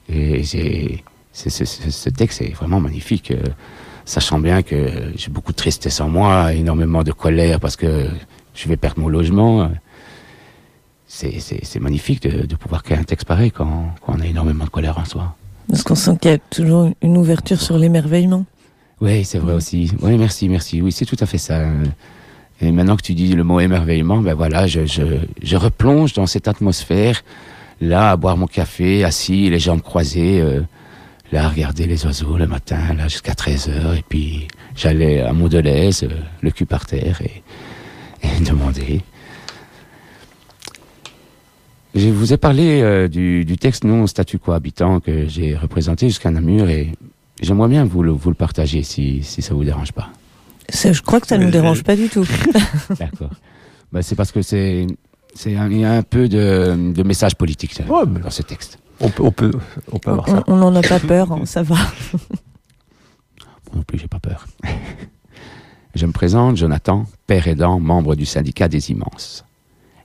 Et 0.09 0.43
c'est- 0.43 1.03
ce 1.33 2.09
texte 2.11 2.43
est 2.43 2.53
vraiment 2.55 2.81
magnifique, 2.81 3.31
euh, 3.31 3.43
sachant 4.05 4.41
bien 4.41 4.63
que 4.63 5.13
j'ai 5.15 5.31
beaucoup 5.31 5.53
de 5.53 5.57
tristesse 5.57 6.01
en 6.01 6.09
moi, 6.09 6.53
énormément 6.55 7.05
de 7.05 7.13
colère 7.13 7.61
parce 7.61 7.77
que 7.77 8.09
je 8.55 8.69
vais 8.69 8.77
perdre 8.77 9.01
mon 9.01 9.09
logement. 9.09 9.71
C'est 11.15 11.81
magnifique 11.81 12.23
de, 12.23 12.47
de 12.47 12.57
pouvoir 12.57 12.83
créer 12.83 12.97
un 12.97 13.05
texte 13.05 13.27
pareil 13.27 13.51
quand, 13.51 13.95
quand 14.01 14.15
on 14.17 14.21
a 14.21 14.27
énormément 14.27 14.65
de 14.65 14.71
colère 14.71 14.97
en 14.99 15.05
soi. 15.05 15.37
Parce 15.69 15.83
qu'on 15.83 15.95
sent 15.95 16.17
qu'il 16.21 16.31
y 16.31 16.35
a 16.35 16.39
toujours 16.39 16.91
une 17.03 17.17
ouverture 17.19 17.61
sur 17.61 17.77
l'émerveillement. 17.77 18.47
Oui, 19.01 19.23
c'est 19.25 19.39
vrai 19.39 19.53
aussi. 19.53 19.93
Oui, 20.01 20.17
merci, 20.17 20.49
merci. 20.49 20.81
Oui, 20.81 20.91
c'est 20.91 21.05
tout 21.05 21.17
à 21.21 21.27
fait 21.27 21.39
ça. 21.39 21.61
Et 22.63 22.73
maintenant 22.73 22.97
que 22.97 23.03
tu 23.03 23.15
dis 23.15 23.35
le 23.35 23.45
mot 23.45 23.61
émerveillement, 23.61 24.19
ben 24.19 24.35
voilà, 24.35 24.67
je, 24.67 24.87
je, 24.87 25.03
je 25.43 25.57
replonge 25.57 26.15
dans 26.15 26.27
cette 26.27 26.49
atmosphère, 26.49 27.23
là, 27.81 28.13
à 28.13 28.17
boire 28.17 28.37
mon 28.37 28.47
café, 28.47 29.05
assis, 29.05 29.51
les 29.51 29.59
jambes 29.59 29.83
croisées, 29.83 30.41
euh, 30.41 30.63
là, 31.31 31.45
à 31.45 31.49
regarder 31.49 31.87
les 31.87 32.07
oiseaux 32.07 32.39
le 32.39 32.47
matin, 32.47 32.95
là, 32.97 33.09
jusqu'à 33.09 33.35
13 33.35 33.69
heures. 33.69 33.95
Et 33.95 34.05
puis, 34.09 34.49
j'allais 34.75 35.21
à 35.21 35.33
Mondelez, 35.33 36.05
euh, 36.05 36.09
le 36.41 36.51
cul 36.51 36.65
par 36.67 36.87
terre, 36.87 37.21
et, 37.23 37.43
et 38.23 38.41
demander. 38.45 39.03
Je 41.95 42.09
vous 42.09 42.33
ai 42.33 42.37
parlé 42.39 42.81
euh, 42.81 43.09
du, 43.09 43.45
du 43.45 43.57
texte 43.59 43.85
non 43.85 44.07
statut 44.07 44.39
cohabitant 44.39 45.01
que 45.01 45.29
j'ai 45.29 45.57
représenté 45.57 46.09
jusqu'à 46.09 46.31
Namur 46.31 46.69
et 46.71 46.93
j'aimerais 47.43 47.69
bien 47.69 47.85
vous 47.85 48.03
le, 48.03 48.11
vous 48.13 48.31
le 48.31 48.35
partager 48.35 48.83
si, 48.83 49.23
si 49.23 49.43
ça 49.43 49.53
vous 49.55 49.65
dérange 49.65 49.93
pas. 49.93 50.09
Ça, 50.71 50.93
je 50.93 51.03
crois 51.03 51.21
que 51.21 51.27
ça 51.27 51.37
ne 51.37 51.43
nous 51.43 51.47
Mais- 51.49 51.53
dérange 51.53 51.83
pas 51.85 51.97
du 51.97 52.09
tout. 52.09 52.27
D'accord. 52.99 53.31
Bah, 53.93 54.01
c'est 54.01 54.15
parce 54.15 54.33
que 54.33 54.41
c'est, 54.41 54.87
c'est 55.35 55.55
un, 55.57 55.71
il 55.71 55.81
y 55.81 55.85
a 55.85 55.93
un 55.93 56.03
peu 56.03 56.29
de, 56.29 56.93
de 56.95 57.03
message 57.03 57.35
politique 57.35 57.79
là, 57.79 57.85
Ouais, 57.87 58.05
mais- 58.09 58.21
dans 58.21 58.31
ce 58.31 58.43
texte. 58.43 58.79
On 59.01 59.11
peut, 59.11 59.23
on 59.25 59.33
peut, 59.33 59.51
on 59.91 59.99
peut 59.99 60.11
avoir 60.13 60.29
ça. 60.29 60.45
On 60.47 60.57
n'en 60.57 60.75
a 60.75 60.81
pas 60.83 61.01
peur, 61.01 61.33
hein, 61.33 61.45
ça 61.45 61.63
va. 61.63 61.75
Moi 62.15 63.75
non 63.77 63.83
plus, 63.83 63.99
j'ai 63.99 64.09
pas 64.09 64.21
peur. 64.21 64.47
Je 65.95 66.07
me 66.07 66.13
présente, 66.13 66.57
Jonathan, 66.57 67.05
père 67.27 67.49
aidant, 67.49 67.79
membre 67.81 68.15
du 68.15 68.25
syndicat 68.25 68.69
des 68.69 68.91
immenses. 68.93 69.45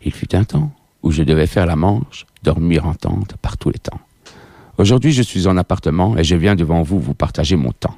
Il 0.03 0.11
fut 0.11 0.35
un 0.35 0.43
temps 0.43 0.71
où 1.07 1.11
je 1.11 1.23
devais 1.23 1.47
faire 1.47 1.65
la 1.65 1.77
manche, 1.77 2.25
dormir 2.43 2.85
en 2.85 2.93
tente 2.93 3.37
par 3.37 3.57
tous 3.57 3.69
les 3.69 3.79
temps. 3.79 3.99
Aujourd'hui, 4.77 5.13
je 5.13 5.21
suis 5.23 5.47
en 5.47 5.55
appartement 5.55 6.17
et 6.17 6.23
je 6.25 6.35
viens 6.35 6.55
devant 6.55 6.83
vous 6.83 6.99
vous 6.99 7.13
partager 7.13 7.55
mon 7.55 7.71
temps. 7.71 7.95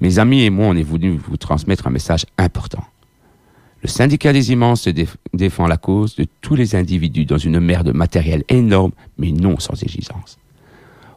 Mes 0.00 0.20
amis 0.20 0.42
et 0.42 0.50
moi, 0.50 0.66
on 0.68 0.76
est 0.76 0.84
venus 0.84 1.20
vous 1.28 1.36
transmettre 1.36 1.88
un 1.88 1.90
message 1.90 2.26
important. 2.38 2.84
Le 3.82 3.88
syndicat 3.88 4.32
des 4.32 4.52
immenses 4.52 4.82
se 4.82 4.90
déf- 4.90 5.16
défend 5.34 5.66
la 5.66 5.76
cause 5.76 6.14
de 6.14 6.26
tous 6.40 6.54
les 6.54 6.76
individus 6.76 7.24
dans 7.26 7.38
une 7.38 7.58
mer 7.58 7.82
de 7.82 7.90
matériel 7.92 8.44
énorme, 8.48 8.92
mais 9.18 9.32
non 9.32 9.58
sans 9.58 9.82
exigence. 9.82 10.38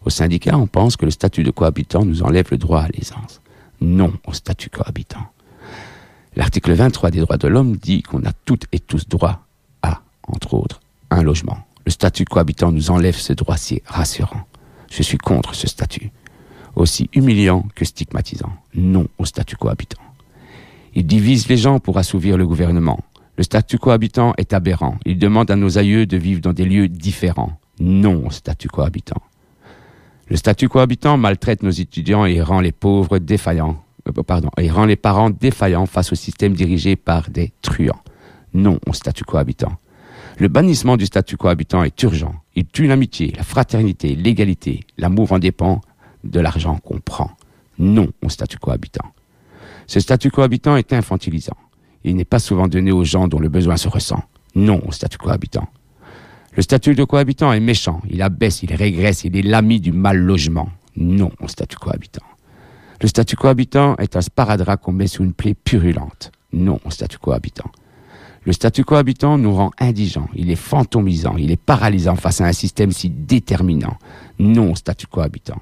Au 0.04 0.10
syndicat, 0.10 0.58
on 0.58 0.66
pense 0.66 0.98
que 0.98 1.06
le 1.06 1.12
statut 1.12 1.44
de 1.44 1.52
cohabitant 1.52 2.04
nous 2.04 2.24
enlève 2.24 2.48
le 2.50 2.58
droit 2.58 2.82
à 2.82 2.88
l'aisance. 2.88 3.42
Non 3.80 4.14
au 4.26 4.34
statut 4.34 4.72
cohabitant. 4.72 5.26
L'article 6.36 6.74
23 6.74 7.12
des 7.12 7.20
droits 7.20 7.38
de 7.38 7.48
l'homme 7.48 7.76
dit 7.78 8.02
qu'on 8.02 8.24
a 8.26 8.32
toutes 8.46 8.66
et 8.72 8.80
tous 8.80 9.08
droit 9.08 9.46
à, 9.84 10.02
entre 10.28 10.54
autres, 10.56 10.80
un 11.12 11.24
logement. 11.24 11.58
Le 11.86 11.92
statut 11.92 12.26
cohabitant 12.26 12.72
nous 12.72 12.90
enlève 12.90 13.16
ce 13.16 13.34
droit 13.34 13.58
si 13.58 13.82
rassurant. 13.86 14.42
Je 14.90 15.04
suis 15.04 15.18
contre 15.18 15.54
ce 15.56 15.68
statut. 15.68 16.12
Aussi 16.76 17.10
humiliant 17.14 17.66
que 17.76 17.86
stigmatisant. 17.86 18.52
Non 18.74 19.08
au 19.18 19.26
statut 19.26 19.58
cohabitant. 19.58 20.02
Il 20.96 21.06
divise 21.06 21.48
les 21.48 21.58
gens 21.58 21.80
pour 21.80 21.98
assouvir 21.98 22.38
le 22.38 22.48
gouvernement. 22.48 23.00
Le 23.38 23.44
statut 23.44 23.78
cohabitant 23.78 24.34
est 24.38 24.54
aberrant. 24.54 24.98
Il 25.06 25.18
demande 25.18 25.52
à 25.52 25.56
nos 25.56 25.78
aïeux 25.78 26.06
de 26.06 26.18
vivre 26.18 26.42
dans 26.42 26.54
des 26.54 26.66
lieux 26.66 26.88
différents. 26.88 27.54
Non 27.80 28.26
au 28.26 28.32
statut 28.32 28.68
cohabitant. 28.68 29.22
Le 30.28 30.38
statut 30.38 30.70
cohabitant 30.70 31.18
maltraite 31.18 31.64
nos 31.64 31.72
étudiants 31.72 32.26
et 32.26 32.42
rend 32.42 32.62
les 32.62 32.72
pauvres 32.72 33.20
défaillants. 33.20 33.84
euh, 34.08 34.24
pardon, 34.24 34.50
et 34.58 34.70
rend 34.70 34.86
les 34.86 34.96
parents 34.96 35.30
défaillants 35.30 35.86
face 35.86 36.12
au 36.12 36.16
système 36.16 36.54
dirigé 36.54 36.96
par 36.96 37.30
des 37.30 37.52
truands. 37.62 38.00
Non 38.54 38.80
au 38.88 38.94
statut 38.94 39.24
cohabitant. 39.26 39.78
Le 40.42 40.48
bannissement 40.48 40.98
du 40.98 41.06
statut 41.06 41.38
cohabitant 41.38 41.84
est 41.84 42.02
urgent. 42.02 42.34
Il 42.56 42.66
tue 42.66 42.88
l'amitié, 42.88 43.32
la 43.38 43.44
fraternité, 43.44 44.16
l'égalité. 44.16 44.80
L'amour 44.98 45.34
en 45.34 45.38
dépend 45.38 45.82
de 46.24 46.40
l'argent 46.40 46.78
qu'on 46.78 47.00
prend. 47.00 47.30
Non 47.78 48.10
au 48.24 48.30
statut 48.30 48.58
cohabitant. 48.58 49.06
Ce 49.86 50.00
statut 50.00 50.32
cohabitant 50.32 50.78
est 50.78 50.94
infantilisant. 50.94 51.58
Il 52.04 52.16
n'est 52.16 52.26
pas 52.26 52.40
souvent 52.40 52.68
donné 52.68 52.92
aux 52.92 53.04
gens 53.04 53.28
dont 53.28 53.38
le 53.38 53.50
besoin 53.50 53.78
se 53.78 53.88
ressent. 53.88 54.24
Non 54.56 54.82
au 54.88 54.92
statut 54.92 55.20
cohabitant. 55.20 55.68
Le 56.56 56.64
statut 56.64 56.96
de 56.96 57.04
cohabitant 57.04 57.54
est 57.54 57.60
méchant. 57.60 58.02
Il 58.10 58.24
abaisse, 58.24 58.64
il 58.64 58.74
régresse, 58.74 59.24
il 59.24 59.38
est 59.38 59.44
l'ami 59.44 59.80
du 59.80 59.92
mal 59.92 60.18
logement. 60.18 60.70
Non 60.96 61.32
au 61.40 61.50
statut 61.50 61.78
cohabitant. 61.78 62.26
Le 63.00 63.08
statut 63.08 63.36
cohabitant 63.36 63.96
est 63.98 64.16
un 64.16 64.22
sparadrap 64.22 64.82
qu'on 64.82 64.92
met 64.92 65.06
sous 65.06 65.24
une 65.24 65.34
plaie 65.34 65.54
purulente. 65.54 66.32
Non 66.52 66.80
au 66.84 66.90
statut 66.90 67.20
cohabitant. 67.20 67.70
Le 68.44 68.54
statut 68.54 68.84
cohabitant 68.84 69.38
nous 69.38 69.54
rend 69.54 69.72
indigents, 69.80 70.28
il 70.34 70.50
est 70.50 70.56
fantomisant, 70.56 71.38
il 71.38 71.52
est 71.52 71.62
paralysant 71.62 72.16
face 72.16 72.42
à 72.42 72.46
un 72.46 72.54
système 72.54 72.92
si 72.92 73.10
déterminant. 73.10 73.98
Non 74.40 74.72
au 74.72 74.76
statut 74.76 75.06
cohabitant. 75.06 75.62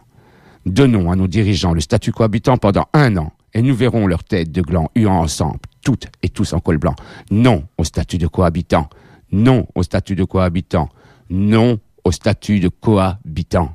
Donnons 0.66 1.12
à 1.12 1.16
nos 1.16 1.28
dirigeants 1.28 1.74
le 1.74 1.82
statut 1.82 2.14
cohabitant 2.14 2.58
pendant 2.58 2.88
un 2.94 3.18
an 3.18 3.34
et 3.54 3.62
nous 3.62 3.76
verrons 3.76 4.08
leurs 4.08 4.24
têtes 4.24 4.52
de 4.52 4.62
glands 4.62 4.92
huant 4.96 5.20
ensemble, 5.20 5.60
toutes 5.84 6.08
et 6.22 6.30
tous 6.30 6.54
en 6.54 6.60
col 6.60 6.78
blanc. 6.78 6.96
Non 7.32 7.66
au 7.78 7.84
statut 7.84 8.18
de 8.18 8.28
cohabitant. 8.28 8.90
Non 9.32 9.68
au 9.76 9.84
statut 9.84 10.16
de 10.16 10.24
cohabitant. 10.24 10.90
Non 11.30 11.80
au 12.04 12.12
statut 12.12 12.60
de 12.60 12.70
cohabitant. 12.70 13.74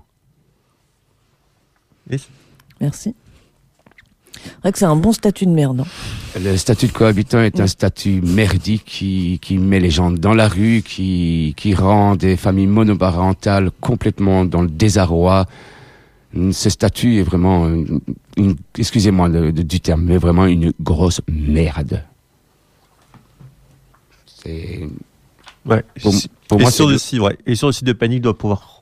Merci. 2.80 3.14
C'est 4.44 4.60
vrai 4.62 4.72
que 4.72 4.78
c'est 4.78 4.84
un 4.84 4.96
bon 4.96 5.12
statut 5.12 5.46
de 5.46 5.50
merde. 5.50 5.80
hein. 5.80 6.38
Le 6.40 6.56
statut 6.56 6.86
de 6.86 6.92
cohabitant 6.92 7.40
est 7.40 7.60
un 7.60 7.66
statut 7.66 8.20
merdique 8.22 8.84
qui, 8.84 9.38
qui 9.42 9.58
met 9.58 9.80
les 9.80 9.90
gens 9.90 10.10
dans 10.10 10.34
la 10.34 10.48
rue, 10.48 10.82
qui, 10.84 11.54
qui 11.56 11.74
rend 11.74 12.14
des 12.16 12.36
familles 12.36 12.66
monoparentales 12.66 13.70
complètement 13.80 14.44
dans 14.44 14.62
le 14.62 14.68
désarroi. 14.68 15.46
Ce 16.52 16.68
statut 16.68 17.18
est 17.18 17.22
vraiment, 17.22 17.70
excusez-moi 18.76 19.28
du 19.52 19.80
terme, 19.80 20.02
mais 20.04 20.18
vraiment 20.18 20.46
une 20.46 20.72
grosse 20.80 21.20
merde. 21.28 22.02
C'est, 24.26 24.88
Ouais. 25.66 25.82
pour, 26.02 26.12
pour 26.48 26.58
et, 26.60 26.62
moi, 26.64 26.70
sur 26.70 26.84
c'est 26.84 26.88
le 26.88 26.92
le- 26.92 26.98
site, 26.98 27.20
ouais. 27.20 27.38
et 27.46 27.54
sur 27.54 27.68
le 27.68 27.72
site 27.72 27.86
de 27.86 27.94
Panique, 27.94 28.20
doit 28.20 28.36
pouvoir 28.36 28.73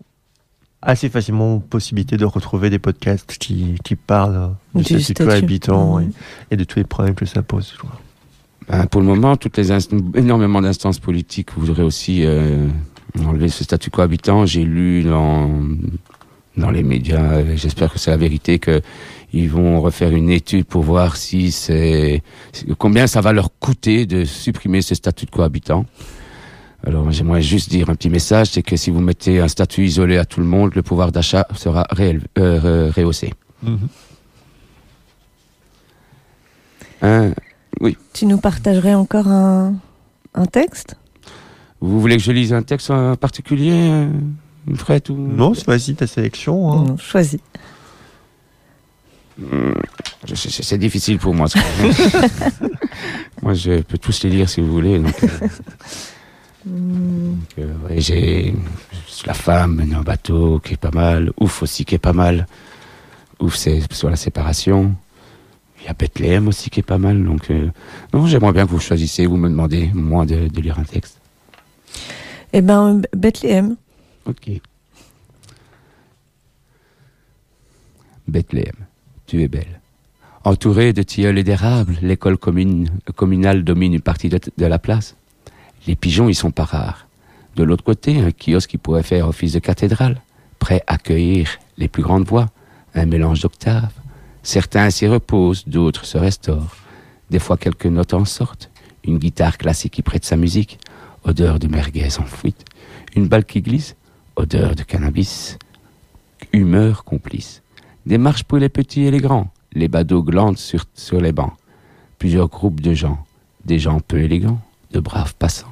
assez 0.83 1.09
facilement 1.09 1.61
possibilité 1.61 2.16
de 2.16 2.24
retrouver 2.24 2.68
des 2.68 2.78
podcasts 2.78 3.39
qui, 3.39 3.76
qui 3.85 3.95
parlent 3.97 4.55
Du 4.74 4.83
du 4.83 4.85
statut 4.85 4.99
de 4.99 5.03
statut. 5.03 5.24
cohabitant 5.24 6.01
et, 6.01 6.09
et 6.51 6.57
de 6.57 6.64
tous 6.64 6.78
les 6.80 6.85
problèmes 6.85 7.14
que 7.14 7.24
ça 7.24 7.43
pose. 7.43 7.74
Ben, 8.68 8.87
pour 8.87 9.01
le 9.01 9.07
moment, 9.07 9.37
toutes 9.37 9.57
les 9.57 9.72
énormément 10.16 10.61
d'instances 10.61 10.99
politiques 10.99 11.51
voudraient 11.57 11.83
aussi 11.83 12.24
euh, 12.24 12.68
enlever 13.24 13.49
ce 13.49 13.64
statut 13.64 13.91
cohabitant. 13.91 14.47
J'ai 14.47 14.64
lu 14.64 15.03
dans 15.03 15.51
dans 16.57 16.70
les 16.70 16.83
médias. 16.83 17.57
J'espère 17.57 17.93
que 17.93 17.99
c'est 17.99 18.11
la 18.11 18.16
vérité 18.16 18.59
que 18.59 18.83
ils 19.33 19.49
vont 19.49 19.80
refaire 19.80 20.14
une 20.14 20.30
étude 20.30 20.66
pour 20.66 20.83
voir 20.83 21.16
si 21.16 21.53
c'est 21.53 22.22
combien 22.76 23.07
ça 23.07 23.20
va 23.22 23.33
leur 23.33 23.49
coûter 23.59 24.05
de 24.05 24.24
supprimer 24.24 24.83
ce 24.83 24.95
statut 24.95 25.24
de 25.24 25.30
cohabitant. 25.30 25.87
Alors 26.85 27.11
j'aimerais 27.12 27.43
juste 27.43 27.70
dire 27.70 27.89
un 27.91 27.95
petit 27.95 28.11
message, 28.11 28.49
c'est 28.49 28.62
que 28.62 28.76
si 28.76 28.91
vous 28.91 29.01
mettez 29.01 29.39
un 29.41 29.49
statut 29.49 29.85
isolé 29.85 30.16
à 30.18 30.24
tout 30.24 30.41
le 30.41 30.47
monde, 30.47 30.74
le 30.74 30.83
pouvoir 30.83 31.12
d'achat 31.12 31.47
sera 31.55 31.85
réel- 31.93 32.22
euh, 32.39 32.89
re- 32.89 32.93
rehaussé. 32.93 33.33
Mhm. 33.62 33.78
Hein, 37.03 37.30
Tu 38.12 38.26
nous 38.26 38.39
partagerais 38.39 38.95
encore 38.95 39.28
un, 39.28 39.74
un 40.35 40.47
texte? 40.47 40.97
Vous 41.80 42.01
voulez 42.01 42.16
que 42.16 42.22
je 42.22 42.33
lise 42.33 42.53
un 42.53 42.62
texte 42.62 42.91
en 42.91 43.16
particulier, 43.16 43.72
euh, 43.72 44.09
Fred 44.76 45.09
ou? 45.11 45.16
Non, 45.16 45.53
vas-y, 45.66 45.95
ta 45.95 46.07
sélection. 46.07 46.70
hein. 46.72 46.85
Non, 46.89 46.97
Choisis. 46.97 47.41
Je 49.39 50.35
sais, 50.35 50.51
C'est 50.51 50.62
c'est 50.62 50.78
difficile 50.78 51.18
pour 51.18 51.35
moi. 51.35 51.47
moi, 53.43 53.55
je 53.55 53.80
peux 53.83 53.99
tous 53.99 54.22
les 54.24 54.30
lire 54.30 54.49
si 54.49 54.61
vous 54.61 54.70
voulez. 54.70 54.99
Donc, 54.99 55.14
euh, 55.24 55.28
euh, 56.68 57.34
j'ai 57.96 58.54
la 59.26 59.34
femme 59.34 59.82
en 59.96 60.02
bateau 60.02 60.60
qui 60.60 60.74
est 60.74 60.76
pas 60.76 60.90
mal. 60.90 61.32
Ouf 61.40 61.62
aussi 61.62 61.84
qui 61.84 61.94
est 61.94 61.98
pas 61.98 62.12
mal. 62.12 62.46
Ouf, 63.40 63.56
c'est 63.56 63.80
sur 63.92 64.10
la 64.10 64.16
séparation. 64.16 64.94
Il 65.80 65.86
y 65.86 65.88
a 65.88 65.94
Bethléem 65.94 66.46
aussi 66.46 66.70
qui 66.70 66.80
est 66.80 66.84
pas 66.84 66.98
mal. 66.98 67.24
Donc, 67.24 67.50
euh, 67.50 67.68
non, 68.12 68.26
j'aimerais 68.26 68.52
bien 68.52 68.66
que 68.66 68.70
vous 68.70 68.78
choisissiez. 68.80 69.26
Vous 69.26 69.36
me 69.36 69.48
demandez 69.48 69.90
moi 69.92 70.24
de, 70.26 70.46
de 70.48 70.60
lire 70.60 70.78
un 70.78 70.84
texte. 70.84 71.18
Eh 72.52 72.60
ben, 72.60 73.02
Bethléem. 73.16 73.76
Ok. 74.26 74.50
Bethléem, 78.28 78.74
tu 79.26 79.42
es 79.42 79.48
belle. 79.48 79.80
Entourée 80.44 80.92
de 80.92 81.02
tilleuls 81.02 81.38
et 81.38 81.44
d'érables, 81.44 81.96
l'école 82.02 82.36
commune- 82.38 82.88
communale 83.14 83.64
domine 83.64 83.94
une 83.94 84.00
partie 84.00 84.28
de, 84.28 84.38
de 84.56 84.66
la 84.66 84.78
place. 84.78 85.16
Les 85.87 85.97
pigeons 85.97 86.28
y 86.28 86.35
sont 86.35 86.51
pas 86.51 86.64
rares. 86.64 87.07
De 87.57 87.64
l'autre 87.64 87.85
côté, 87.85 88.20
un 88.20 88.30
kiosque 88.30 88.70
qui 88.70 88.78
pourrait 88.78 89.03
faire 89.03 89.28
office 89.28 89.53
de 89.53 89.59
cathédrale, 89.59 90.20
prêt 90.59 90.83
à 90.87 90.95
accueillir 90.95 91.59
les 91.76 91.89
plus 91.89 92.03
grandes 92.03 92.26
voix, 92.26 92.51
un 92.95 93.07
mélange 93.07 93.41
d'octaves. 93.41 93.93
Certains 94.43 94.91
s'y 94.91 95.07
reposent, 95.07 95.64
d'autres 95.66 96.05
se 96.05 96.18
restaurent. 96.18 96.76
Des 97.30 97.39
fois, 97.39 97.57
quelques 97.57 97.87
notes 97.87 98.14
en 98.14 98.24
sortent. 98.24 98.70
Une 99.05 99.18
guitare 99.18 99.59
classique 99.59 99.95
qui 99.95 100.03
prête 100.03 100.24
sa 100.24 100.37
musique, 100.37 100.78
odeur 101.24 101.59
de 101.59 101.66
merguez 101.66 102.09
en 102.18 102.24
fuite. 102.24 102.64
Une 103.16 103.26
balle 103.26 103.45
qui 103.45 103.61
glisse, 103.61 103.97
odeur 104.37 104.76
de 104.76 104.85
cannabis. 104.85 105.59
Humeur 106.53 107.05
complice. 107.05 107.62
Des 108.07 108.18
marches 108.18 108.45
pour 108.45 108.59
les 108.59 108.68
petits 108.68 109.03
et 109.03 109.11
les 109.11 109.20
grands. 109.20 109.51
Les 109.72 109.89
badauds 109.89 110.22
glandent 110.22 110.59
sur 110.59 111.20
les 111.20 111.33
bancs. 111.33 111.55
Plusieurs 112.18 112.49
groupes 112.49 112.80
de 112.80 112.95
gens. 112.95 113.24
Des 113.64 113.78
gens 113.78 114.01
peu 114.01 114.20
élégants, 114.20 114.61
de 114.93 115.01
braves 115.01 115.35
passants. 115.35 115.72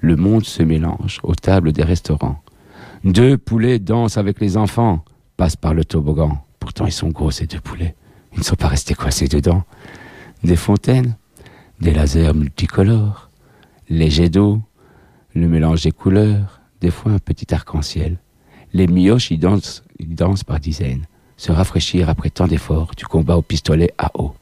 Le 0.00 0.16
monde 0.16 0.44
se 0.44 0.62
mélange 0.62 1.20
aux 1.22 1.34
tables 1.34 1.72
des 1.72 1.82
restaurants. 1.84 2.42
Deux 3.04 3.36
poulets 3.38 3.78
dansent 3.78 4.16
avec 4.18 4.40
les 4.40 4.56
enfants, 4.56 5.04
passent 5.36 5.56
par 5.56 5.74
le 5.74 5.84
toboggan. 5.84 6.42
Pourtant 6.58 6.86
ils 6.86 6.92
sont 6.92 7.08
gros 7.08 7.30
ces 7.30 7.46
deux 7.46 7.60
poulets. 7.60 7.94
Ils 8.32 8.38
ne 8.40 8.44
sont 8.44 8.56
pas 8.56 8.68
restés 8.68 8.94
coincés 8.94 9.28
dedans. 9.28 9.64
Des 10.42 10.56
fontaines, 10.56 11.16
des 11.80 11.92
lasers 11.92 12.32
multicolores, 12.34 13.30
les 13.88 14.10
jets 14.10 14.28
d'eau, 14.30 14.60
le 15.34 15.48
mélange 15.48 15.82
des 15.82 15.92
couleurs, 15.92 16.60
des 16.80 16.90
fois 16.90 17.12
un 17.12 17.18
petit 17.18 17.52
arc-en-ciel. 17.54 18.18
Les 18.72 18.86
mioches 18.86 19.30
y 19.30 19.38
dansent, 19.38 19.82
y 19.98 20.06
dansent 20.06 20.44
par 20.44 20.60
dizaines, 20.60 21.06
se 21.36 21.52
rafraîchir 21.52 22.08
après 22.08 22.30
tant 22.30 22.46
d'efforts 22.46 22.92
du 22.96 23.04
combat 23.06 23.36
au 23.36 23.42
pistolet 23.42 23.92
à 23.98 24.10
eau. 24.18 24.34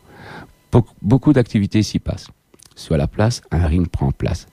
Be- 0.73 0.85
beaucoup 1.03 1.33
d'activités 1.33 1.83
s'y 1.83 1.99
passent. 1.99 2.29
Sur 2.77 2.97
la 2.97 3.07
place, 3.09 3.41
un 3.51 3.67
ring 3.67 3.89
prend 3.89 4.13
place. 4.13 4.47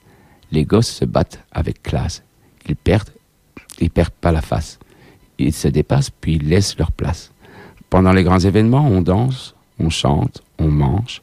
Les 0.52 0.64
gosses 0.64 0.88
se 0.88 1.04
battent 1.04 1.44
avec 1.52 1.82
classe. 1.82 2.22
Ils 2.68 2.76
perdent, 2.76 3.10
ils 3.80 3.90
perdent 3.90 4.10
pas 4.10 4.32
la 4.32 4.42
face. 4.42 4.78
Ils 5.38 5.52
se 5.52 5.68
dépassent 5.68 6.10
puis 6.10 6.36
ils 6.36 6.48
laissent 6.48 6.78
leur 6.78 6.92
place. 6.92 7.32
Pendant 7.90 8.12
les 8.12 8.24
grands 8.24 8.38
événements, 8.38 8.86
on 8.86 9.02
danse, 9.02 9.54
on 9.78 9.90
chante, 9.90 10.42
on 10.58 10.68
mange. 10.68 11.22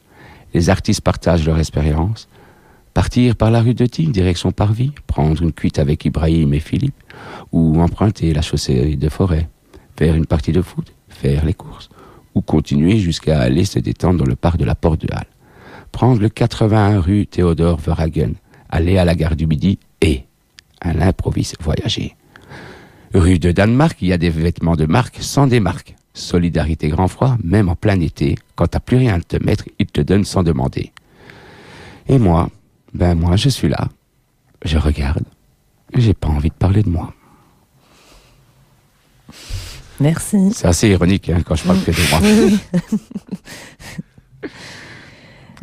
Les 0.54 0.70
artistes 0.70 1.00
partagent 1.00 1.46
leur 1.46 1.58
expérience. 1.58 2.28
Partir 2.94 3.34
par 3.34 3.50
la 3.50 3.60
rue 3.60 3.74
de 3.74 3.86
Tignes, 3.86 4.12
direction 4.12 4.52
Parvis, 4.52 4.92
prendre 5.06 5.42
une 5.42 5.52
cuite 5.52 5.80
avec 5.80 6.04
Ibrahim 6.04 6.54
et 6.54 6.60
Philippe, 6.60 6.94
ou 7.50 7.80
emprunter 7.80 8.32
la 8.32 8.40
chaussée 8.40 8.94
de 8.94 9.08
forêt, 9.08 9.48
faire 9.96 10.14
une 10.14 10.26
partie 10.26 10.52
de 10.52 10.62
foot, 10.62 10.92
faire 11.08 11.44
les 11.44 11.54
courses, 11.54 11.88
ou 12.36 12.40
continuer 12.40 12.98
jusqu'à 12.98 13.40
aller 13.40 13.64
se 13.64 13.80
détendre 13.80 14.20
dans 14.20 14.30
le 14.30 14.36
parc 14.36 14.58
de 14.58 14.64
la 14.64 14.76
Porte 14.76 15.00
de 15.00 15.12
Halle. 15.12 15.26
Prendre 15.90 16.20
le 16.20 16.28
81 16.28 17.00
rue 17.00 17.26
Théodore 17.26 17.78
Verhagen, 17.78 18.34
aller 18.74 18.98
à 18.98 19.04
la 19.04 19.14
gare 19.14 19.36
du 19.36 19.46
Midi 19.46 19.78
et, 20.00 20.24
à 20.80 20.92
l'improviste, 20.92 21.56
voyager. 21.60 22.16
Rue 23.14 23.38
de 23.38 23.52
Danemark, 23.52 23.96
il 24.02 24.08
y 24.08 24.12
a 24.12 24.18
des 24.18 24.30
vêtements 24.30 24.74
de 24.74 24.86
marque 24.86 25.18
sans 25.20 25.46
des 25.46 25.60
marques. 25.60 25.94
Solidarité 26.12 26.88
grand 26.88 27.06
froid, 27.08 27.36
même 27.42 27.68
en 27.68 27.76
plein 27.76 27.98
été, 28.00 28.36
quand 28.56 28.66
t'as 28.66 28.80
plus 28.80 28.96
rien 28.96 29.14
à 29.14 29.20
te 29.20 29.42
mettre, 29.42 29.64
ils 29.78 29.86
te 29.86 30.00
donnent 30.00 30.24
sans 30.24 30.42
demander. 30.42 30.92
Et 32.08 32.18
moi, 32.18 32.50
ben 32.92 33.14
moi 33.14 33.36
je 33.36 33.48
suis 33.48 33.68
là, 33.68 33.88
je 34.64 34.78
regarde, 34.78 35.24
j'ai 35.94 36.14
pas 36.14 36.28
envie 36.28 36.50
de 36.50 36.54
parler 36.54 36.82
de 36.82 36.90
moi. 36.90 37.12
Merci. 40.00 40.52
C'est 40.52 40.66
assez 40.66 40.88
ironique 40.88 41.30
hein, 41.30 41.42
quand 41.44 41.54
je 41.54 41.64
parle 41.64 41.82
que 41.82 41.92
de 41.92 42.10
moi. 42.10 42.20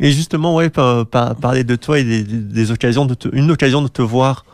Et 0.02 0.10
justement, 0.10 0.54
ouais, 0.56 0.68
par- 0.68 1.06
par- 1.06 1.36
parler 1.36 1.62
de 1.64 1.76
toi 1.76 1.98
et 2.00 2.04
des, 2.24 2.70
occasions 2.72 3.06
de 3.06 3.14
te- 3.14 3.28
une 3.32 3.50
occasion 3.52 3.80
de 3.82 3.88
te 3.88 4.02
voir 4.02 4.44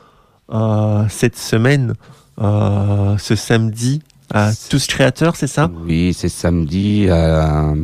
euh, 0.52 1.04
cette 1.08 1.36
semaine, 1.38 1.94
euh, 2.40 3.16
ce 3.18 3.34
samedi, 3.34 4.02
à 4.30 4.50
Tous 4.68 4.86
Créateurs, 4.86 5.36
c'est 5.36 5.46
ça? 5.46 5.70
Oui, 5.86 6.12
c'est 6.14 6.28
samedi. 6.28 7.06
euh, 7.08 7.74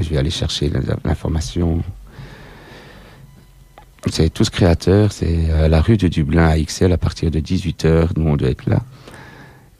je 0.00 0.08
vais 0.08 0.16
aller 0.16 0.30
chercher 0.30 0.70
l'information. 1.04 1.82
C'est 4.06 4.32
tous 4.32 4.48
créateurs, 4.48 5.10
c'est 5.12 5.68
la 5.68 5.80
rue 5.82 5.96
de 5.96 6.06
Dublin 6.06 6.46
à 6.48 6.56
XL 6.58 6.92
à 6.92 6.96
partir 6.98 7.32
de 7.32 7.40
18h, 7.40 8.10
nous 8.16 8.28
on 8.30 8.36
doit 8.36 8.48
être 8.48 8.66
là. 8.70 8.80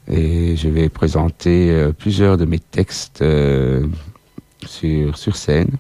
Et 0.09 0.57
je 0.57 0.69
vais 0.69 0.89
présenter 0.89 1.89
plusieurs 1.97 2.37
de 2.37 2.45
mes 2.45 2.59
textes 2.59 3.23
sur, 4.67 5.17
sur 5.17 5.37
scène. 5.37 5.71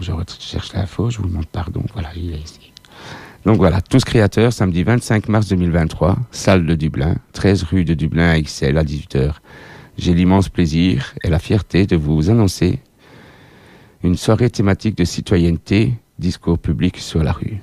Je 0.00 0.12
cherche 0.38 0.72
l'info, 0.74 1.10
je 1.10 1.18
vous 1.18 1.28
demande 1.28 1.46
pardon, 1.46 1.82
voilà, 1.92 2.10
il 2.16 2.32
est 2.32 2.38
ici. 2.38 2.72
Donc 3.44 3.56
voilà, 3.56 3.80
tous 3.80 4.04
créateurs, 4.04 4.52
samedi 4.52 4.82
25 4.82 5.28
mars 5.28 5.48
2023, 5.48 6.16
salle 6.32 6.66
de 6.66 6.74
Dublin, 6.74 7.14
13 7.32 7.62
rue 7.62 7.84
de 7.84 7.94
Dublin 7.94 8.28
à 8.28 8.40
XL 8.40 8.76
à 8.76 8.82
18h. 8.82 9.34
J'ai 9.98 10.14
l'immense 10.14 10.48
plaisir 10.48 11.14
et 11.22 11.28
la 11.28 11.38
fierté 11.38 11.86
de 11.86 11.96
vous 11.96 12.28
annoncer 12.28 12.80
une 14.02 14.16
soirée 14.16 14.50
thématique 14.50 14.96
de 14.96 15.04
citoyenneté, 15.04 15.94
discours 16.18 16.58
public 16.58 16.98
sur 16.98 17.22
la 17.22 17.32
rue. 17.32 17.60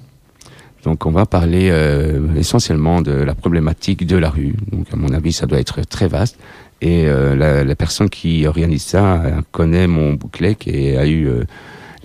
Donc 0.83 1.05
on 1.05 1.11
va 1.11 1.25
parler 1.25 1.69
euh, 1.71 2.33
essentiellement 2.35 3.01
de 3.01 3.11
la 3.11 3.35
problématique 3.35 4.05
de 4.05 4.17
la 4.17 4.29
rue. 4.29 4.55
Donc 4.71 4.87
à 4.91 4.95
mon 4.95 5.13
avis, 5.13 5.31
ça 5.31 5.45
doit 5.45 5.59
être 5.59 5.81
très 5.81 6.07
vaste. 6.07 6.37
Et 6.81 7.05
euh, 7.07 7.63
la, 7.63 7.75
personne 7.75 8.09
qui 8.09 8.45
organise 8.45 8.83
ça 8.83 9.21
euh, 9.21 9.41
connaît 9.51 9.87
mon 9.87 10.13
bouclet 10.13 10.57
et 10.65 10.97
a 10.97 11.07
eu 11.07 11.29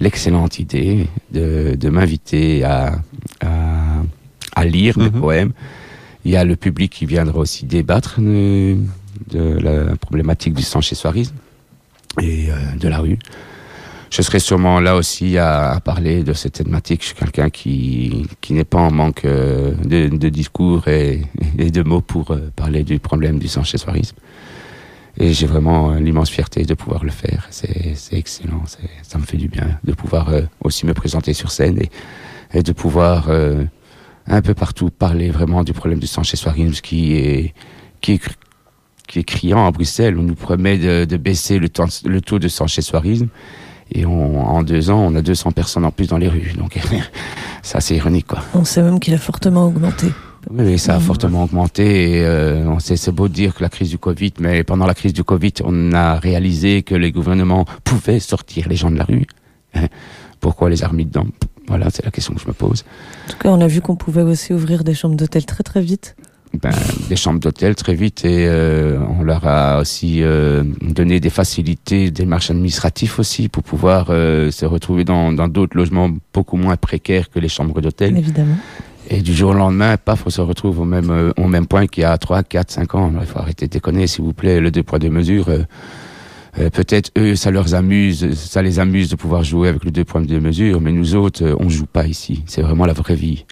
l'excellente 0.01 0.59
idée 0.59 1.07
de, 1.33 1.75
de 1.75 1.89
m'inviter 1.89 2.65
à, 2.65 2.99
à, 3.41 4.03
à 4.55 4.65
lire 4.65 4.99
mes 4.99 5.11
Mhm. 5.11 5.21
poèmes. 5.21 5.53
Il 6.25 6.33
y 6.33 6.37
a 6.37 6.45
le 6.45 6.57
public 6.57 6.93
qui 6.93 7.07
viendra 7.07 7.39
aussi 7.39 7.65
débattre 7.67 8.21
de, 8.21 8.77
de 9.31 9.59
la 9.61 9.97
problématique 9.97 10.55
du 10.55 10.63
sans-chez-soirisme 10.63 11.35
et 12.21 12.51
euh, 12.51 12.55
de 12.79 12.89
la 12.89 12.99
rue. 12.99 13.19
Je 14.11 14.23
serai 14.23 14.39
sûrement 14.39 14.81
là 14.81 14.97
aussi 14.97 15.37
à, 15.37 15.71
à 15.73 15.81
parler 15.81 16.23
de 16.25 16.33
cette 16.33 16.55
thématique. 16.55 17.03
Je 17.03 17.07
suis 17.09 17.15
quelqu'un 17.15 17.51
qui, 17.51 18.27
qui 18.41 18.55
n'est 18.55 18.65
pas 18.65 18.79
en 18.81 18.91
manque 18.91 19.25
euh, 19.27 19.73
de, 19.85 20.09
de 20.09 20.29
discours 20.31 20.89
et, 20.89 21.23
et 21.59 21.71
de 21.71 21.83
mots 21.83 22.01
pour 22.01 22.31
euh, 22.31 22.51
parler 22.57 22.85
du 22.85 22.99
problème 22.99 23.39
du 23.39 23.49
sans-chez-soirisme. 23.49 24.17
Et 25.21 25.33
j'ai 25.33 25.47
vraiment 25.47 25.91
euh, 25.93 25.99
l'immense 25.99 26.31
fierté 26.31 26.63
de 26.65 26.75
pouvoir 26.75 27.05
le 27.05 27.11
faire. 27.11 27.47
C'est 27.51 27.97
excellent, 28.13 28.63
ça 29.03 29.19
me 29.19 29.25
fait 29.25 29.37
du 29.37 29.49
bien 29.49 29.79
de 29.85 29.93
pouvoir 29.93 30.29
euh, 30.29 30.43
aussi 30.63 30.87
me 30.87 30.95
présenter 30.95 31.33
sur 31.35 31.51
scène 31.51 31.79
et, 31.81 31.91
et 32.57 32.63
de 32.63 32.73
pouvoir 32.73 33.27
euh, 33.29 33.65
un 34.29 34.43
peu 34.43 34.55
partout 34.55 34.91
parler 34.91 35.31
vraiment 35.31 35.65
du 35.65 35.73
problème 35.73 35.99
du 35.99 36.07
sans-chez-soirisme 36.07 36.81
qui 36.83 37.15
est, 37.15 37.55
qui 38.01 38.13
est, 38.13 38.21
qui 39.09 39.19
est 39.19 39.25
criant 39.25 39.67
à 39.67 39.71
Bruxelles. 39.73 40.17
On 40.19 40.23
nous 40.23 40.37
promet 40.37 40.79
de, 40.79 41.17
baisser 41.17 41.59
le, 41.59 41.69
taux 42.21 42.39
de 42.39 42.49
sans-chez-soirisme. 42.49 43.29
Et 43.91 44.05
on- 44.07 44.47
en 44.47 44.63
deux 44.63 44.91
ans, 44.91 45.01
on 45.01 45.15
a 45.17 45.23
200 45.23 45.51
personnes 45.53 45.85
en 45.87 45.91
plus 45.91 46.09
dans 46.09 46.19
les 46.19 46.29
rues. 46.29 46.53
Donc, 46.57 46.79
ça, 47.63 47.81
c'est 47.81 47.97
ironique, 47.97 48.27
quoi. 48.27 48.41
On 48.55 48.65
sait 48.65 48.83
même 48.83 49.01
qu'il 49.01 49.15
a 49.15 49.19
fortement 49.19 49.67
augmenté. 49.67 50.07
Oui, 50.51 50.65
oui, 50.65 50.79
ça 50.79 50.97
a 50.97 51.01
fortement 51.01 51.45
augmenté. 51.45 52.19
Et, 52.19 52.25
euh, 52.25 52.65
on 52.67 52.79
sait, 52.79 52.97
c'est 52.97 53.13
beau 53.13 53.29
de 53.29 53.35
dire 53.35 53.55
que 53.55 53.63
la 53.63 53.69
crise 53.69 53.91
du 53.91 53.99
Covid, 53.99 54.33
mais 54.41 54.65
pendant 54.65 54.87
la 54.87 54.95
crise 54.95 55.13
du 55.13 55.25
Covid, 55.25 55.55
on 55.65 55.93
a 55.93 56.19
réalisé 56.19 56.83
que 56.83 56.95
les 56.95 57.13
gouvernements 57.13 57.67
pouvaient 57.85 58.21
sortir 58.21 58.69
les 58.69 58.77
gens 58.77 58.91
de 58.91 58.97
la 58.97 59.05
rue. 59.05 59.27
Hein. 59.75 59.89
Pourquoi 60.41 60.71
les 60.71 60.83
armer 60.83 61.05
dedans? 61.05 61.27
Voilà, 61.67 61.91
c'est 61.91 62.05
la 62.05 62.11
question 62.11 62.35
que 62.35 62.41
je 62.41 62.49
me 62.49 62.53
pose. 62.53 62.85
En 63.27 63.33
tout 63.33 63.39
cas, 63.39 63.49
on 63.51 63.61
a 63.61 63.67
vu 63.67 63.81
qu'on 63.81 63.97
pouvait 63.97 64.23
aussi 64.23 64.55
ouvrir 64.55 64.85
des 64.85 64.95
chambres 64.95 65.17
d'hôtel 65.17 65.45
très 65.45 65.63
très 65.63 65.83
vite. 65.83 66.17
Ben, 66.63 66.71
des 67.11 67.17
chambres 67.17 67.41
d'hôtel 67.41 67.75
très 67.75 67.95
vite 67.95 68.25
et 68.25 68.47
euh, 68.47 68.99
on 69.19 69.23
leur 69.23 69.47
a 69.47 69.81
aussi 69.81 70.23
euh, 70.23 70.65
donné 70.81 71.21
des 71.21 71.29
facilités, 71.29 72.11
des 72.11 72.25
marches 72.25 72.51
administratives 72.51 73.15
aussi 73.19 73.51
pour 73.51 73.63
pouvoir 73.63 74.07
euh, 74.09 74.51
se 74.51 74.65
retrouver 74.65 75.05
dans 75.05 75.31
dans 75.31 75.47
d'autres 75.47 75.77
logements 75.77 76.11
beaucoup 76.33 76.57
moins 76.57 76.77
précaires 76.77 77.29
que 77.29 77.39
les 77.39 77.51
chambres 77.51 77.83
d'hôtel. 77.83 78.17
Évidemment. 78.17 78.57
Et 79.11 79.23
du 79.23 79.33
jour 79.33 79.51
au 79.51 79.55
lendemain, 79.55 79.97
paf, 79.97 80.25
on 80.27 80.31
se 80.31 80.41
retrouve 80.43 80.81
au 80.81 80.85
même, 80.85 81.11
euh, 81.11 81.33
au 81.39 81.47
même 81.49 81.67
point 81.67 81.87
qu'il 81.87 82.03
y 82.03 82.05
a 82.05 82.17
3, 82.19 82.43
4, 82.43 82.71
5 82.71 82.95
ans. 82.95 83.13
Il 83.21 83.27
faut 83.27 83.39
arrêter 83.39 83.67
de 83.67 83.73
déconner, 83.73 84.07
s'il 84.07 84.25
vous 84.25 84.35
plaît, 84.35 84.61
le 84.61 84.71
deux 84.71 84.83
poids, 84.83 84.99
deux 84.99 85.09
mesures. 85.09 85.49
euh, 85.49 85.63
euh, 86.59 86.69
Peut-être 86.71 87.11
eux, 87.17 87.35
ça 87.35 87.51
leur 87.51 87.75
amuse, 87.75 88.35
ça 88.35 88.61
les 88.61 88.79
amuse 88.79 89.09
de 89.09 89.17
pouvoir 89.17 89.45
jouer 89.45 89.69
avec 89.69 89.85
le 89.85 89.91
deux 89.91 90.05
poids, 90.05 90.21
deux 90.21 90.41
mesures, 90.41 90.81
mais 90.83 90.93
nous 90.93 91.15
autres, 91.15 91.43
euh, 91.45 91.57
on 91.59 91.71
joue 91.71 91.87
pas 91.87 92.07
ici. 92.07 92.43
C'est 92.47 92.61
vraiment 92.61 92.85
la 92.85 92.93
vraie 92.93 93.15
vie. 93.15 93.47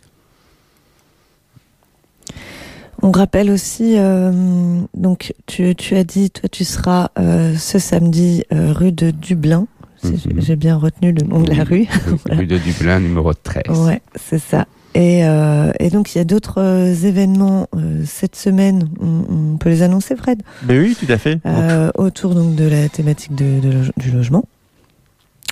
On 3.02 3.10
rappelle 3.12 3.50
aussi, 3.50 3.94
euh, 3.98 4.80
donc 4.94 5.32
tu, 5.46 5.74
tu 5.74 5.94
as 5.96 6.04
dit, 6.04 6.30
toi 6.30 6.48
tu 6.50 6.64
seras 6.64 7.10
ce 7.16 7.78
samedi 7.78 8.44
rue 8.50 8.90
de 8.92 9.10
Dublin. 9.10 9.66
Mhm. 10.02 10.16
j'ai- 10.40 10.56
bien 10.56 10.76
retenu 10.76 11.12
le 11.12 11.22
nom 11.22 11.40
de 11.40 11.52
la 11.52 11.64
rue. 11.64 11.86
Rue- 12.06 12.18
Rue 12.36 12.46
de 12.46 12.58
Dublin, 12.58 13.00
numéro 13.00 13.32
13. 13.34 13.78
Ouais, 13.86 14.00
c'est 14.14 14.38
ça. 14.38 14.66
Et, 14.98 15.26
euh, 15.26 15.72
et 15.78 15.90
donc 15.90 16.14
il 16.14 16.18
y 16.18 16.20
a 16.22 16.24
d'autres 16.24 16.56
euh, 16.62 16.94
événements 16.94 17.66
euh, 17.76 18.02
cette 18.06 18.34
semaine. 18.34 18.88
On, 18.98 19.52
on 19.52 19.56
peut 19.58 19.68
les 19.68 19.82
annoncer, 19.82 20.16
Fred, 20.16 20.42
Mais 20.66 20.78
oui, 20.78 20.96
tout 20.98 21.12
à 21.12 21.18
fait. 21.18 21.38
autour 21.98 22.34
donc 22.34 22.54
de 22.54 22.64
la 22.64 22.88
thématique 22.88 23.34
de, 23.34 23.60
de 23.60 23.70
loge- 23.72 23.92
du 23.98 24.10
logement. 24.10 24.44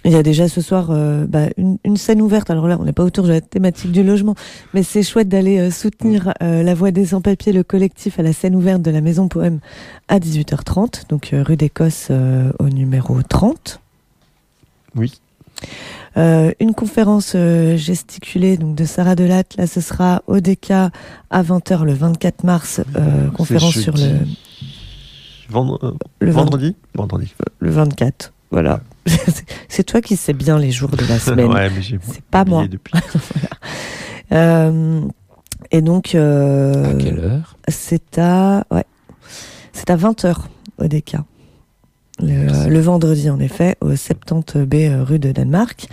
Il 0.06 0.12
y 0.12 0.16
a 0.16 0.22
déjà 0.22 0.48
ce 0.48 0.60
soir 0.62 0.88
bah, 1.28 1.48
une, 1.58 1.76
une 1.84 1.96
scène 1.98 2.20
ouverte. 2.22 2.48
Alors 2.50 2.68
là, 2.68 2.76
on 2.80 2.84
n'est 2.84 2.92
pas 2.92 3.04
autour 3.04 3.24
de 3.24 3.30
la 3.32 3.40
thématique 3.42 3.90
du 3.92 4.02
logement, 4.02 4.34
mais 4.74 4.82
c'est 4.82 5.02
chouette 5.02 5.28
d'aller 5.28 5.70
soutenir 5.70 6.32
la 6.40 6.74
Voix 6.74 6.90
des 6.90 7.06
sans-papiers, 7.06 7.52
le 7.52 7.62
collectif 7.64 8.18
à 8.18 8.22
la 8.22 8.32
scène 8.34 8.54
ouverte 8.54 8.80
de 8.82 8.90
la 8.90 9.00
Maison 9.00 9.28
Poème 9.28 9.60
à 10.08 10.18
18h30, 10.18 11.08
donc 11.08 11.30
rue 11.32 11.56
d'Écosse 11.56 12.10
au 12.58 12.68
numéro 12.68 13.22
30. 13.22 13.80
Oui. 14.96 15.20
Euh, 16.16 16.52
une 16.60 16.74
conférence 16.74 17.32
euh, 17.34 17.76
gesticulée 17.76 18.56
donc 18.56 18.76
de 18.76 18.84
Sarah 18.84 19.16
Delatte. 19.16 19.56
Là, 19.56 19.66
ce 19.66 19.80
sera 19.80 20.22
au 20.28 20.38
DK 20.40 20.70
à 20.70 20.90
20h 21.42 21.82
le 21.84 21.92
24 21.92 22.44
mars. 22.44 22.80
euh, 22.96 23.30
conférence 23.30 23.74
C'est 23.74 23.80
sur 23.82 23.94
le, 23.96 24.18
Vendre- 25.50 25.78
euh, 25.82 25.92
le, 26.20 26.30
20 26.30 26.40
vendredi? 26.40 26.76
Vendredi. 26.94 27.34
le 27.58 27.70
24. 27.70 28.32
Voilà. 28.50 28.80
c'est 29.68 29.82
toi 29.84 30.00
qui 30.00 30.16
sais 30.16 30.32
bien 30.32 30.56
les 30.58 30.70
jours 30.70 30.90
de 30.90 31.04
la 31.04 31.18
semaine. 31.18 31.52
ouais, 31.52 31.70
C'est 32.02 32.22
pas 32.24 32.44
moi. 32.44 32.66
Depuis. 32.68 32.92
Euh, 34.32 35.02
et 35.70 35.82
donc, 35.82 36.14
euh, 36.14 36.92
À 36.92 36.94
quelle 36.94 37.18
heure? 37.20 37.56
c'est 37.68 38.18
à, 38.18 38.64
ouais, 38.70 38.84
c'est 39.72 39.90
à 39.90 39.96
20h 39.96 40.34
au 40.78 40.86
DK. 40.88 41.16
Le, 42.20 42.68
le 42.68 42.80
vendredi, 42.80 43.28
en 43.30 43.40
effet, 43.40 43.76
au 43.80 43.90
70B 43.92 44.88
euh, 44.88 45.02
rue 45.04 45.18
de 45.18 45.32
Danemark. 45.32 45.88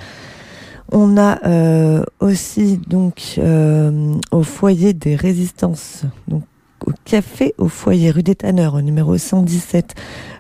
On 0.92 1.18
a 1.18 1.40
euh, 1.48 2.04
aussi 2.20 2.78
donc 2.78 3.36
euh, 3.38 4.14
au 4.32 4.44
foyer 4.44 4.94
des 4.94 5.16
résistances, 5.16 6.04
donc 6.28 6.44
au 6.86 6.92
café 7.06 7.54
au 7.58 7.70
foyer 7.70 8.12
rue 8.12 8.24
des 8.24 8.36
Tanneurs, 8.36 8.74
au 8.76 8.82
numéro 8.82 9.18
117, 9.18 9.96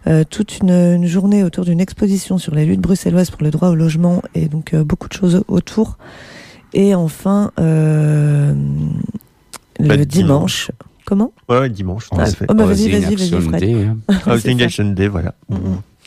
euh, 0.07 0.23
toute 0.29 0.57
une, 0.59 0.71
une 0.71 1.05
journée 1.07 1.43
autour 1.43 1.63
d'une 1.63 1.79
exposition 1.79 2.37
sur 2.37 2.53
les 2.53 2.65
luttes 2.65 2.81
bruxelloises 2.81 3.31
pour 3.31 3.43
le 3.43 3.49
droit 3.51 3.69
au 3.69 3.75
logement 3.75 4.21
et 4.35 4.47
donc 4.47 4.75
beaucoup 4.75 5.07
de 5.07 5.13
choses 5.13 5.43
autour. 5.47 5.97
Et 6.73 6.95
enfin, 6.95 7.51
Bah, 7.57 7.63
le 9.79 10.05
dimanche. 10.05 10.69
dimanche. 10.69 10.71
Comment? 11.05 11.33
Ouais, 11.49 11.69
dimanche. 11.69 12.09
Tout 12.09 12.15
Oh, 12.17 12.21
à 12.21 12.25
fait. 12.25 12.45
Oh, 12.49 12.53
bah, 12.53 12.65
vas-y, 12.65 12.87
Housing 12.87 12.91
vas-y, 13.01 13.15
vas-y, 13.15 13.41
Fred. 13.41 13.59
Day, 13.61 13.73
hein. 13.85 13.97
Housing 14.27 14.59
ça. 14.59 14.65
Action 14.65 14.85
Day, 14.91 15.07
voilà. 15.07 15.33
Mm, 15.49 15.55
mm. 15.55 15.59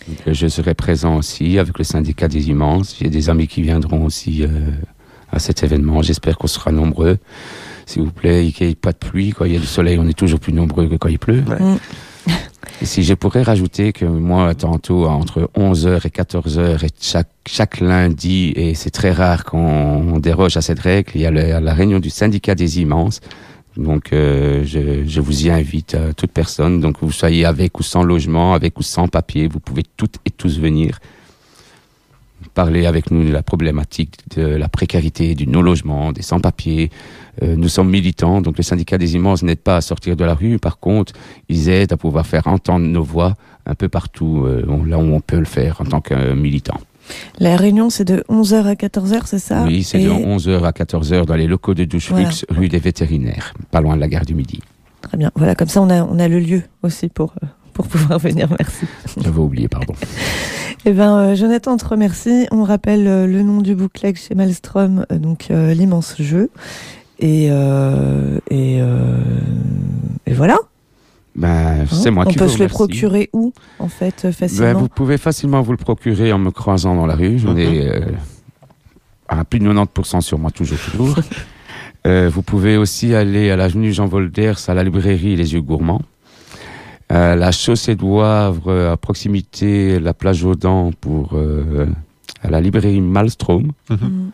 Donc, 0.08 0.18
euh, 0.28 0.34
je 0.34 0.46
serai 0.48 0.74
présent 0.74 1.16
aussi 1.16 1.58
avec 1.58 1.78
le 1.78 1.84
syndicat 1.84 2.28
des 2.28 2.48
immenses. 2.48 2.96
J'ai 3.00 3.08
des 3.08 3.30
amis 3.30 3.48
qui 3.48 3.62
viendront 3.62 4.04
aussi 4.04 4.42
euh, 4.44 4.48
à 5.32 5.38
cet 5.38 5.62
événement. 5.62 6.02
J'espère 6.02 6.36
qu'on 6.38 6.46
sera 6.46 6.72
nombreux. 6.72 7.18
S'il 7.86 8.02
vous 8.02 8.10
plaît, 8.12 8.50
qu'il 8.54 8.66
n'y 8.66 8.72
ait 8.72 8.76
pas 8.76 8.92
de 8.92 8.98
pluie. 8.98 9.30
Quand 9.30 9.44
il 9.44 9.52
y 9.52 9.56
a 9.56 9.60
du 9.60 9.66
soleil, 9.66 9.98
on 9.98 10.06
est 10.08 10.16
toujours 10.18 10.40
plus 10.40 10.52
nombreux 10.52 10.86
que 10.88 10.96
quand 10.96 11.08
il 11.08 11.18
pleut. 11.18 11.42
Ouais. 11.48 11.60
Mm. 11.60 11.78
Et 12.82 12.86
si 12.86 13.02
je 13.02 13.14
pourrais 13.14 13.42
rajouter 13.42 13.92
que 13.92 14.04
moi, 14.04 14.54
tantôt, 14.54 15.06
entre 15.06 15.48
11h 15.56 16.06
et 16.06 16.10
14h, 16.10 16.84
et 16.84 16.88
chaque, 17.00 17.28
chaque 17.46 17.80
lundi, 17.80 18.52
et 18.56 18.74
c'est 18.74 18.90
très 18.90 19.12
rare 19.12 19.44
qu'on 19.44 19.58
on 20.14 20.18
déroge 20.18 20.56
à 20.56 20.60
cette 20.62 20.80
règle, 20.80 21.12
il 21.14 21.20
y 21.20 21.26
a 21.26 21.30
le- 21.30 21.60
la 21.64 21.72
réunion 21.74 22.00
du 22.00 22.10
syndicat 22.10 22.54
des 22.54 22.80
immenses. 22.80 23.20
Donc, 23.76 24.12
euh, 24.12 24.64
je, 24.64 25.20
vous 25.20 25.46
y 25.46 25.50
invite, 25.50 25.94
à 25.94 26.12
toute 26.14 26.30
personne. 26.30 26.80
Donc, 26.80 26.96
vous 27.00 27.12
soyez 27.12 27.44
avec 27.44 27.78
ou 27.80 27.82
sans 27.82 28.02
logement, 28.02 28.54
avec 28.54 28.78
ou 28.78 28.82
sans 28.82 29.08
papier, 29.08 29.48
vous 29.48 29.60
pouvez 29.60 29.82
toutes 29.96 30.18
et 30.24 30.30
tous 30.30 30.58
venir 30.60 30.98
parler 32.54 32.86
avec 32.86 33.10
nous 33.10 33.24
de 33.24 33.32
la 33.32 33.42
problématique 33.42 34.18
de 34.36 34.42
la 34.42 34.68
précarité, 34.68 35.34
du 35.34 35.46
non-logement, 35.46 36.12
des 36.12 36.22
sans-papiers. 36.22 36.90
Euh, 37.42 37.56
nous 37.56 37.68
sommes 37.68 37.90
militants, 37.90 38.40
donc 38.40 38.56
le 38.56 38.62
syndicat 38.62 38.96
des 38.96 39.16
immenses 39.16 39.42
n'aide 39.42 39.58
pas 39.58 39.76
à 39.76 39.80
sortir 39.80 40.16
de 40.16 40.24
la 40.24 40.34
rue. 40.34 40.58
Par 40.58 40.78
contre, 40.78 41.12
ils 41.48 41.68
aident 41.68 41.92
à 41.92 41.96
pouvoir 41.96 42.26
faire 42.26 42.46
entendre 42.46 42.86
nos 42.86 43.02
voix 43.02 43.34
un 43.66 43.74
peu 43.74 43.88
partout, 43.88 44.44
euh, 44.46 44.64
là 44.86 44.98
où 44.98 45.14
on 45.14 45.20
peut 45.20 45.38
le 45.38 45.46
faire 45.46 45.80
en 45.80 45.84
tant 45.84 46.00
que 46.00 46.34
militant. 46.34 46.78
La 47.38 47.56
réunion, 47.56 47.90
c'est 47.90 48.04
de 48.04 48.24
11h 48.28 48.64
à 48.66 48.74
14h, 48.74 49.22
c'est 49.26 49.38
ça 49.38 49.64
oui, 49.66 49.82
c'est 49.82 50.00
Et- 50.00 50.04
de 50.06 50.10
11h 50.10 50.64
à 50.64 50.70
14h 50.72 51.26
dans 51.26 51.34
les 51.36 51.46
locaux 51.46 51.74
de 51.74 51.84
Douche 51.84 52.10
Voilà. 52.10 52.28
Rue 52.48 52.68
des 52.68 52.78
vétérinaires, 52.78 53.54
pas 53.70 53.80
loin 53.80 53.96
de 53.96 54.00
la 54.00 54.08
gare 54.08 54.24
du 54.24 54.34
Midi. 54.34 54.60
Très 55.02 55.16
bien. 55.18 55.30
Voilà, 55.34 55.54
comme 55.54 55.68
ça, 55.68 55.82
on 55.82 55.90
a, 55.90 56.02
on 56.02 56.18
a 56.18 56.28
le 56.28 56.40
lieu 56.40 56.62
aussi 56.82 57.08
pour, 57.08 57.34
euh, 57.42 57.46
pour 57.74 57.86
pouvoir 57.88 58.18
venir. 58.28 58.48
Merci. 58.58 58.86
J'avais 59.20 59.38
oublié, 59.38 59.68
pardon. 59.68 59.94
Eh 60.86 60.92
ben, 60.92 61.16
euh, 61.16 61.34
Jonathan, 61.34 61.72
on 61.72 61.76
te 61.78 61.86
remercie. 61.86 62.46
On 62.50 62.62
rappelle 62.62 63.06
euh, 63.06 63.26
le 63.26 63.42
nom 63.42 63.62
du 63.62 63.74
bookleg 63.74 64.18
chez 64.18 64.34
Maelstrom, 64.34 65.06
euh, 65.10 65.16
donc 65.18 65.46
l'immense 65.48 66.20
jeu. 66.20 66.50
Et, 67.20 67.46
et, 68.50 68.78
et 70.26 70.32
voilà. 70.34 70.58
Ben, 71.36 71.84
c'est 71.90 72.08
Hein 72.08 72.10
moi 72.12 72.24
on 72.26 72.30
qui 72.30 72.36
peut 72.36 72.44
vous 72.44 72.50
se 72.50 72.62
le 72.62 72.68
procurer 72.68 73.28
où, 73.32 73.52
en 73.78 73.88
fait, 73.88 74.24
euh, 74.24 74.28
Ben, 74.28 74.32
facilement 74.32 74.78
vous 74.78 74.88
pouvez 74.88 75.18
facilement 75.18 75.62
vous 75.62 75.72
le 75.72 75.78
procurer 75.78 76.32
en 76.32 76.38
me 76.38 76.50
croisant 76.50 76.94
dans 76.94 77.06
la 77.06 77.16
rue. 77.16 77.38
J'en 77.38 77.56
ai 77.56 77.88
euh, 77.88 78.00
à 79.28 79.44
plus 79.44 79.58
de 79.58 79.68
90% 79.68 80.20
sur 80.20 80.38
moi, 80.38 80.50
toujours, 80.50 80.78
toujours. 80.90 81.16
Euh, 82.06 82.28
vous 82.30 82.42
pouvez 82.42 82.76
aussi 82.76 83.14
aller 83.14 83.50
à 83.50 83.56
l'avenue 83.56 83.90
Jean 83.90 84.06
Volders, 84.06 84.58
à 84.68 84.74
la 84.74 84.84
librairie 84.84 85.36
Les 85.36 85.54
Yeux 85.54 85.62
Gourmands. 85.62 86.02
Euh, 87.12 87.34
la 87.34 87.52
chaussée 87.52 87.96
de 87.96 88.04
Wavre, 88.04 88.68
euh, 88.68 88.92
à 88.92 88.96
proximité 88.96 89.98
de 89.98 90.04
la 90.04 90.14
plage 90.14 90.44
aux 90.44 90.54
Dents, 90.54 90.90
pour, 91.00 91.30
euh, 91.34 91.86
à 92.42 92.50
la 92.50 92.60
librairie 92.60 93.00
Malstrom. 93.00 93.72
Mm. 93.88 94.28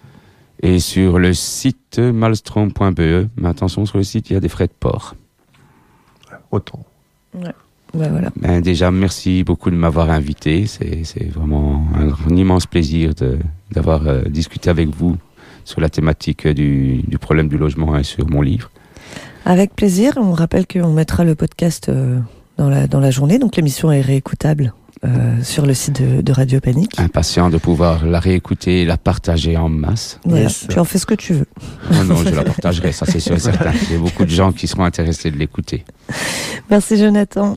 Et 0.62 0.78
sur 0.78 1.18
le 1.18 1.32
site 1.32 1.98
malstrom.be. 1.98 3.28
Mais 3.36 3.48
attention, 3.48 3.86
sur 3.86 3.98
le 3.98 4.05
site, 4.05 4.30
il 4.30 4.34
y 4.34 4.36
a 4.36 4.40
des 4.40 4.48
frais 4.48 4.66
de 4.66 4.72
port. 4.78 5.14
Autant. 6.51 6.80
Voilà. 7.35 7.55
Ben, 8.37 8.61
déjà, 8.61 8.91
merci 8.91 9.43
beaucoup 9.43 9.70
de 9.70 9.76
m'avoir 9.76 10.11
invité. 10.11 10.66
C'est 10.66 11.28
vraiment 11.33 11.85
un, 11.97 12.09
un 12.11 12.37
immense 12.37 12.66
plaisir 12.66 13.12
d'avoir 13.72 14.07
euh, 14.07 14.22
discuté 14.22 14.70
avec 14.70 14.89
vous 14.91 15.16
sur 15.64 15.81
la 15.81 15.89
thématique 15.89 16.47
du, 16.47 17.03
du 17.03 17.18
problème 17.18 17.49
du 17.49 17.59
logement 17.59 17.97
et 17.99 18.05
sur 18.05 18.28
mon 18.28 18.43
livre. 18.43 18.70
Avec 19.45 19.74
plaisir. 19.74 20.12
On 20.16 20.33
rappelle 20.33 20.66
qu'on 20.66 20.93
mettra 20.93 21.24
le 21.24 21.35
podcast 21.35 21.89
euh, 21.89 22.18
dans, 22.59 22.68
la, 22.68 22.87
dans 22.87 23.01
la 23.01 23.11
journée. 23.11 23.39
Donc, 23.39 23.57
l'émission 23.57 23.91
est 23.91 24.01
réécoutable 24.01 24.72
euh, 25.05 25.42
sur 25.42 25.64
le 25.64 25.72
site 25.72 26.03
de, 26.03 26.20
de 26.20 26.32
Radio 26.32 26.61
Panique. 26.61 26.98
Impatient 26.98 27.48
de 27.48 27.57
pouvoir 27.57 28.05
la 28.05 28.20
réécouter 28.20 28.82
et 28.82 28.84
la 28.84 28.98
partager 28.98 29.57
en 29.57 29.70
masse. 29.70 30.20
Voilà. 30.24 30.44
Yes. 30.44 30.66
Tu 30.68 30.78
en 30.78 30.84
fais 30.84 30.98
ce 30.98 31.07
que 31.07 31.14
tu 31.14 31.32
veux. 31.32 31.46
Oh 31.90 32.05
non, 32.05 32.16
je 32.16 32.34
la 32.34 32.44
partagerai, 32.44 32.92
ça 32.92 33.07
c'est 33.07 33.20
sûr 33.20 33.34
et 33.34 33.38
certain. 33.38 33.72
Il 33.88 33.92
y 33.92 33.96
a 33.96 33.98
beaucoup 33.98 34.24
de 34.26 34.30
gens 34.30 34.53
qui 34.53 34.66
seront 34.68 34.84
intéressés 34.84 35.30
de 35.30 35.38
l'écouter. 35.38 35.84
Merci, 36.68 36.98
Jonathan. 36.98 37.48